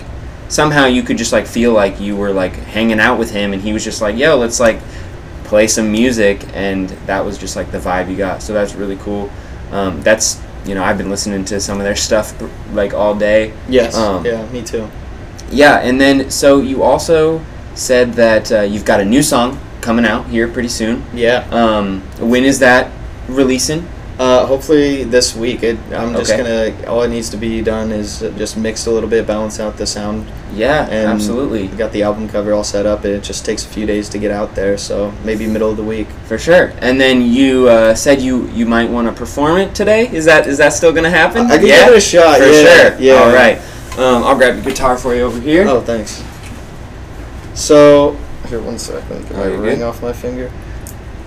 somehow 0.49 0.87
you 0.87 1.03
could 1.03 1.17
just 1.17 1.33
like 1.33 1.47
feel 1.47 1.73
like 1.73 2.01
you 2.01 2.17
were 2.17 2.33
like 2.33 2.53
hanging 2.53 3.01
out 3.01 3.19
with 3.19 3.31
him, 3.31 3.53
and 3.53 3.63
he 3.63 3.73
was 3.73 3.85
just 3.85 4.03
like, 4.03 4.17
"Yo, 4.17 4.37
let's 4.37 4.61
like 4.61 4.81
play 5.45 5.67
some 5.67 5.91
music," 5.91 6.45
and 6.53 6.89
that 7.07 7.25
was 7.25 7.39
just 7.39 7.57
like 7.57 7.71
the 7.71 7.79
vibe 7.79 8.11
you 8.11 8.17
got. 8.17 8.43
So 8.43 8.53
that's 8.53 8.75
really 8.75 8.97
cool. 8.97 9.31
Um, 9.71 10.03
that's 10.03 10.41
you 10.67 10.75
know 10.75 10.83
I've 10.83 10.99
been 10.99 11.11
listening 11.11 11.45
to 11.47 11.61
some 11.61 11.79
of 11.79 11.85
their 11.85 11.97
stuff 11.97 12.35
like 12.73 12.93
all 12.93 13.15
day. 13.15 13.55
Yes. 13.69 13.97
Um, 13.97 14.25
yeah, 14.25 14.45
me 14.51 14.63
too. 14.63 14.89
Yeah, 15.51 15.79
and 15.79 16.01
then 16.01 16.31
so 16.31 16.61
you 16.61 16.83
also 16.83 17.45
said 17.75 18.15
that 18.15 18.53
uh, 18.53 18.61
you've 18.63 18.85
got 18.85 19.01
a 19.01 19.05
new 19.05 19.23
song 19.23 19.59
coming 19.81 20.05
out 20.05 20.27
here 20.27 20.47
pretty 20.49 20.69
soon. 20.69 21.03
Yeah. 21.15 21.49
Um, 21.51 22.03
when 22.19 22.45
is 22.45 22.59
that 22.59 22.91
releasing? 23.29 23.89
Uh, 24.21 24.45
hopefully 24.45 25.03
this 25.05 25.35
week. 25.35 25.63
It, 25.63 25.79
I'm 25.95 26.13
just 26.13 26.31
Okay. 26.31 26.75
gonna. 26.75 26.87
All 26.93 27.03
it 27.05 27.09
needs 27.09 27.31
to 27.31 27.39
be 27.39 27.63
done 27.63 27.91
is 27.91 28.21
just 28.37 28.55
mixed 28.59 28.87
a 28.87 28.91
little 28.91 29.09
bit, 29.09 29.27
balance 29.27 29.59
out 29.59 29.79
the 29.79 29.87
sound. 29.87 30.27
Yeah, 30.55 30.87
And 30.91 31.09
absolutely, 31.09 31.69
got 31.69 31.91
the 31.93 32.03
album 32.03 32.29
cover 32.29 32.53
all 32.53 32.63
set 32.63 32.85
up. 32.85 33.03
And 33.05 33.15
it 33.15 33.23
just 33.23 33.47
takes 33.47 33.65
a 33.65 33.69
few 33.69 33.87
days 33.87 34.11
to 34.11 34.19
get 34.19 34.31
out 34.31 34.55
there, 34.55 34.77
so 34.77 35.15
maybe 35.25 35.47
middle 35.47 35.71
of 35.71 35.79
the 35.79 35.83
week. 35.85 36.07
for 36.27 36.37
sure. 36.37 36.71
And 36.83 37.01
then 37.01 37.23
you 37.23 37.69
uh, 37.71 37.95
said 37.95 38.21
you 38.21 38.47
you 38.49 38.67
might 38.67 38.91
want 38.91 39.09
to 39.09 39.15
perform 39.15 39.57
it 39.57 39.75
today. 39.75 40.07
Is 40.13 40.27
that 40.27 40.47
is 40.47 40.59
that 40.59 40.75
still 40.75 40.93
gonna 40.93 41.09
happen? 41.09 41.47
I 41.51 41.57
can 41.57 41.67
yeah, 41.67 41.87
give 41.87 41.95
it 41.95 41.97
a 41.97 42.01
shot. 42.03 42.39
for 42.41 42.45
yeah, 42.45 42.91
sure. 42.91 43.01
Yeah. 43.01 43.15
All 43.15 43.33
right. 43.33 43.57
Um, 43.97 44.23
I'll 44.25 44.37
grab 44.37 44.57
the 44.63 44.71
guitar 44.71 44.99
for 44.99 45.15
you 45.15 45.23
over 45.23 45.41
here. 45.41 45.65
Oh, 45.67 45.81
thanks. 45.81 46.23
So 47.55 48.19
here, 48.49 48.61
one 48.61 48.79
second. 48.79 49.29
Get 49.29 49.37
my 49.37 49.45
ring 49.47 49.79
good. 49.79 49.83
off 49.83 50.03
my 50.03 50.13
finger. 50.13 50.51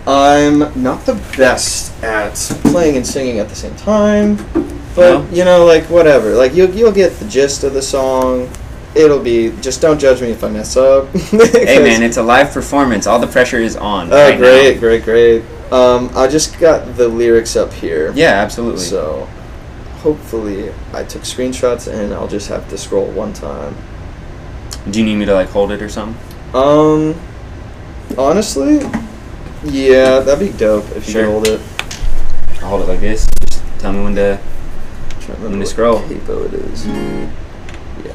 I'm 0.06 0.60
not 0.82 1.06
the 1.06 1.16
best 1.38 1.94
at 2.04 2.36
playing 2.72 2.98
and 2.98 3.08
singing 3.08 3.40
at 3.40 3.48
the 3.50 3.56
same 3.56 3.76
time, 3.78 4.36
but 4.96 5.20
No? 5.20 5.28
you 5.32 5.46
know, 5.46 5.66
like 5.66 5.86
whatever. 5.90 6.34
Like 6.36 6.54
you'll 6.54 6.70
you'll 6.72 6.92
get 6.92 7.14
the 7.20 7.28
gist 7.28 7.64
of 7.64 7.74
the 7.74 7.82
song. 7.82 8.50
It'll 8.96 9.22
be 9.24 9.52
just 9.62 9.82
don't 9.82 9.98
judge 10.00 10.22
me 10.22 10.32
if 10.32 10.44
I 10.44 10.50
mess 10.50 10.76
up. 10.78 11.08
Hey 11.32 11.80
man, 11.82 12.04
it's 12.04 12.18
a 12.18 12.24
live 12.24 12.52
performance. 12.52 13.08
All 13.08 13.18
the 13.20 13.28
pressure 13.28 13.60
is 13.60 13.76
on. 13.78 14.12
Oh, 14.12 14.16
right 14.16 14.38
great, 14.38 14.74
now. 14.76 14.80
great, 14.82 15.04
great. 15.04 15.44
Um, 15.72 16.12
I 16.16 16.28
just 16.28 16.60
got 16.60 16.96
the 16.98 17.08
lyrics 17.08 17.56
up 17.56 17.74
here. 17.74 18.12
Yeah, 18.14 18.34
absolutely. 18.34 18.82
So, 18.82 19.28
hopefully, 20.02 20.72
I 20.94 21.04
took 21.04 21.24
screenshots 21.24 21.92
and 21.92 22.14
I'll 22.14 22.28
just 22.28 22.48
have 22.50 22.70
to 22.70 22.78
scroll 22.78 23.08
one 23.08 23.34
time. 23.34 23.76
Do 24.92 25.00
you 25.00 25.06
need 25.06 25.16
me 25.16 25.26
to 25.26 25.34
like 25.34 25.50
hold 25.50 25.72
it 25.72 25.82
or 25.82 25.90
something? 25.90 26.22
Um, 26.54 27.16
honestly, 28.18 28.82
yeah, 29.66 30.20
that'd 30.20 30.40
be 30.52 30.56
dope 30.58 30.86
if 30.96 31.08
you 31.08 31.14
Sure. 31.14 31.26
hold 31.26 31.48
it. 31.48 31.60
I'll 32.62 32.70
hold 32.70 32.82
it 32.82 32.88
like 32.88 33.00
this. 33.02 33.28
Just 33.50 33.62
tell 33.80 33.92
me 33.94 34.04
when 34.04 34.16
to 34.16 34.38
I'm 34.40 35.20
to 35.22 35.28
Let 35.32 35.38
remember 35.38 35.50
me 35.58 35.60
what 35.60 35.68
scroll. 35.70 36.00
capo 36.02 36.44
it 36.46 36.54
is. 36.54 36.86
Yeah, 36.88 38.12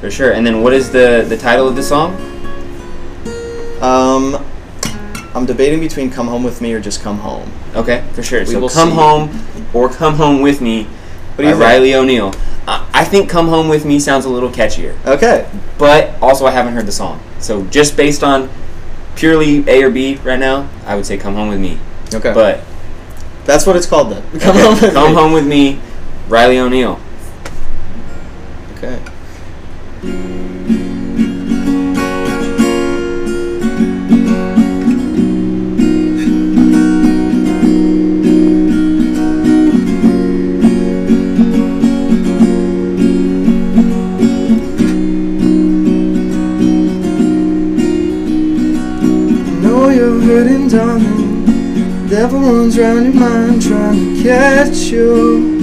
for 0.00 0.10
sure. 0.10 0.32
And 0.32 0.46
then 0.46 0.62
what 0.62 0.72
is 0.72 0.90
the 0.90 1.24
the 1.28 1.36
title 1.36 1.68
of 1.68 1.76
the 1.76 1.82
song? 1.82 2.14
Um, 3.80 4.44
I'm 5.34 5.46
debating 5.46 5.80
between 5.80 6.10
"Come 6.10 6.26
Home 6.28 6.42
with 6.42 6.60
Me" 6.60 6.72
or 6.74 6.80
just 6.80 7.02
"Come 7.02 7.18
Home." 7.18 7.50
Okay, 7.74 8.02
for 8.12 8.22
sure. 8.22 8.40
We 8.40 8.46
so 8.46 8.60
will 8.60 8.68
come 8.68 8.90
see. 8.90 8.94
home 8.96 9.44
or 9.72 9.88
come 9.88 10.14
home 10.16 10.40
with 10.42 10.60
me 10.60 10.84
What 11.36 11.44
by? 11.44 11.52
Riley 11.52 11.94
O'Neil. 11.94 12.32
I 12.68 13.04
think 13.04 13.28
come 13.28 13.48
home 13.48 13.68
with 13.68 13.84
me 13.84 13.98
sounds 13.98 14.26
a 14.26 14.28
little 14.28 14.50
catchier, 14.50 14.94
Okay. 15.06 15.44
but 15.78 16.10
also 16.22 16.46
I 16.46 16.50
haven't 16.52 16.74
heard 16.74 16.86
the 16.86 16.92
song. 16.92 17.18
So 17.40 17.64
just 17.64 17.96
based 17.96 18.22
on 18.22 18.48
purely 19.16 19.64
A 19.68 19.82
or 19.82 19.90
B 19.90 20.16
right 20.16 20.38
now, 20.38 20.68
I 20.84 20.94
would 20.96 21.06
say 21.06 21.16
come 21.16 21.34
home 21.34 21.48
with 21.48 21.60
me. 21.60 21.78
Okay. 22.12 22.32
But 22.32 22.62
that's 23.44 23.66
what 23.66 23.76
it's 23.76 23.86
called 23.86 24.12
then. 24.12 24.22
Come 24.40 24.56
okay, 24.56 24.62
home 24.62 24.80
with 24.80 24.94
come 24.94 25.08
me. 25.10 25.14
home 25.14 25.32
with 25.32 25.46
me, 25.46 25.80
Riley 26.28 26.58
O'Neil. 26.58 26.99
Your 52.90 53.12
mind 53.12 53.62
trying 53.62 54.16
to 54.16 54.22
catch 54.24 54.76
you. 54.90 55.58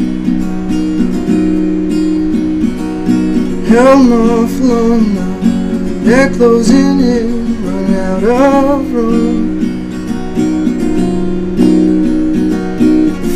Held 3.68 4.12
off 4.14 4.60
long 4.62 5.14
now. 5.14 6.04
They're 6.06 6.30
closing 6.30 7.02
in, 7.02 7.66
run 7.66 7.94
out 7.96 8.24
of 8.24 8.94
room. 8.94 9.90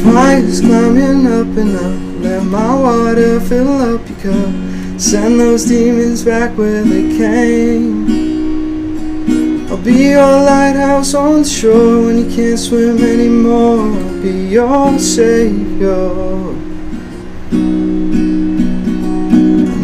Fire's 0.06 0.62
climbing 0.62 1.27
up 1.27 1.58
and 1.58 1.75
up. 1.75 2.23
Let 2.23 2.43
my 2.45 2.73
water 2.73 3.41
fill 3.41 3.77
up 3.93 4.08
your 4.08 4.19
cup. 4.19 4.99
Send 5.01 5.38
those 5.38 5.65
demons 5.65 6.23
back 6.23 6.58
where 6.58 6.84
they 6.84 7.17
came. 7.17 8.20
Be 9.83 10.11
your 10.11 10.21
lighthouse 10.21 11.15
on 11.15 11.41
the 11.41 11.47
shore 11.47 12.05
when 12.05 12.19
you 12.19 12.35
can't 12.35 12.59
swim 12.59 13.03
anymore. 13.03 13.79
I'll 13.79 14.21
be 14.21 14.29
your 14.49 14.99
savior. 14.99 16.11
I 17.51 17.55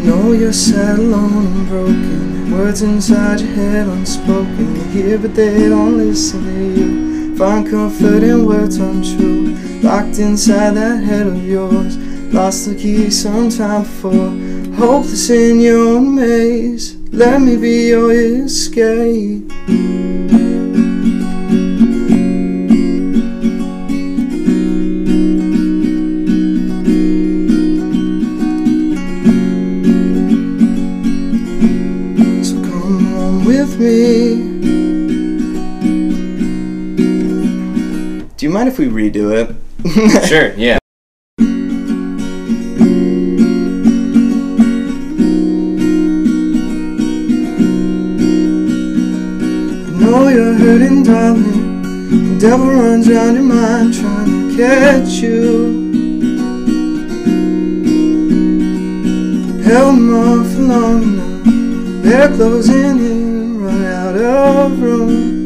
know 0.05 0.33
you're 0.33 0.53
sad, 0.53 0.99
alone, 0.99 1.47
and 1.47 1.67
broken. 1.67 2.51
Words 2.51 2.83
inside 2.83 3.39
your 3.39 3.49
head 3.53 3.87
unspoken. 3.87 4.75
You 4.75 4.83
hear, 4.83 5.17
but 5.17 5.33
they 5.33 5.67
don't 5.67 5.97
listen 5.97 6.43
to 6.43 6.79
you. 6.79 7.35
Find 7.35 7.67
comfort 7.67 8.21
in 8.21 8.45
words 8.45 8.77
untrue. 8.77 9.55
Locked 9.81 10.19
inside 10.19 10.75
that 10.75 11.03
head 11.03 11.25
of 11.25 11.43
yours. 11.43 11.97
Lost 12.31 12.67
the 12.69 12.75
key 12.75 13.09
sometime 13.09 13.81
before. 13.81 14.29
Hopeless 14.75 15.31
in 15.31 15.59
your 15.59 15.99
maze. 15.99 16.95
Let 17.11 17.41
me 17.41 17.57
be 17.57 17.87
your 17.87 18.11
escape. 18.11 19.46
If 38.79 38.93
we 38.93 39.09
redo 39.09 39.31
it? 39.33 39.55
Sure, 40.27 40.53
yeah. 40.55 40.77
I 41.39 41.43
know 49.99 50.27
you're 50.27 50.53
hurting, 50.53 51.03
darling. 51.03 51.81
The 52.09 52.39
devil 52.39 52.67
runs 52.67 53.09
round 53.09 53.35
your 53.35 53.43
mind 53.43 53.93
trying 53.93 54.49
to 54.49 54.57
catch 54.57 55.09
you. 55.21 55.87
Held 59.63 59.95
them 59.95 60.13
off 60.15 60.57
long 60.57 61.15
now. 61.17 62.01
They're 62.01 62.29
closing 62.35 62.99
in, 62.99 63.61
run 63.61 63.85
out 63.85 64.15
of 64.15 64.81
room. 64.81 65.36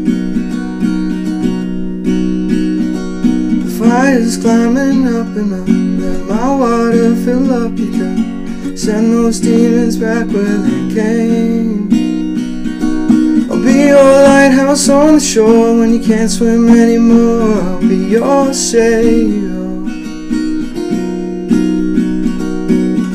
Fire's 4.31 4.43
climbing 4.43 5.07
up 5.07 5.35
and 5.35 5.53
up. 5.53 5.67
Let 5.67 6.25
my 6.27 6.55
water 6.55 7.15
fill 7.15 7.51
up 7.51 7.77
your 7.77 7.91
cup. 7.91 8.77
Send 8.77 9.13
those 9.13 9.39
demons 9.41 9.97
back 9.97 10.27
where 10.27 10.57
they 10.57 10.95
came. 10.95 11.91
I'll 13.51 13.61
be 13.61 13.87
your 13.87 14.23
lighthouse 14.23 14.87
on 14.89 15.15
the 15.15 15.19
shore 15.19 15.77
when 15.77 15.93
you 15.93 15.99
can't 16.01 16.29
swim 16.31 16.69
anymore. 16.69 17.61
I'll 17.61 17.81
be 17.81 17.97
your 17.97 18.53
savior. 18.53 19.49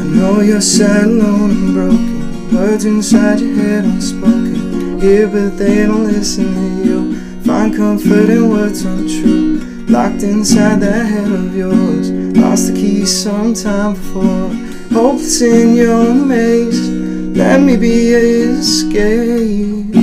I 0.01 0.05
know 0.17 0.41
you're 0.41 0.61
sad, 0.61 1.05
alone, 1.05 1.51
and 1.51 1.73
broken. 1.73 2.55
Words 2.55 2.85
inside 2.85 3.41
your 3.41 3.55
head 3.55 3.85
unspoken. 3.85 5.01
Here, 5.01 5.29
but 5.29 5.57
they 5.57 5.87
don't 5.87 6.05
listen 6.05 6.53
to 6.53 6.85
you. 6.85 7.17
Find 7.43 7.75
comfort 7.75 8.29
in 8.29 8.51
words 8.51 8.85
untrue. 8.85 9.46
Locked 9.89 10.25
inside 10.25 10.81
that 10.81 11.07
head 11.07 11.31
of 11.31 11.55
yours. 11.55 12.11
Lost 12.11 12.73
the 12.73 12.75
key 12.75 13.07
sometime 13.07 13.95
before. 13.95 14.51
Hopeless 14.93 15.43
in 15.43 15.77
your 15.77 16.13
maze. 16.13 16.91
Let 17.37 17.61
me 17.61 17.77
be 17.77 18.13
a 18.13 18.19
escape. 18.19 19.95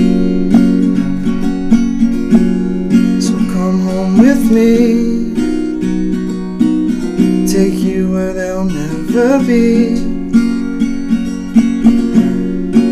So 3.22 3.34
come 3.54 3.82
home 3.82 4.20
with 4.20 4.50
me. 4.50 5.34
Take 7.46 7.80
you 7.80 8.10
where 8.14 8.34
they'll 8.34 8.64
never 8.64 9.40
be. 9.40 9.98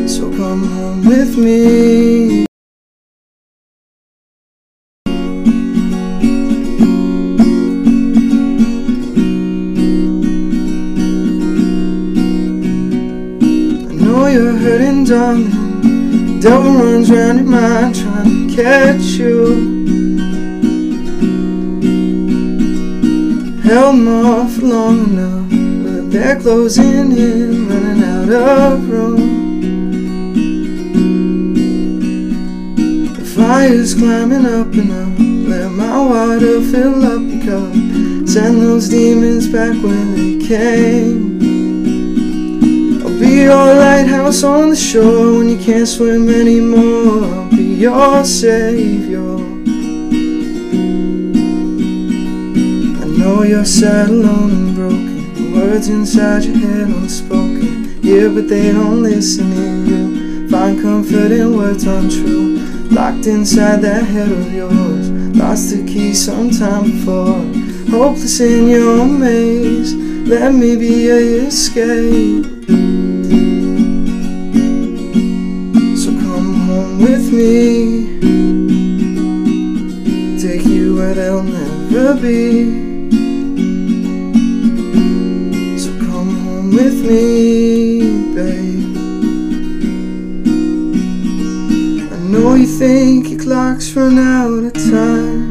So 0.09 0.29
come 0.35 0.63
home 0.65 1.05
with 1.05 1.37
me. 1.37 2.50
Darling. 15.11 16.39
Devil 16.39 16.73
runs 16.75 17.11
round 17.11 17.39
your 17.39 17.47
mind 17.49 17.93
trying 17.93 18.47
to 18.47 18.55
catch 18.55 19.01
you. 19.19 19.35
Held 23.61 23.95
them 23.95 24.07
off 24.07 24.57
long 24.59 24.99
enough, 25.09 25.49
but 25.83 26.11
they're 26.11 26.39
closing 26.39 27.11
in, 27.11 27.67
running 27.67 28.03
out 28.05 28.29
of 28.29 28.89
room. 28.89 29.19
The 33.13 33.25
fire's 33.35 33.93
climbing 33.93 34.45
up 34.45 34.73
and 34.81 34.91
up. 34.93 35.19
Let 35.49 35.71
my 35.71 36.05
water 36.07 36.61
fill 36.71 37.03
up 37.03 37.21
your 37.21 37.43
cup. 37.43 37.73
Send 38.29 38.61
those 38.61 38.87
demons 38.87 39.49
back 39.49 39.75
where 39.83 40.05
they 40.15 40.37
came. 40.37 41.30
Your 43.41 43.73
lighthouse 43.73 44.43
on 44.43 44.69
the 44.69 44.75
shore 44.75 45.39
when 45.39 45.49
you 45.49 45.57
can't 45.57 45.87
swim 45.87 46.29
anymore. 46.29 47.25
I'll 47.25 47.49
be 47.49 47.73
your 47.73 48.23
savior. 48.23 49.35
I 53.01 53.05
know 53.17 53.41
you're 53.41 53.65
sad, 53.65 54.09
alone, 54.09 54.51
and 54.51 54.75
broken. 54.75 55.53
Words 55.53 55.87
inside 55.89 56.43
your 56.43 56.55
head 56.55 56.89
unspoken. 56.89 57.99
Yeah, 58.03 58.27
but 58.27 58.47
they 58.47 58.71
don't 58.71 59.01
listen 59.01 59.49
to 59.49 59.91
you. 59.91 60.47
Find 60.49 60.79
comfort 60.79 61.31
in 61.31 61.57
words 61.57 61.85
untrue. 61.85 62.59
Locked 62.91 63.25
inside 63.25 63.81
that 63.81 64.03
head 64.03 64.31
of 64.31 64.53
yours. 64.53 65.09
Lost 65.35 65.71
the 65.71 65.83
key 65.83 66.13
sometime 66.13 66.83
before. 66.91 67.41
Hopeless 67.89 68.39
in 68.39 68.69
your 68.69 69.03
maze. 69.05 69.95
Let 69.95 70.53
me 70.53 70.75
be 70.75 71.09
a 71.09 71.47
escape. 71.47 73.10
Be. 82.21 83.09
So 85.79 85.89
come 86.05 86.29
home 86.43 86.69
with 86.69 86.97
me, 87.09 88.35
babe. 88.35 88.95
I 92.13 92.17
know 92.31 92.53
you 92.53 92.67
think 92.67 93.29
your 93.29 93.39
clock's 93.39 93.91
run 93.95 94.19
out 94.19 94.63
of 94.69 94.73
time. 94.73 95.41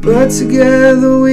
But 0.00 0.30
together 0.30 1.20
we 1.20 1.29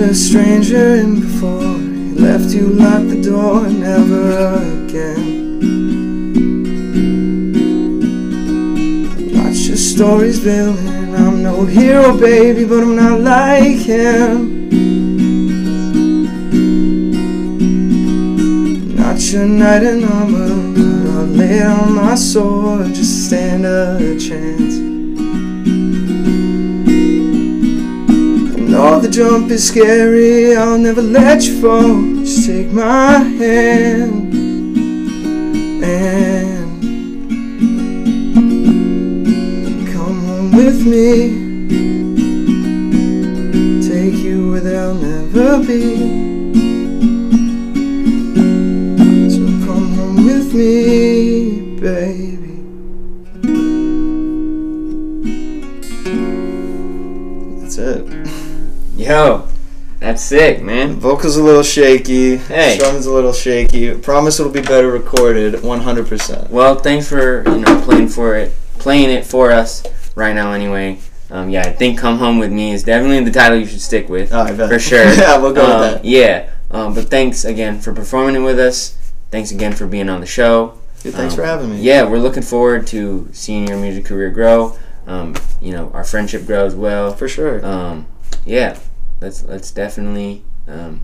A 0.00 0.14
stranger 0.14 0.96
in 0.96 1.20
before 1.20 1.60
he 1.60 2.14
left 2.14 2.54
you 2.54 2.68
locked 2.68 3.10
the 3.10 3.20
door 3.22 3.68
never 3.68 4.54
again. 4.56 5.60
Watch 9.34 9.58
your 9.68 9.76
stories 9.76 10.40
building. 10.40 11.14
I'm 11.14 11.42
no 11.42 11.66
hero, 11.66 12.16
baby, 12.16 12.64
but 12.64 12.82
I'm 12.82 12.96
not 12.96 13.20
like 13.20 13.76
him. 13.76 14.68
Not 18.96 19.20
your 19.30 19.46
knight 19.46 19.82
in 19.82 20.02
armor, 20.04 20.72
but 20.74 21.10
I'll 21.12 21.26
lay 21.26 21.58
down 21.58 21.92
my 21.92 22.14
sword 22.14 22.86
just 22.86 22.98
to 22.98 23.04
stand 23.04 23.66
a 23.66 24.18
chance. 24.18 24.79
Know 28.70 29.00
the 29.00 29.08
jump 29.08 29.50
is 29.50 29.66
scary, 29.66 30.56
I'll 30.56 30.78
never 30.78 31.02
let 31.02 31.42
you 31.42 31.60
fall. 31.60 32.24
Just 32.24 32.46
take 32.46 32.70
my 32.70 33.18
hand 33.18 34.32
and 35.82 36.68
come 39.92 40.24
home 40.24 40.52
with 40.52 40.86
me. 40.86 41.50
Take 43.88 44.22
you 44.22 44.52
where 44.52 44.60
there'll 44.60 44.94
never 44.94 45.58
be. 45.66 45.96
So 49.30 49.44
come 49.66 49.92
home 49.94 50.24
with 50.26 50.54
me, 50.54 51.76
baby. 51.80 52.19
Sick, 60.30 60.62
man. 60.62 60.94
Vocals 60.94 61.36
a 61.36 61.42
little 61.42 61.64
shaky. 61.64 62.36
Hey. 62.36 62.76
Strumming's 62.78 63.06
a 63.06 63.12
little 63.12 63.32
shaky. 63.32 63.92
Promise 63.94 64.38
it'll 64.38 64.52
be 64.52 64.60
better 64.60 64.88
recorded, 64.88 65.54
100%. 65.54 66.50
Well, 66.50 66.76
thanks 66.76 67.08
for 67.08 67.42
you 67.48 67.58
know 67.58 67.80
playing 67.84 68.08
for 68.08 68.36
it, 68.36 68.54
playing 68.78 69.10
it 69.10 69.26
for 69.26 69.50
us 69.50 69.82
right 70.14 70.32
now. 70.32 70.52
Anyway, 70.52 71.00
um, 71.30 71.50
yeah, 71.50 71.62
I 71.62 71.72
think 71.72 71.98
"Come 71.98 72.18
Home 72.18 72.38
with 72.38 72.52
Me" 72.52 72.70
is 72.70 72.84
definitely 72.84 73.24
the 73.24 73.32
title 73.32 73.58
you 73.58 73.66
should 73.66 73.80
stick 73.80 74.08
with 74.08 74.32
Oh, 74.32 74.42
I 74.42 74.52
bet. 74.52 74.68
for 74.70 74.78
sure. 74.78 75.02
yeah, 75.14 75.36
we'll 75.36 75.52
go 75.52 75.64
Um, 75.64 75.80
with 75.80 75.92
that. 75.94 76.04
Yeah, 76.04 76.50
um, 76.70 76.94
but 76.94 77.10
thanks 77.10 77.44
again 77.44 77.80
for 77.80 77.92
performing 77.92 78.36
it 78.36 78.44
with 78.44 78.60
us. 78.60 78.96
Thanks 79.32 79.50
again 79.50 79.72
for 79.72 79.88
being 79.88 80.08
on 80.08 80.20
the 80.20 80.26
show. 80.26 80.78
Dude, 81.02 81.14
thanks 81.14 81.34
um, 81.34 81.38
for 81.38 81.44
having 81.44 81.70
me. 81.70 81.80
Yeah, 81.80 82.04
we're 82.08 82.18
looking 82.20 82.44
forward 82.44 82.86
to 82.88 83.28
seeing 83.32 83.66
your 83.66 83.78
music 83.78 84.04
career 84.04 84.30
grow. 84.30 84.78
Um, 85.08 85.34
you 85.60 85.72
know, 85.72 85.90
our 85.92 86.04
friendship 86.04 86.46
grow 86.46 86.66
as 86.66 86.76
well. 86.76 87.14
For 87.14 87.26
sure. 87.26 87.64
Um, 87.66 88.06
yeah, 88.44 88.78
let's 89.20 89.44
let's 89.44 89.70
definitely 89.70 90.42
um, 90.68 91.00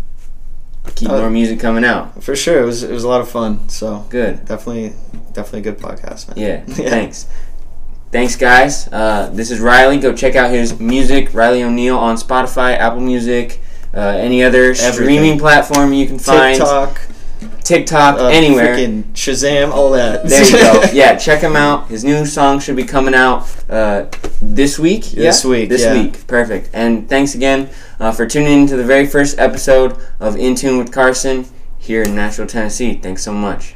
keep 0.95 1.09
Uh, 1.11 1.19
more 1.19 1.31
music 1.31 1.61
coming 1.61 1.85
out. 1.85 2.23
For 2.23 2.35
sure. 2.37 2.63
It 2.63 2.67
was 2.67 2.83
it 2.83 2.93
was 2.93 3.05
a 3.05 3.09
lot 3.09 3.21
of 3.21 3.29
fun. 3.29 3.69
So 3.69 4.07
Good. 4.09 4.45
definitely 4.47 4.93
definitely 5.33 5.61
a 5.61 5.73
good 5.73 5.79
podcast, 5.79 6.29
man. 6.29 6.37
Yeah, 6.39 6.63
Yeah. 6.83 6.91
thanks. 6.91 7.27
Thanks, 8.13 8.37
guys. 8.37 8.89
Uh, 8.93 9.31
this 9.33 9.51
is 9.51 9.59
Riley. 9.61 9.99
Go 9.99 10.15
check 10.15 10.37
out 10.37 10.51
his 10.51 10.79
music, 10.79 11.35
Riley 11.35 11.63
O'Neil, 11.63 11.99
on 11.99 12.17
Spotify, 12.17 12.77
Apple 12.79 13.01
Music, 13.01 13.61
uh, 13.93 13.99
any 13.99 14.43
other 14.45 14.75
streaming 14.75 15.39
platform 15.39 15.93
you 15.93 16.07
can 16.07 16.19
find, 16.19 16.57
TikTok, 16.57 17.01
TikTok, 17.67 18.19
uh, 18.19 18.27
anywhere. 18.29 18.77
freaking 18.77 19.03
Shazam, 19.13 19.73
all 19.73 19.91
that. 19.91 20.29
There 20.29 20.45
you 20.45 20.53
go. 20.53 20.83
Yeah, 20.93 21.17
check 21.17 21.41
him 21.41 21.57
out. 21.57 21.89
His 21.89 22.05
new 22.05 22.25
song 22.25 22.61
should 22.61 22.77
be 22.77 22.85
coming 22.85 23.15
out 23.15 23.49
uh, 23.69 24.07
this 24.41 24.79
week. 24.79 25.05
This 25.07 25.45
week, 25.45 25.69
This 25.69 25.83
yeah. 25.83 25.95
week. 25.95 26.27
Perfect. 26.27 26.71
And 26.73 27.09
thanks 27.09 27.35
again 27.35 27.69
uh, 27.99 28.13
for 28.13 28.25
tuning 28.27 28.63
in 28.63 28.67
to 28.69 28.77
the 28.77 28.85
very 28.85 29.07
first 29.07 29.39
episode 29.39 29.97
of 30.21 30.37
In 30.37 30.55
Tune 30.55 30.79
with 30.79 30.93
Carson 30.93 31.47
here 31.79 32.03
in 32.03 32.15
Nashville, 32.15 32.47
Tennessee. 32.47 32.95
Thanks 32.95 33.23
so 33.25 33.33
much. 33.33 33.75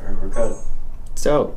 All 0.00 0.12
right, 0.12 0.22
we're 0.22 0.28
good. 0.28 0.56
So. 1.14 1.56